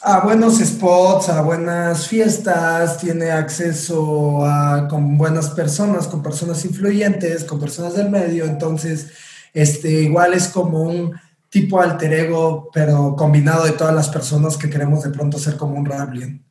a 0.04 0.20
buenos 0.20 0.58
spots, 0.58 1.30
a 1.30 1.40
buenas 1.40 2.06
fiestas, 2.06 2.98
tiene 2.98 3.30
acceso 3.30 4.44
a 4.44 4.86
con 4.86 5.16
buenas 5.16 5.50
personas, 5.50 6.06
con 6.06 6.22
personas 6.22 6.62
influyentes, 6.66 7.44
con 7.44 7.58
personas 7.58 7.94
del 7.96 8.10
medio. 8.10 8.44
Entonces, 8.44 9.10
este, 9.54 10.02
igual 10.02 10.34
es 10.34 10.48
como 10.48 10.82
un 10.82 11.18
tipo 11.48 11.80
alter 11.80 12.12
ego, 12.12 12.68
pero 12.74 13.16
combinado 13.16 13.64
de 13.64 13.72
todas 13.72 13.94
las 13.94 14.10
personas 14.10 14.58
que 14.58 14.68
queremos 14.68 15.02
de 15.04 15.10
pronto 15.10 15.38
ser 15.38 15.56
como 15.56 15.76
un 15.76 15.86
Rablin. 15.86 16.44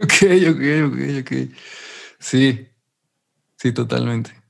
Ok, 0.00 0.12
ok, 0.50 0.62
ok, 0.86 0.98
ok. 1.20 1.32
Sí, 2.20 2.68
sí, 3.56 3.72
totalmente. 3.72 4.43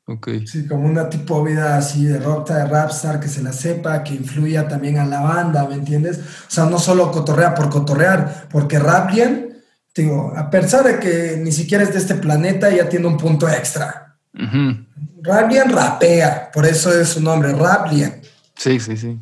Sí, 0.46 0.66
como 0.66 0.86
una 0.86 1.08
tipo 1.08 1.42
vida 1.42 1.78
así 1.78 2.04
de 2.04 2.18
rockta, 2.18 2.58
de 2.58 2.66
rapstar, 2.66 3.18
que 3.20 3.28
se 3.28 3.42
la 3.42 3.52
sepa, 3.52 4.04
que 4.04 4.12
influya 4.12 4.68
también 4.68 4.98
a 4.98 5.06
la 5.06 5.20
banda, 5.20 5.66
¿me 5.66 5.74
entiendes? 5.74 6.18
O 6.18 6.50
sea, 6.50 6.66
no 6.66 6.78
solo 6.78 7.10
cotorrea 7.10 7.54
por 7.54 7.70
cotorrear, 7.70 8.48
porque 8.50 8.78
Rablin, 8.78 9.54
digo, 9.94 10.34
a 10.36 10.50
pesar 10.50 10.84
de 10.84 10.98
que 10.98 11.40
ni 11.42 11.52
siquiera 11.52 11.84
es 11.84 11.92
de 11.92 12.00
este 12.00 12.16
planeta, 12.16 12.68
ya 12.70 12.86
tiene 12.88 13.06
un 13.06 13.16
punto 13.16 13.48
extra. 13.48 14.16
Uh 14.34 14.84
rapea, 15.24 16.50
por 16.52 16.66
eso 16.66 16.92
es 16.92 17.08
su 17.08 17.22
nombre, 17.22 17.52
Rablin. 17.52 18.12
Sí, 18.56 18.78
sí, 18.78 18.98
sí. 18.98 19.18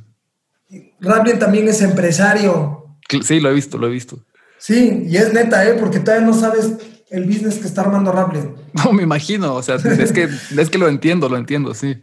Rablin 1.00 1.38
también 1.38 1.68
es 1.68 1.80
empresario. 1.80 2.96
Sí, 3.22 3.38
lo 3.38 3.50
he 3.50 3.54
visto, 3.54 3.78
lo 3.78 3.86
he 3.86 3.90
visto. 3.90 4.18
Sí, 4.58 5.04
y 5.08 5.16
es 5.16 5.32
neta, 5.32 5.64
¿eh? 5.64 5.76
Porque 5.78 6.00
todavía 6.00 6.26
no 6.26 6.34
sabes 6.34 6.72
el 7.12 7.26
business 7.26 7.58
que 7.58 7.66
está 7.66 7.82
armando 7.82 8.10
Rablin. 8.10 8.54
No, 8.72 8.92
me 8.92 9.02
imagino, 9.02 9.54
o 9.54 9.62
sea, 9.62 9.76
es 9.76 10.12
que, 10.12 10.28
es 10.56 10.70
que 10.70 10.78
lo 10.78 10.88
entiendo, 10.88 11.28
lo 11.28 11.36
entiendo, 11.36 11.74
sí. 11.74 12.00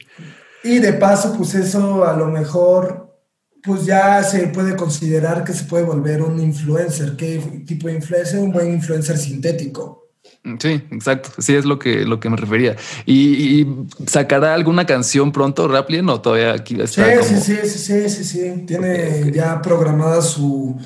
Y 0.63 0.79
de 0.79 0.93
paso, 0.93 1.35
pues 1.35 1.55
eso 1.55 2.05
a 2.05 2.15
lo 2.15 2.27
mejor, 2.27 3.17
pues 3.63 3.85
ya 3.85 4.21
se 4.23 4.47
puede 4.47 4.75
considerar 4.75 5.43
que 5.43 5.53
se 5.53 5.65
puede 5.65 5.83
volver 5.83 6.21
un 6.21 6.39
influencer. 6.39 7.15
¿Qué 7.15 7.63
tipo 7.65 7.87
de 7.87 7.95
influencer? 7.95 8.39
Un 8.39 8.51
buen 8.51 8.71
influencer 8.71 9.17
sintético. 9.17 9.99
Mm, 10.43 10.55
sí, 10.59 10.81
exacto. 10.91 11.29
Sí, 11.39 11.55
es 11.55 11.65
lo 11.65 11.79
que, 11.79 12.05
lo 12.05 12.19
que 12.19 12.29
me 12.29 12.37
refería. 12.37 12.75
¿Y, 13.05 13.65
sacará 14.05 14.53
alguna 14.53 14.85
canción 14.85 15.31
pronto, 15.31 15.67
Raplien, 15.67 16.07
o 16.09 16.21
todavía 16.21 16.53
aquí 16.53 16.79
está? 16.79 17.23
Sí, 17.23 17.35
sí, 17.35 17.57
sí, 17.63 17.79
sí, 17.79 18.09
sí, 18.09 18.23
sí, 18.23 18.63
Tiene 18.65 19.31
ya 19.31 19.61
programada 19.61 20.21
su, 20.21 20.77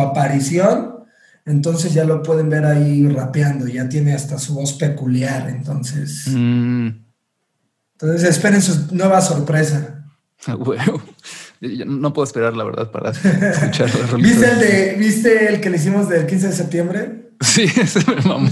aparición. 0.00 1.01
Entonces 1.44 1.92
ya 1.92 2.04
lo 2.04 2.22
pueden 2.22 2.48
ver 2.48 2.64
ahí 2.64 3.08
rapeando. 3.08 3.66
Ya 3.66 3.88
tiene 3.88 4.14
hasta 4.14 4.38
su 4.38 4.54
voz 4.54 4.74
peculiar. 4.74 5.48
Entonces. 5.48 6.28
Mm. 6.28 6.88
Entonces 7.94 8.28
esperen 8.28 8.62
su 8.62 8.94
nueva 8.94 9.20
sorpresa. 9.20 10.04
No 11.86 12.12
puedo 12.12 12.24
esperar, 12.24 12.56
la 12.56 12.64
verdad, 12.64 12.90
para 12.90 13.10
escuchar 13.50 13.88
la 13.94 14.16
¿Viste 14.16 14.50
el, 14.50 14.58
de, 14.58 14.96
¿Viste 14.98 15.48
el 15.48 15.60
que 15.60 15.70
le 15.70 15.76
hicimos 15.76 16.08
del 16.08 16.26
15 16.26 16.48
de 16.48 16.52
septiembre? 16.52 17.21
Sí, 17.42 17.62
ese 17.76 18.00
me 18.08 18.22
mamó. 18.22 18.50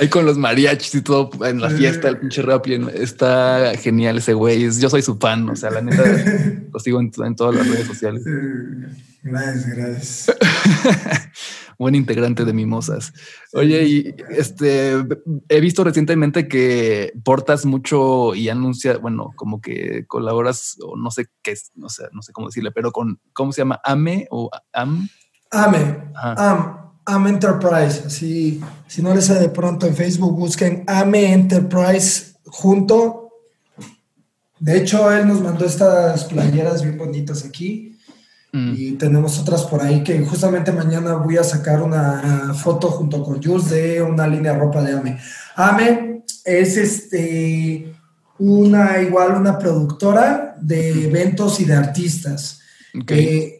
Ahí 0.00 0.08
con 0.08 0.26
los 0.26 0.36
mariachis 0.36 0.94
y 0.96 1.02
todo 1.02 1.30
en 1.44 1.60
la 1.60 1.70
fiesta, 1.70 2.08
el 2.08 2.18
pinche 2.18 2.42
rap 2.42 2.66
está 2.66 3.72
genial 3.78 4.18
ese 4.18 4.34
güey. 4.34 4.70
Yo 4.78 4.90
soy 4.90 5.02
su 5.02 5.16
fan, 5.16 5.48
o 5.48 5.56
sea, 5.56 5.70
la 5.70 5.80
neta 5.80 6.02
lo 6.72 6.78
sigo 6.78 7.00
en, 7.00 7.10
todas 7.10 7.54
las 7.54 7.66
redes 7.66 7.86
sociales. 7.86 8.22
Gracias, 9.22 9.66
gracias. 9.66 10.36
Buen 11.78 11.94
integrante 11.94 12.44
de 12.44 12.52
Mimosas. 12.52 13.12
Oye, 13.52 13.84
y 13.84 14.14
este 14.30 14.94
he 15.48 15.60
visto 15.60 15.84
recientemente 15.84 16.48
que 16.48 17.12
portas 17.24 17.64
mucho 17.64 18.34
y 18.34 18.48
anuncia, 18.48 18.98
bueno, 18.98 19.32
como 19.36 19.60
que 19.60 20.04
colaboras, 20.08 20.76
o 20.82 20.96
no 20.96 21.12
sé 21.12 21.28
qué 21.40 21.52
es, 21.52 21.70
no 21.76 21.88
sé, 21.88 22.04
no 22.12 22.22
sé 22.22 22.32
cómo 22.32 22.48
decirle, 22.48 22.72
pero 22.72 22.90
con 22.90 23.20
¿cómo 23.32 23.52
se 23.52 23.60
llama? 23.60 23.80
AME 23.84 24.26
o 24.30 24.50
AM. 24.72 25.08
AME. 25.52 26.12
AM. 26.16 26.87
AM 27.08 27.26
Enterprise. 27.26 28.02
Así, 28.06 28.60
si 28.86 29.02
no 29.02 29.14
les 29.14 29.26
sale 29.26 29.40
de 29.40 29.48
pronto 29.48 29.86
en 29.86 29.96
Facebook, 29.96 30.36
busquen 30.36 30.84
AME 30.86 31.32
Enterprise 31.32 32.34
junto. 32.44 33.30
De 34.58 34.76
hecho, 34.76 35.10
él 35.10 35.26
nos 35.26 35.40
mandó 35.40 35.64
estas 35.64 36.24
playeras 36.24 36.82
bien 36.82 36.98
bonitas 36.98 37.44
aquí. 37.44 37.96
Mm. 38.52 38.74
Y 38.76 38.92
tenemos 38.92 39.38
otras 39.38 39.64
por 39.64 39.82
ahí 39.82 40.02
que 40.02 40.20
justamente 40.24 40.72
mañana 40.72 41.14
voy 41.14 41.36
a 41.36 41.44
sacar 41.44 41.82
una 41.82 42.54
foto 42.54 42.90
junto 42.90 43.22
con 43.22 43.42
Jules 43.42 43.70
de 43.70 44.02
una 44.02 44.26
línea 44.26 44.52
de 44.52 44.58
ropa 44.58 44.82
de 44.82 44.92
AME. 44.92 45.18
AME 45.56 46.24
es 46.44 46.76
este 46.76 47.94
una 48.38 49.00
igual 49.02 49.34
una 49.34 49.58
productora 49.58 50.56
de 50.60 51.04
eventos 51.04 51.60
y 51.60 51.64
de 51.64 51.74
artistas. 51.74 52.60
Okay. 53.02 53.26
Eh, 53.26 53.57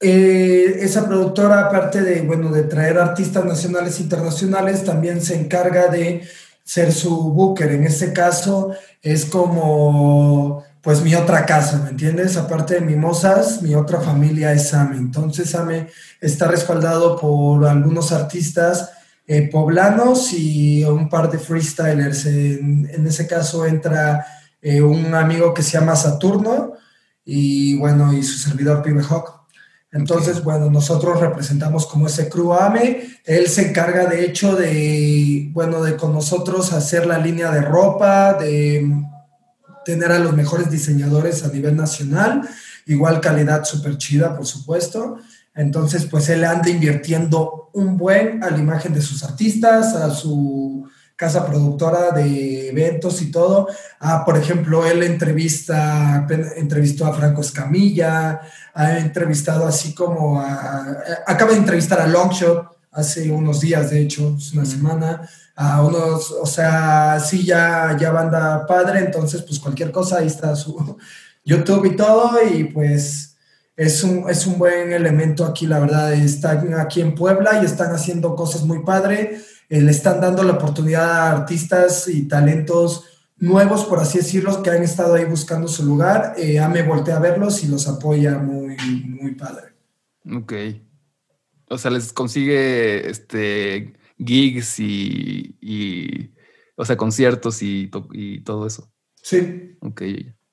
esa 0.00 1.06
productora, 1.06 1.60
aparte 1.60 2.02
de, 2.02 2.22
bueno, 2.22 2.50
de 2.50 2.62
traer 2.62 2.98
artistas 2.98 3.44
nacionales 3.44 3.98
e 3.98 4.02
internacionales, 4.04 4.84
también 4.84 5.20
se 5.20 5.34
encarga 5.34 5.88
de 5.88 6.22
ser 6.62 6.92
su 6.92 7.32
booker. 7.32 7.72
En 7.72 7.84
este 7.84 8.12
caso 8.12 8.72
es 9.02 9.24
como, 9.24 10.64
pues, 10.82 11.02
mi 11.02 11.14
otra 11.14 11.46
casa, 11.46 11.80
¿me 11.82 11.90
entiendes? 11.90 12.36
Aparte 12.36 12.74
de 12.74 12.80
Mimosas, 12.82 13.62
mi 13.62 13.74
otra 13.74 14.00
familia 14.00 14.52
es 14.52 14.68
SAME. 14.68 14.98
Entonces, 14.98 15.50
SAME 15.50 15.88
está 16.20 16.46
respaldado 16.46 17.18
por 17.18 17.66
algunos 17.66 18.12
artistas 18.12 18.90
eh, 19.26 19.48
poblanos 19.50 20.32
y 20.32 20.84
un 20.84 21.08
par 21.08 21.30
de 21.30 21.38
freestylers. 21.38 22.26
En, 22.26 23.06
ese 23.06 23.26
caso 23.26 23.66
entra 23.66 24.26
eh, 24.62 24.80
un 24.80 25.14
amigo 25.14 25.52
que 25.52 25.62
se 25.62 25.78
llama 25.78 25.96
Saturno 25.96 26.74
y, 27.24 27.78
bueno, 27.78 28.12
y 28.12 28.22
su 28.22 28.38
servidor 28.38 28.82
Pibe 28.82 29.02
Hawk. 29.02 29.37
Entonces, 29.90 30.44
bueno, 30.44 30.70
nosotros 30.70 31.18
representamos 31.18 31.86
como 31.86 32.06
ese 32.06 32.28
crew 32.28 32.52
AME. 32.52 33.20
Él 33.24 33.46
se 33.48 33.70
encarga, 33.70 34.06
de 34.06 34.24
hecho, 34.24 34.54
de, 34.54 35.48
bueno, 35.52 35.82
de 35.82 35.96
con 35.96 36.12
nosotros 36.12 36.72
hacer 36.72 37.06
la 37.06 37.18
línea 37.18 37.50
de 37.50 37.62
ropa, 37.62 38.34
de 38.34 38.86
tener 39.84 40.12
a 40.12 40.18
los 40.18 40.34
mejores 40.34 40.70
diseñadores 40.70 41.44
a 41.44 41.48
nivel 41.48 41.74
nacional, 41.74 42.46
igual 42.86 43.22
calidad 43.22 43.64
súper 43.64 43.96
chida, 43.96 44.36
por 44.36 44.44
supuesto. 44.44 45.16
Entonces, 45.54 46.04
pues 46.04 46.28
él 46.28 46.44
anda 46.44 46.68
invirtiendo 46.68 47.70
un 47.72 47.96
buen 47.96 48.44
a 48.44 48.50
la 48.50 48.58
imagen 48.58 48.92
de 48.92 49.00
sus 49.00 49.24
artistas, 49.24 49.94
a 49.94 50.10
su 50.10 50.86
casa 51.18 51.44
productora 51.44 52.12
de 52.12 52.68
eventos 52.68 53.20
y 53.22 53.32
todo. 53.32 53.66
Ah, 53.98 54.24
por 54.24 54.38
ejemplo, 54.38 54.86
él 54.86 55.02
entrevista, 55.02 56.24
entrevistó 56.56 57.06
a 57.06 57.12
Franco 57.12 57.40
Escamilla, 57.40 58.40
ha 58.72 58.98
entrevistado 58.98 59.66
así 59.66 59.94
como 59.94 60.40
a, 60.40 60.96
acaba 61.26 61.50
de 61.50 61.58
entrevistar 61.58 62.00
a 62.00 62.06
Longshot 62.06 62.68
hace 62.92 63.32
unos 63.32 63.60
días, 63.60 63.90
de 63.90 64.00
hecho, 64.00 64.36
es 64.38 64.52
una 64.52 64.64
semana, 64.64 65.28
a 65.56 65.82
unos, 65.82 66.30
o 66.30 66.46
sea, 66.46 67.18
sí, 67.18 67.44
ya, 67.44 67.96
ya 67.98 68.12
banda 68.12 68.64
padre, 68.64 69.00
entonces 69.00 69.42
pues 69.42 69.58
cualquier 69.58 69.90
cosa, 69.90 70.18
ahí 70.18 70.28
está 70.28 70.54
su 70.54 70.96
YouTube 71.44 71.84
y 71.86 71.96
todo, 71.96 72.38
y 72.48 72.64
pues 72.64 73.36
es 73.76 74.04
un, 74.04 74.30
es 74.30 74.46
un 74.46 74.56
buen 74.56 74.92
elemento 74.92 75.44
aquí, 75.44 75.66
la 75.66 75.80
verdad, 75.80 76.12
están 76.12 76.74
aquí 76.74 77.00
en 77.00 77.16
Puebla 77.16 77.60
y 77.60 77.64
están 77.66 77.92
haciendo 77.92 78.36
cosas 78.36 78.62
muy 78.62 78.84
padre 78.84 79.40
eh, 79.68 79.80
le 79.80 79.90
están 79.90 80.20
dando 80.20 80.42
la 80.42 80.54
oportunidad 80.54 81.10
a 81.10 81.30
artistas 81.32 82.08
y 82.08 82.26
talentos 82.26 83.04
nuevos, 83.36 83.84
por 83.84 84.00
así 84.00 84.18
decirlo, 84.18 84.62
que 84.62 84.70
han 84.70 84.82
estado 84.82 85.14
ahí 85.14 85.24
buscando 85.24 85.68
su 85.68 85.84
lugar. 85.84 86.34
Eh, 86.36 86.58
AME 86.58 86.82
voltea 86.82 87.16
a 87.16 87.20
verlos 87.20 87.62
y 87.64 87.68
los 87.68 87.86
apoya 87.88 88.38
muy, 88.38 88.76
muy 89.06 89.34
padre. 89.34 89.74
Ok. 90.30 90.52
O 91.68 91.78
sea, 91.78 91.90
les 91.90 92.12
consigue 92.12 93.08
este 93.08 93.94
gigs 94.18 94.80
y, 94.80 96.34
o 96.76 96.84
sea, 96.84 96.96
conciertos 96.96 97.62
y, 97.62 97.90
y 98.12 98.40
todo 98.40 98.66
eso. 98.66 98.90
Sí. 99.22 99.76
Ok, 99.80 100.02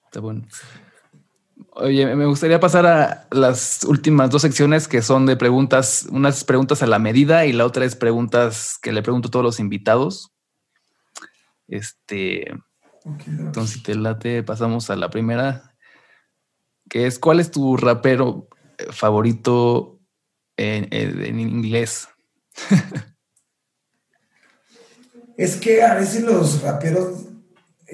está 0.06 0.20
bueno. 0.20 0.46
Oye, 1.72 2.16
me 2.16 2.26
gustaría 2.26 2.60
pasar 2.60 2.86
a 2.86 3.28
las 3.32 3.84
últimas 3.86 4.30
dos 4.30 4.42
secciones 4.42 4.88
que 4.88 5.02
son 5.02 5.26
de 5.26 5.38
preguntas, 5.38 6.08
unas 6.12 6.44
preguntas 6.44 6.84
a 6.84 6.88
la 6.88 7.00
medida 7.00 7.46
y 7.46 7.54
la 7.54 7.66
otra 7.66 7.86
es 7.86 7.96
preguntas 7.96 8.78
que 8.82 8.92
le 8.92 9.02
pregunto 9.02 9.28
a 9.30 9.32
todos 9.32 9.46
los 9.46 9.60
invitados. 9.60 10.32
Este, 11.68 12.52
entonces, 13.06 13.78
si 13.78 13.84
te 13.84 13.96
late, 13.96 14.44
pasamos 14.44 14.90
a 14.90 14.96
la 14.96 15.10
primera, 15.10 15.76
que 16.90 17.08
es 17.08 17.20
¿cuál 17.20 17.40
es 17.40 17.52
tu 17.52 17.78
rapero 17.78 18.48
eh, 18.78 18.88
favorito 18.92 20.00
en 20.58 21.40
inglés? 21.40 22.10
es 25.38 25.56
que 25.58 25.84
a 25.84 25.96
veces 25.96 26.24
los 26.24 26.62
raperos 26.62 27.35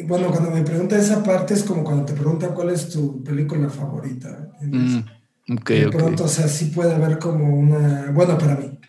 bueno, 0.05 0.29
cuando 0.29 0.51
me 0.51 0.61
pregunta 0.61 0.97
esa 0.97 1.21
parte 1.23 1.53
es 1.53 1.63
como 1.63 1.83
cuando 1.83 2.05
te 2.05 2.13
preguntan 2.13 2.53
cuál 2.53 2.69
es 2.69 2.89
tu 2.89 3.23
película 3.23 3.69
favorita. 3.69 4.49
Mm, 4.61 5.01
de 5.47 5.89
pronto, 5.89 6.25
o 6.25 6.27
sea, 6.27 6.47
sí 6.47 6.65
puede 6.65 6.93
haber 6.93 7.19
como 7.19 7.55
una, 7.57 8.11
bueno, 8.11 8.37
para 8.37 8.55
mí. 8.55 8.79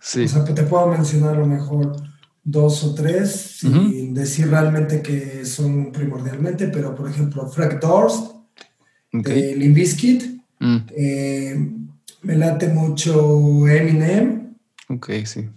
Sí. 0.00 0.24
O 0.24 0.28
sea, 0.28 0.44
te 0.44 0.62
puedo 0.62 0.86
mencionar 0.86 1.34
a 1.36 1.38
lo 1.38 1.46
mejor 1.46 1.96
dos 2.44 2.84
o 2.84 2.94
tres 2.94 3.30
sin 3.60 4.12
decir 4.12 4.50
realmente 4.50 5.00
que 5.00 5.44
son 5.46 5.90
primordialmente, 5.90 6.68
pero 6.68 6.94
por 6.94 7.08
ejemplo, 7.08 7.48
Frank 7.48 7.80
Doors, 7.80 8.34
okay. 9.12 9.54
de 9.54 10.40
mm. 10.60 10.76
eh, 10.90 11.70
me 12.22 12.36
late 12.36 12.68
mucho 12.68 13.66
Eminem. 13.66 14.54
Ok, 14.88 15.10
sí. 15.24 15.48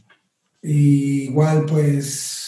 Y 0.62 1.24
igual, 1.24 1.66
pues 1.66 2.47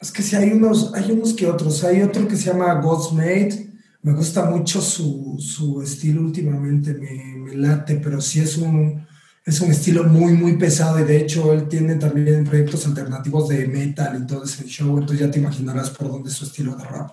es 0.00 0.10
que 0.10 0.22
sí, 0.22 0.34
hay 0.34 0.50
unos, 0.52 0.92
hay 0.94 1.12
unos 1.12 1.34
que 1.34 1.46
otros. 1.46 1.84
Hay 1.84 2.00
otro 2.00 2.26
que 2.26 2.36
se 2.36 2.50
llama 2.50 2.80
Made. 3.12 3.70
Me 4.02 4.12
gusta 4.12 4.46
mucho 4.46 4.80
su, 4.80 5.36
su 5.38 5.82
estilo 5.82 6.22
últimamente, 6.22 6.94
me, 6.94 7.36
me, 7.36 7.54
late, 7.54 7.96
pero 7.96 8.18
sí 8.18 8.40
es 8.40 8.56
un, 8.56 9.06
es 9.44 9.60
un 9.60 9.70
estilo 9.70 10.04
muy, 10.04 10.32
muy 10.32 10.56
pesado. 10.56 10.98
Y 11.00 11.04
de 11.04 11.18
hecho, 11.18 11.52
él 11.52 11.68
tiene 11.68 11.96
también 11.96 12.44
proyectos 12.44 12.86
alternativos 12.86 13.50
de 13.50 13.68
metal 13.68 14.22
y 14.22 14.26
todo 14.26 14.44
ese 14.44 14.64
show. 14.64 14.96
Entonces 14.96 15.26
ya 15.26 15.30
te 15.30 15.38
imaginarás 15.38 15.90
por 15.90 16.08
dónde 16.08 16.30
es 16.30 16.34
su 16.36 16.46
estilo 16.46 16.76
de 16.76 16.84
rap. 16.84 17.10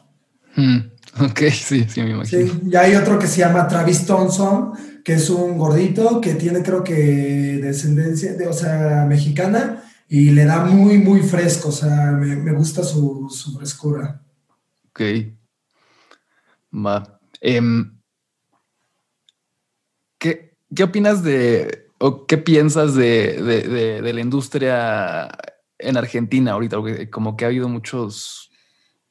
Hmm, 0.56 0.78
ok, 1.20 1.40
sí, 1.52 1.86
sí, 1.90 2.02
me 2.02 2.12
imagino. 2.12 2.48
Sí, 2.48 2.62
y 2.72 2.76
hay 2.78 2.96
otro 2.96 3.20
que 3.20 3.28
se 3.28 3.40
llama 3.40 3.68
Travis 3.68 4.06
Thompson, 4.06 4.72
que 5.04 5.16
es 5.16 5.30
un 5.30 5.58
gordito 5.58 6.22
que 6.22 6.36
tiene, 6.36 6.64
creo 6.64 6.86
que, 6.86 7.60
descendencia, 7.62 8.34
de, 8.34 8.48
o 8.48 8.54
sea, 8.54 9.06
mexicana 9.10 9.84
y 10.10 10.32
le 10.32 10.46
da 10.46 10.64
muy, 10.64 10.98
muy 10.98 11.22
fresco, 11.22 11.70
o 11.70 11.72
sea, 11.72 12.12
me, 12.12 12.52
gusta 12.54 12.84
su, 12.84 13.30
frescura. 13.58 14.22
Ok. 14.90 15.02
Va. 16.74 17.20
Em, 17.42 17.98
¿qué, 20.18 20.54
opinas 20.82 21.24
de, 21.24 21.90
o 22.00 22.26
qué 22.26 22.38
piensas 22.38 22.96
de, 22.96 24.02
la 24.02 24.22
industria 24.22 25.30
en 25.78 25.98
Argentina 25.98 26.54
ahorita? 26.54 26.78
como 27.12 27.36
que 27.36 27.44
ha 27.44 27.50
habido 27.50 27.68
muchos 27.68 28.50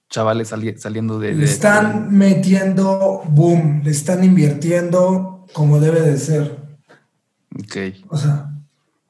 chavales 0.09 0.49
saliendo 0.49 1.18
de... 1.18 1.34
Le 1.34 1.44
están 1.44 2.16
metiendo 2.16 3.22
boom, 3.28 3.82
le 3.84 3.90
están 3.90 4.24
invirtiendo 4.24 5.47
como 5.53 5.78
debe 5.78 6.01
de 6.01 6.16
ser. 6.16 6.57
Ok. 7.55 7.76
O 8.09 8.16
sea, 8.16 8.56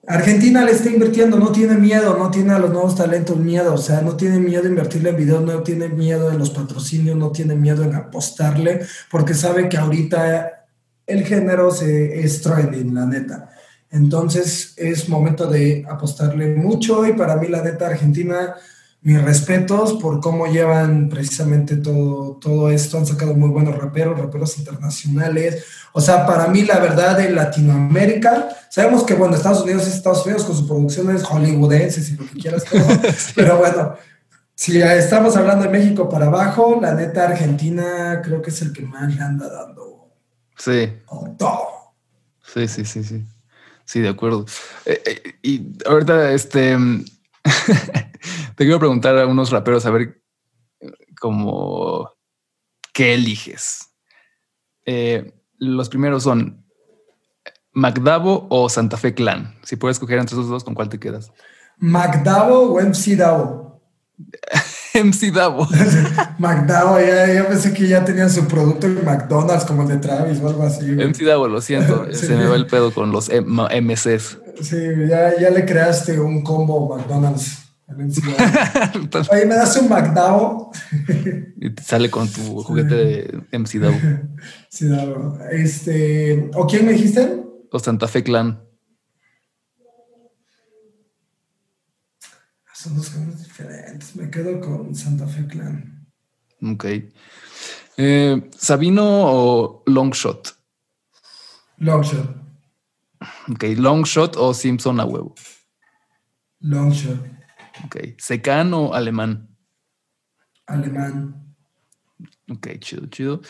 Argentina 0.08 0.64
le 0.64 0.70
está 0.70 0.88
invirtiendo, 0.88 1.36
no 1.38 1.50
tiene 1.50 1.74
miedo, 1.74 2.16
no 2.16 2.30
tiene 2.30 2.52
a 2.52 2.58
los 2.60 2.70
nuevos 2.70 2.94
talentos 2.94 3.36
miedo, 3.38 3.74
o 3.74 3.78
sea, 3.78 4.02
no 4.02 4.16
tiene 4.16 4.38
miedo 4.38 4.62
de 4.62 4.68
invertirle 4.68 5.10
en 5.10 5.16
video, 5.16 5.40
no 5.40 5.62
tiene 5.62 5.88
miedo 5.88 6.30
en 6.30 6.38
los 6.38 6.50
patrocinios, 6.50 7.16
no 7.16 7.32
tiene 7.32 7.56
miedo 7.56 7.82
en 7.82 7.94
apostarle, 7.94 8.82
porque 9.10 9.34
sabe 9.34 9.68
que 9.68 9.76
ahorita 9.76 10.66
el 11.06 11.24
género 11.24 11.72
se 11.72 12.20
es 12.20 12.40
trending, 12.40 12.94
la 12.94 13.06
neta. 13.06 13.50
Entonces 13.90 14.74
es 14.76 15.08
momento 15.08 15.46
de 15.46 15.84
apostarle 15.88 16.54
mucho 16.54 17.06
y 17.06 17.12
para 17.14 17.36
mí 17.36 17.48
la 17.48 17.62
neta 17.62 17.86
Argentina 17.86 18.54
mis 19.06 19.22
respetos 19.22 19.92
por 20.02 20.18
cómo 20.18 20.48
llevan 20.48 21.08
precisamente 21.08 21.76
todo, 21.76 22.38
todo 22.40 22.70
esto. 22.70 22.98
Han 22.98 23.06
sacado 23.06 23.34
muy 23.34 23.50
buenos 23.50 23.78
raperos, 23.78 24.18
raperos 24.18 24.58
internacionales. 24.58 25.64
O 25.92 26.00
sea, 26.00 26.26
para 26.26 26.48
mí, 26.48 26.62
la 26.62 26.80
verdad, 26.80 27.16
de 27.16 27.30
Latinoamérica, 27.30 28.48
sabemos 28.68 29.04
que, 29.04 29.14
bueno, 29.14 29.36
Estados 29.36 29.62
Unidos 29.62 29.86
es 29.86 29.94
Estados 29.94 30.26
Unidos 30.26 30.42
con 30.42 30.56
sus 30.56 30.66
producciones 30.66 31.22
hollywoodenses 31.22 32.10
y 32.10 32.16
lo 32.16 32.26
que 32.26 32.40
quieras, 32.40 32.64
pero, 33.36 33.58
bueno, 33.58 33.94
si 34.56 34.82
estamos 34.82 35.36
hablando 35.36 35.62
de 35.62 35.70
México 35.70 36.08
para 36.08 36.26
abajo, 36.26 36.80
la 36.82 36.92
neta, 36.92 37.28
Argentina 37.28 38.20
creo 38.24 38.42
que 38.42 38.50
es 38.50 38.60
el 38.60 38.72
que 38.72 38.82
más 38.82 39.14
le 39.14 39.22
anda 39.22 39.48
dando. 39.48 40.08
Sí. 40.58 40.92
todo. 41.38 41.94
Sí, 42.42 42.66
sí, 42.66 42.84
sí, 42.84 43.04
sí. 43.04 43.24
Sí, 43.84 44.00
de 44.00 44.08
acuerdo. 44.08 44.46
Eh, 44.84 45.00
eh, 45.06 45.34
y 45.42 45.76
ahorita, 45.86 46.32
este. 46.32 46.76
Te 48.56 48.64
quiero 48.64 48.78
preguntar 48.78 49.18
a 49.18 49.26
unos 49.26 49.50
raperos 49.50 49.84
a 49.84 49.90
ver 49.90 50.22
cómo 51.20 52.10
qué 52.94 53.12
eliges. 53.12 53.90
Eh, 54.86 55.34
los 55.58 55.90
primeros 55.90 56.22
son 56.22 56.64
Macdavo 57.72 58.46
o 58.48 58.70
Santa 58.70 58.96
Fe 58.96 59.12
Clan. 59.12 59.54
Si 59.62 59.76
puedes 59.76 59.96
escoger 59.96 60.18
entre 60.18 60.34
esos 60.34 60.48
dos, 60.48 60.64
¿con 60.64 60.74
cuál 60.74 60.88
te 60.88 60.98
quedas? 60.98 61.30
Macdavo 61.76 62.72
o 62.72 62.80
MC 62.80 63.16
Davo. 63.16 63.82
MC 64.94 65.30
Davo. 65.30 65.68
Macdavo, 66.38 66.98
ya, 66.98 67.46
pensé 67.46 67.74
que 67.74 67.86
ya 67.86 68.02
tenían 68.06 68.30
su 68.30 68.48
producto 68.48 68.86
en 68.86 69.04
McDonald's 69.04 69.66
como 69.66 69.82
el 69.82 69.88
de 69.88 69.98
Travis 69.98 70.40
o 70.40 70.48
algo 70.48 70.62
así. 70.62 70.86
MC 70.86 71.24
Davo, 71.24 71.46
lo 71.46 71.60
siento, 71.60 72.06
se 72.12 72.34
me 72.34 72.46
va 72.46 72.56
el 72.56 72.66
pedo 72.66 72.94
con 72.94 73.12
los 73.12 73.28
MCs. 73.28 74.38
Sí, 74.62 74.78
ya, 75.06 75.38
ya 75.38 75.50
le 75.50 75.66
creaste 75.66 76.18
un 76.18 76.42
combo 76.42 76.96
McDonald's. 76.96 77.65
Oye, 77.88 79.46
¿me 79.46 79.54
das 79.54 79.76
un 79.76 79.88
McDao? 79.88 80.72
y 81.60 81.70
te 81.70 81.82
sale 81.82 82.10
con 82.10 82.28
tu 82.28 82.62
juguete 82.62 82.94
de 82.94 83.58
MC 83.58 83.78
Dao. 83.78 83.92
Sí, 84.68 84.86
Este, 85.52 86.50
¿O 86.54 86.66
quién 86.66 86.84
me 86.84 86.92
dijiste? 86.92 87.42
O 87.70 87.78
Santa 87.78 88.08
Fe 88.08 88.22
Clan. 88.24 88.62
Son 92.74 92.96
dos 92.96 93.08
cosas 93.08 93.44
diferentes. 93.44 94.16
Me 94.16 94.30
quedo 94.30 94.60
con 94.60 94.94
Santa 94.94 95.26
Fe 95.26 95.46
Clan. 95.46 96.06
Ok. 96.62 96.84
Eh, 97.96 98.50
¿Sabino 98.56 99.02
o 99.04 99.82
Longshot? 99.86 100.56
Longshot. 101.78 102.36
Ok, 103.50 103.64
Longshot 103.76 104.36
o 104.36 104.52
Simpson 104.52 105.00
a 105.00 105.04
huevo. 105.04 105.34
Longshot. 106.60 107.35
Ok. 107.84 107.96
¿Secano 108.18 108.86
o 108.86 108.94
alemán? 108.94 109.48
Alemán. 110.66 111.54
Ok, 112.50 112.78
chido, 112.78 113.06
chido. 113.06 113.40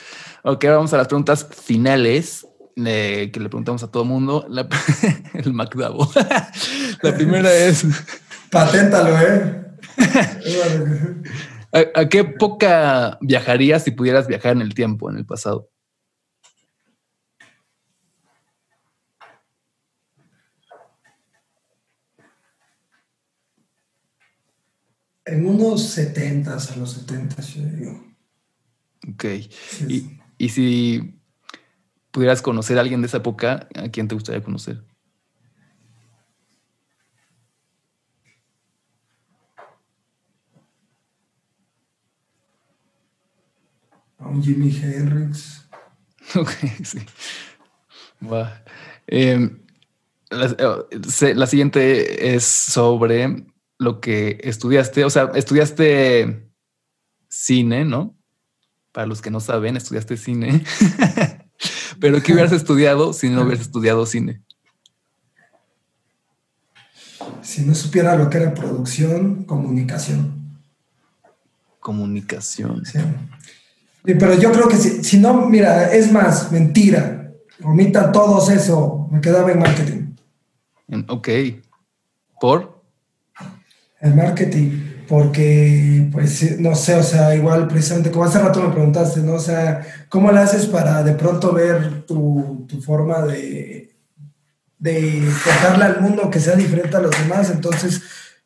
Ok, 0.43 0.64
ahora 0.64 0.77
vamos 0.77 0.93
a 0.93 0.97
las 0.97 1.09
preguntas 1.09 1.47
finales 1.47 2.47
que 2.74 3.33
le 3.35 3.49
preguntamos 3.49 3.83
a 3.83 3.91
todo 3.91 4.03
el 4.03 4.09
mundo. 4.09 4.47
el 5.35 5.53
MacDavo. 5.53 6.11
la 7.03 7.14
primera 7.14 7.53
es. 7.53 7.85
Paténtalo, 8.51 9.18
¿eh? 9.20 9.62
¿A, 11.95 12.09
qué 12.09 12.20
época 12.20 13.18
viajarías 13.20 13.85
si 13.85 13.91
pudieras 13.91 14.27
viajar 14.27 14.53
en 14.53 14.62
el 14.62 14.74
tiempo, 14.74 15.11
en 15.11 15.16
el 15.16 15.27
pasado? 15.27 15.70
En 25.27 25.45
unos 25.45 25.83
70 25.89 26.53
a 26.53 26.77
los 26.77 26.93
70, 26.93 27.43
yo 27.43 27.62
digo. 27.62 28.07
Ok. 29.12 29.24
y, 29.89 30.18
y, 30.39 30.49
si 30.49 31.20
pudieras 32.12 32.43
conocer 32.43 32.79
a 32.79 32.81
alguien 32.81 33.03
de 33.03 33.09
esa 33.09 33.18
época, 33.18 33.68
¿a 33.74 33.89
quién 33.89 34.07
te 34.07 34.14
gustaría 34.14 34.43
conocer? 34.43 34.85
A 44.18 44.29
un 44.29 44.43
Jimi 44.43 44.70
Hendrix. 44.70 45.62
Ok, 46.35 46.51
sí. 46.83 46.99
Va. 48.20 48.64
Em, 49.07 49.61
la, 50.31 50.57
eh, 50.59 51.35
la, 51.35 51.47
siguiente 51.47 52.35
es 52.35 52.45
sobre 52.45 53.47
lo 53.79 54.01
que 54.01 54.39
estudiaste, 54.43 55.05
o 55.05 55.11
sea, 55.11 55.31
estudiaste 55.35 56.51
cine, 57.29 57.85
¿no? 57.85 58.16
Para 58.93 59.07
los 59.07 59.20
que 59.20 59.31
no 59.31 59.41
saben, 59.41 59.77
estudiaste 59.77 60.16
cine. 60.16 60.64
Pero 62.01 62.22
¿qué 62.22 62.33
hubieras 62.33 62.53
estudiado 62.53 63.12
si 63.12 63.29
no 63.29 63.43
hubieras 63.43 63.61
estudiado 63.61 64.07
cine? 64.07 64.43
Si 67.43 67.62
no 67.62 67.74
supiera 67.74 68.16
lo 68.16 68.29
que 68.29 68.39
era 68.39 68.55
producción, 68.55 69.45
comunicación. 69.45 70.61
Comunicación. 71.81 72.85
Sí. 72.85 72.99
pero 74.05 74.35
yo 74.35 74.51
creo 74.51 74.68
que 74.68 74.77
si, 74.77 75.05
si 75.05 75.18
no, 75.18 75.49
mira, 75.49 75.93
es 75.93 76.11
más, 76.11 76.51
mentira. 76.51 77.33
Omita 77.62 78.11
todos 78.11 78.51
eso. 78.51 79.09
Me 79.12 79.20
quedaba 79.20 79.53
en 79.53 79.61
marketing. 79.61 80.16
Ok. 81.09 81.29
¿Por? 82.41 82.76
El 84.01 84.15
marketing 84.15 84.97
porque, 85.09 86.09
pues, 86.13 86.59
no 86.59 86.75
sé, 86.75 86.95
o 86.97 87.03
sea, 87.03 87.35
igual 87.35 87.69
precisamente 87.69 88.11
como 88.11 88.25
hace 88.25 88.41
rato 88.41 88.63
me 88.63 88.73
preguntaste, 88.73 89.21
¿no? 89.21 89.35
O 89.35 89.39
sea, 89.39 89.87
¿cómo 90.09 90.33
le 90.33 90.41
haces 90.41 90.67
para 90.67 91.03
de 91.03 91.13
pronto 91.13 91.53
ver 91.53 92.05
tu, 92.07 92.67
tu 92.69 92.81
forma 92.83 93.23
de, 93.23 93.95
de 94.79 95.29
contarle 95.45 95.85
al 95.85 96.01
mundo 96.01 96.31
que 96.31 96.41
sea 96.41 96.57
diferente 96.57 96.97
a 96.97 97.01
los 97.01 97.17
demás? 97.17 97.51
Entonces, 97.51 98.03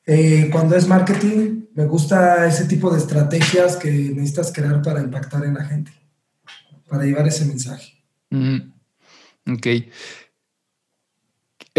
eh, 0.07 0.49
cuando 0.53 0.77
es 0.77 0.87
marketing, 0.87 1.65
me 1.75 1.87
gusta 1.87 2.47
ese 2.47 2.67
tipo 2.67 2.91
de 2.91 2.99
estrategias 2.99 3.77
que 3.77 3.91
necesitas 3.91 4.53
crear 4.53 4.83
para 4.83 5.01
impactar 5.01 5.45
en 5.45 5.55
la 5.55 5.65
gente, 5.65 5.93
para 6.89 7.05
llevar 7.05 7.27
ese 7.27 7.47
mensaje. 7.47 8.05
Ok. 9.47 9.67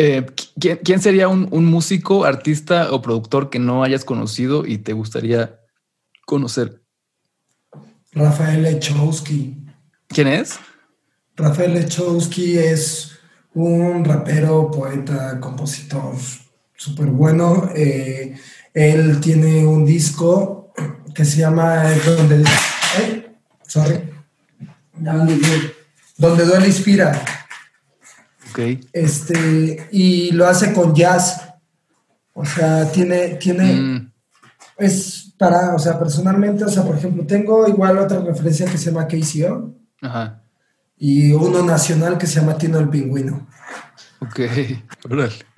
Eh, 0.03 0.25
¿quién, 0.83 0.99
sería 0.99 1.27
un, 1.27 1.65
músico, 1.65 2.25
artista 2.25 2.91
o 2.91 3.03
productor 3.03 3.51
que 3.51 3.59
no 3.59 3.83
hayas 3.83 4.03
conocido 4.03 4.65
y 4.65 4.79
te 4.79 4.93
gustaría 4.93 5.59
conocer? 6.25 6.81
Rafael 8.11 8.63
Lechowski. 8.63 9.63
¿Quién 10.07 10.27
es? 10.27 10.57
Rafael 11.35 11.75
Lechowski 11.75 12.57
es 12.57 13.11
un 13.53 14.03
rapero, 14.03 14.71
poeta, 14.71 15.39
compositor 15.39 16.15
súper 16.75 17.11
bueno. 17.11 17.69
Eh, 17.75 18.35
él 18.73 19.21
tiene 19.21 19.67
un 19.67 19.85
disco 19.85 20.73
que 21.13 21.25
se 21.25 21.41
llama 21.41 21.83
Donde, 22.03 22.43
sorry, 23.67 24.01
Donde 26.17 26.45
duele 26.45 26.65
inspira 26.65 27.23
este, 28.93 29.87
y 29.91 30.31
lo 30.31 30.47
hace 30.47 30.73
con 30.73 30.93
jazz. 30.93 31.41
O 32.33 32.45
sea, 32.45 32.91
tiene, 32.91 33.35
tiene, 33.35 33.73
mm. 33.73 34.11
es 34.77 35.33
para, 35.37 35.75
o 35.75 35.79
sea, 35.79 35.99
personalmente, 35.99 36.63
o 36.63 36.69
sea, 36.69 36.83
por 36.83 36.95
ejemplo, 36.95 37.25
tengo 37.25 37.67
igual 37.67 37.97
otra 37.97 38.19
referencia 38.19 38.65
que 38.65 38.77
se 38.77 38.91
llama 38.91 39.07
KCO. 39.07 39.75
Ajá. 40.01 40.43
Y 40.97 41.31
uno 41.33 41.63
nacional 41.63 42.17
que 42.17 42.27
se 42.27 42.39
llama 42.39 42.57
Tino 42.57 42.79
el 42.79 42.89
Pingüino. 42.89 43.47
Ok, 44.19 44.39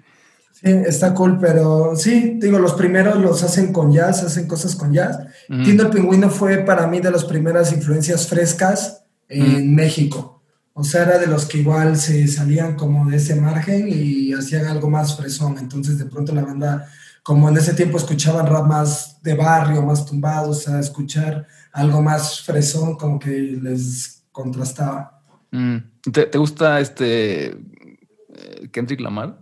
Sí, 0.54 0.70
está 0.70 1.14
cool, 1.14 1.38
pero 1.42 1.94
sí, 1.98 2.38
digo, 2.40 2.58
los 2.58 2.74
primeros 2.76 3.18
los 3.18 3.44
hacen 3.44 3.74
con 3.74 3.92
jazz, 3.92 4.24
hacen 4.24 4.48
cosas 4.48 4.78
con 4.78 4.94
jazz. 4.94 5.20
Tino 5.48 5.84
el 5.84 5.90
Pingüino 5.90 6.30
fue 6.30 6.60
para 6.60 6.88
mí 6.88 7.02
de 7.02 7.12
las 7.12 7.26
primeras 7.26 7.74
influencias 7.74 8.28
frescas 8.28 9.04
en 9.28 9.76
México. 9.76 10.43
O 10.74 10.84
sea, 10.84 11.04
era 11.04 11.20
de 11.20 11.28
los 11.28 11.46
que 11.46 11.60
igual 11.60 11.98
se 11.98 12.28
salían 12.28 12.76
como 12.76 13.10
de 13.10 13.18
ese 13.18 13.36
margen 13.36 13.88
y 13.88 14.34
hacían 14.34 14.66
algo 14.66 14.90
más 14.90 15.16
fresón. 15.16 15.58
Entonces, 15.60 16.00
de 16.00 16.06
pronto 16.06 16.34
la 16.34 16.44
banda, 16.44 16.90
como 17.22 17.48
en 17.48 17.58
ese 17.58 17.76
tiempo 17.76 17.98
escuchaban 17.98 18.48
rap 18.48 18.66
más 18.66 19.22
de 19.22 19.36
barrio, 19.36 19.84
más 19.84 20.04
tumbado, 20.06 20.50
o 20.50 20.54
sea, 20.56 20.80
escuchar 20.80 21.48
algo 21.72 22.02
más 22.02 22.42
fresón, 22.42 22.96
como 22.98 23.20
que 23.20 23.30
les 23.30 24.24
contrastaba. 24.32 25.22
Mm. 25.52 25.78
¿Te, 26.12 26.38
gusta 26.38 26.80
este 26.80 27.52
eh, 27.52 28.70
Kendrick 28.72 29.00
Lamar? 29.00 29.40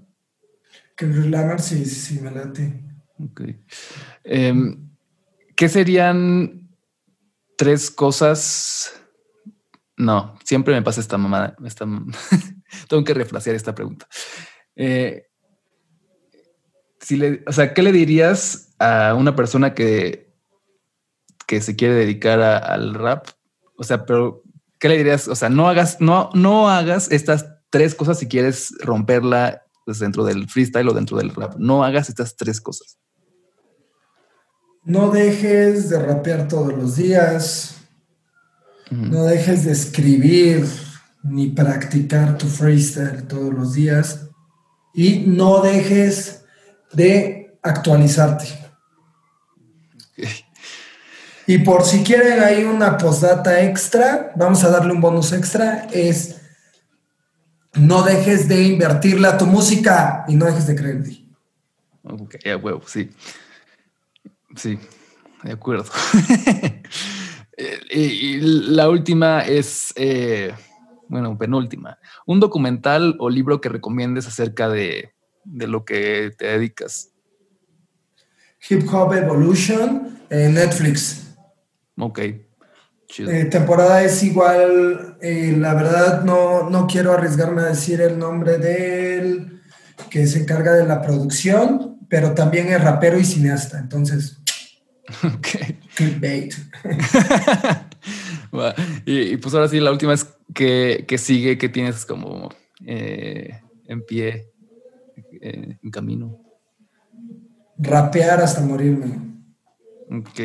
Kendrick 0.97 1.31
Lamar, 1.31 1.61
sí, 1.61 1.85
sí, 1.85 2.19
me 2.19 2.29
late. 2.29 2.83
Ok. 3.17 3.41
Em, 4.25 4.89
¿Qué 5.55 5.69
serían 5.69 6.67
tres 7.57 7.89
cosas 7.89 9.00
no, 10.01 10.35
siempre 10.43 10.73
me 10.73 10.81
pasa 10.81 10.99
esta 10.99 11.17
mamada. 11.17 11.55
Tengo 12.89 13.03
que 13.03 13.13
refrasear 13.13 13.55
esta 13.55 13.75
pregunta. 13.75 14.07
Eh, 14.75 15.27
si 16.99 17.17
le, 17.17 17.43
o 17.45 17.51
sea, 17.51 17.73
¿qué 17.75 17.83
le 17.83 17.91
dirías 17.91 18.73
a 18.79 19.13
una 19.13 19.35
persona 19.35 19.75
que, 19.75 20.33
que 21.45 21.61
se 21.61 21.75
quiere 21.75 21.93
dedicar 21.93 22.41
al 22.41 22.95
rap? 22.95 23.27
O 23.75 23.83
sea, 23.83 24.05
pero 24.07 24.41
¿qué 24.79 24.89
le 24.89 24.97
dirías? 24.97 25.27
O 25.27 25.35
sea, 25.35 25.49
no 25.49 25.69
hagas, 25.69 26.01
no, 26.01 26.31
no 26.33 26.67
hagas 26.67 27.11
estas 27.11 27.45
tres 27.69 27.93
cosas 27.93 28.17
si 28.17 28.27
quieres 28.27 28.73
romperla 28.79 29.63
pues, 29.85 29.99
dentro 29.99 30.23
del 30.25 30.49
freestyle 30.49 30.89
o 30.89 30.93
dentro 30.93 31.17
del 31.17 31.29
rap. 31.29 31.55
No 31.57 31.83
hagas 31.83 32.09
estas 32.09 32.35
tres 32.35 32.59
cosas. 32.59 32.97
No 34.83 35.11
dejes 35.11 35.91
de 35.91 35.99
rapear 35.99 36.47
todos 36.47 36.73
los 36.73 36.95
días. 36.95 37.80
No 38.91 39.23
dejes 39.23 39.63
de 39.63 39.71
escribir 39.71 40.67
ni 41.23 41.47
practicar 41.47 42.37
tu 42.37 42.47
freestyle 42.47 43.23
todos 43.23 43.53
los 43.53 43.73
días. 43.73 44.29
Y 44.93 45.19
no 45.27 45.61
dejes 45.61 46.43
de 46.91 47.57
actualizarte. 47.63 48.47
Y 51.47 51.59
por 51.59 51.85
si 51.85 52.03
quieren 52.03 52.43
ahí 52.43 52.63
una 52.63 52.97
postdata 52.97 53.63
extra, 53.63 54.31
vamos 54.35 54.63
a 54.63 54.69
darle 54.69 54.91
un 54.91 55.01
bonus 55.01 55.31
extra, 55.31 55.87
es 55.91 56.41
no 57.73 58.03
dejes 58.03 58.47
de 58.47 58.63
invertirle 58.63 59.27
a 59.27 59.37
tu 59.37 59.45
música 59.45 60.25
y 60.27 60.35
no 60.35 60.45
dejes 60.45 60.67
de 60.67 60.75
creer 60.75 60.95
en 60.97 61.03
ti. 61.03 61.29
Ok, 62.03 62.35
ya 62.43 62.57
huevo, 62.57 62.81
sí. 62.85 63.09
Sí, 64.55 64.77
de 65.43 65.53
acuerdo. 65.53 65.85
Eh, 67.61 67.79
y, 67.91 68.39
la 68.39 68.89
última 68.89 69.41
es, 69.41 69.93
eh, 69.95 70.53
bueno, 71.07 71.37
penúltima, 71.37 71.99
un 72.25 72.39
documental 72.39 73.15
o 73.19 73.29
libro 73.29 73.61
que 73.61 73.69
recomiendes 73.69 74.27
acerca 74.27 74.69
de, 74.69 75.11
lo 75.45 75.85
que 75.85 76.31
te 76.37 76.45
dedicas. 76.45 77.09
Hip 78.69 78.87
Hop 78.93 79.13
Evolution 79.13 80.19
en 80.29 80.53
Netflix. 80.53 81.35
Ok. 81.97 82.19
Eh, 82.19 83.45
temporada 83.51 84.03
es 84.03 84.23
igual, 84.23 85.17
la 85.21 85.73
verdad 85.73 86.23
no, 86.23 86.69
no 86.69 86.87
quiero 86.87 87.11
arriesgarme 87.11 87.61
a 87.61 87.65
decir 87.65 87.99
el 87.99 88.17
nombre 88.17 88.57
de 88.57 89.17
él, 89.19 89.61
que 90.09 90.25
se 90.27 90.39
encarga 90.39 90.73
de 90.73 90.85
la 90.85 91.01
producción, 91.01 91.97
pero 92.07 92.33
también 92.33 92.69
es 92.69 92.81
rapero 92.81 93.19
y 93.19 93.25
cineasta, 93.25 93.79
entonces 93.79 94.41
Ok. 95.23 95.80
Clickbait. 95.95 96.53
y, 99.05 99.37
pues 99.37 99.53
ahora 99.53 99.67
sí, 99.67 99.79
la 99.79 99.91
última 99.91 100.13
es 100.13 100.27
que, 100.53 101.05
sigue, 101.17 101.57
que 101.57 101.69
tienes 101.69 102.05
como 102.05 102.49
eh, 102.85 103.61
en 103.87 104.05
pie, 104.05 104.51
eh, 105.41 105.77
en 105.81 105.91
camino. 105.91 106.41
Rapear 107.77 108.41
hasta 108.41 108.61
morirme. 108.61 109.17
Ok. 110.09 110.39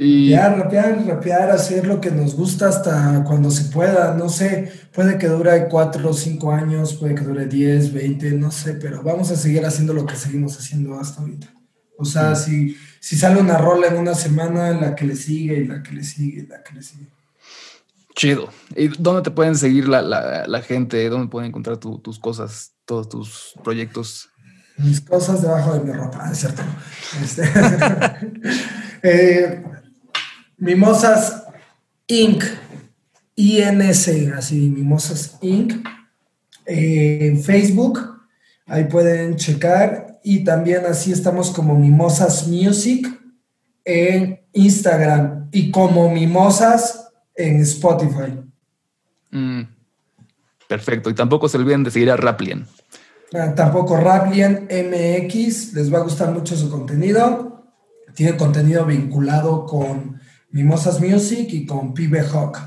Y... 0.00 0.32
Rapear, 0.32 0.58
rapear, 0.58 1.06
rapear, 1.06 1.50
hacer 1.50 1.86
lo 1.86 2.00
que 2.00 2.12
nos 2.12 2.36
gusta 2.36 2.68
hasta 2.68 3.24
cuando 3.24 3.50
se 3.50 3.64
pueda. 3.72 4.14
No 4.14 4.28
sé, 4.28 4.70
puede 4.94 5.18
que 5.18 5.26
dure 5.26 5.68
cuatro 5.68 6.10
o 6.10 6.14
cinco 6.14 6.52
años, 6.52 6.94
puede 6.94 7.16
que 7.16 7.24
dure 7.24 7.46
10, 7.46 7.92
20, 7.92 8.32
no 8.32 8.52
sé, 8.52 8.74
pero 8.74 9.02
vamos 9.02 9.32
a 9.32 9.36
seguir 9.36 9.66
haciendo 9.66 9.92
lo 9.92 10.06
que 10.06 10.14
seguimos 10.14 10.56
haciendo 10.56 10.98
hasta 10.98 11.20
ahorita. 11.20 11.52
O 11.96 12.04
sea, 12.04 12.36
si, 12.36 12.76
si 13.00 13.16
sale 13.16 13.40
una 13.40 13.58
rola 13.58 13.88
en 13.88 13.96
una 13.96 14.14
semana, 14.14 14.70
la 14.72 14.94
que 14.94 15.04
le 15.04 15.16
sigue, 15.16 15.58
y 15.58 15.66
la 15.66 15.82
que 15.82 15.92
le 15.92 16.04
sigue, 16.04 16.42
y 16.42 16.46
la 16.46 16.62
que 16.62 16.74
le 16.74 16.82
sigue. 16.82 17.06
Chido. 18.14 18.48
¿Y 18.74 18.88
dónde 18.88 19.22
te 19.22 19.30
pueden 19.30 19.56
seguir 19.56 19.88
la, 19.88 20.62
gente? 20.66 21.08
¿Dónde 21.08 21.28
pueden 21.28 21.48
encontrar 21.48 21.78
tus 21.78 22.18
cosas, 22.18 22.72
todos 22.84 23.08
tus 23.08 23.54
proyectos? 23.62 24.30
Mis 24.78 25.00
cosas 25.00 25.42
debajo 25.42 25.74
de 25.74 25.80
mi 25.80 25.92
ropa, 25.92 26.30
es 26.30 26.38
cierto. 26.38 26.62
Este, 27.22 27.42
eh, 29.02 29.64
Mimosas 30.56 31.44
Inc. 32.06 32.44
INC, 33.34 34.34
así, 34.36 34.68
Mimosas 34.68 35.38
Inc. 35.40 35.74
Eh, 36.66 37.40
Facebook, 37.44 38.00
ahí 38.66 38.84
pueden 38.84 39.36
checar 39.36 40.17
y 40.28 40.44
también 40.44 40.84
así 40.84 41.10
estamos 41.10 41.50
como 41.52 41.74
Mimosas 41.74 42.46
Music 42.46 43.08
en 43.82 44.38
Instagram 44.52 45.48
y 45.50 45.70
como 45.70 46.10
Mimosas 46.10 47.08
en 47.34 47.62
Spotify. 47.62 48.38
Mm, 49.30 49.62
perfecto. 50.68 51.08
Y 51.08 51.14
tampoco 51.14 51.48
se 51.48 51.56
olviden 51.56 51.82
de 51.82 51.90
seguir 51.90 52.10
a 52.10 52.18
Raplien. 52.18 52.66
Ah, 53.32 53.54
tampoco 53.54 53.96
Raplien 53.96 54.68
MX. 54.70 55.72
Les 55.72 55.90
va 55.90 56.00
a 56.00 56.02
gustar 56.02 56.30
mucho 56.30 56.58
su 56.58 56.68
contenido. 56.68 57.64
Tiene 58.14 58.36
contenido 58.36 58.84
vinculado 58.84 59.64
con 59.64 60.20
Mimosas 60.50 61.00
Music 61.00 61.48
y 61.52 61.64
con 61.64 61.94
Pibe 61.94 62.20
Hawk. 62.20 62.58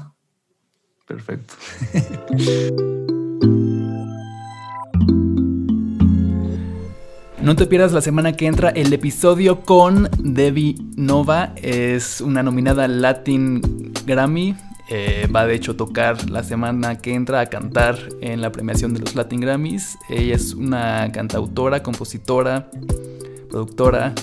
Perfecto. 1.06 1.54
No 7.42 7.56
te 7.56 7.66
pierdas 7.66 7.92
la 7.92 8.02
semana 8.02 8.34
que 8.34 8.46
entra 8.46 8.70
el 8.70 8.94
episodio 8.94 9.62
con 9.62 10.10
Debbie 10.20 10.76
Nova. 10.96 11.54
Es 11.56 12.22
una 12.22 12.44
nominada 12.44 12.88
Latin 12.88 13.92
Grammy. 14.06 14.56
Eh, 14.90 15.28
va 15.34 15.48
de 15.48 15.56
hecho 15.56 15.72
a 15.72 15.78
tocar 15.78 16.30
la 16.30 16.44
semana 16.44 17.00
que 17.00 17.16
entra 17.16 17.40
a 17.40 17.48
cantar 17.48 17.98
en 18.22 18.42
la 18.42 18.52
premiación 18.52 18.94
de 18.94 19.00
los 19.00 19.16
Latin 19.16 19.42
Grammys. 19.42 19.98
Ella 20.10 20.36
es 20.36 20.54
una 20.54 21.12
cantautora, 21.12 21.82
compositora, 21.82 22.70
productora 23.50 24.14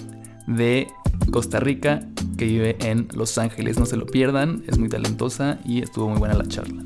de 0.47 0.87
Costa 1.33 1.59
Rica 1.59 2.07
que 2.37 2.45
vive 2.45 2.77
en 2.81 3.09
Los 3.15 3.37
Ángeles. 3.37 3.81
No 3.81 3.87
se 3.87 3.97
lo 3.97 4.07
pierdan, 4.07 4.63
es 4.69 4.79
muy 4.79 4.89
talentosa 4.89 5.59
y 5.65 5.83
estuvo 5.83 6.09
muy 6.09 6.21
buena 6.21 6.35
la 6.35 6.47
charla. 6.47 6.85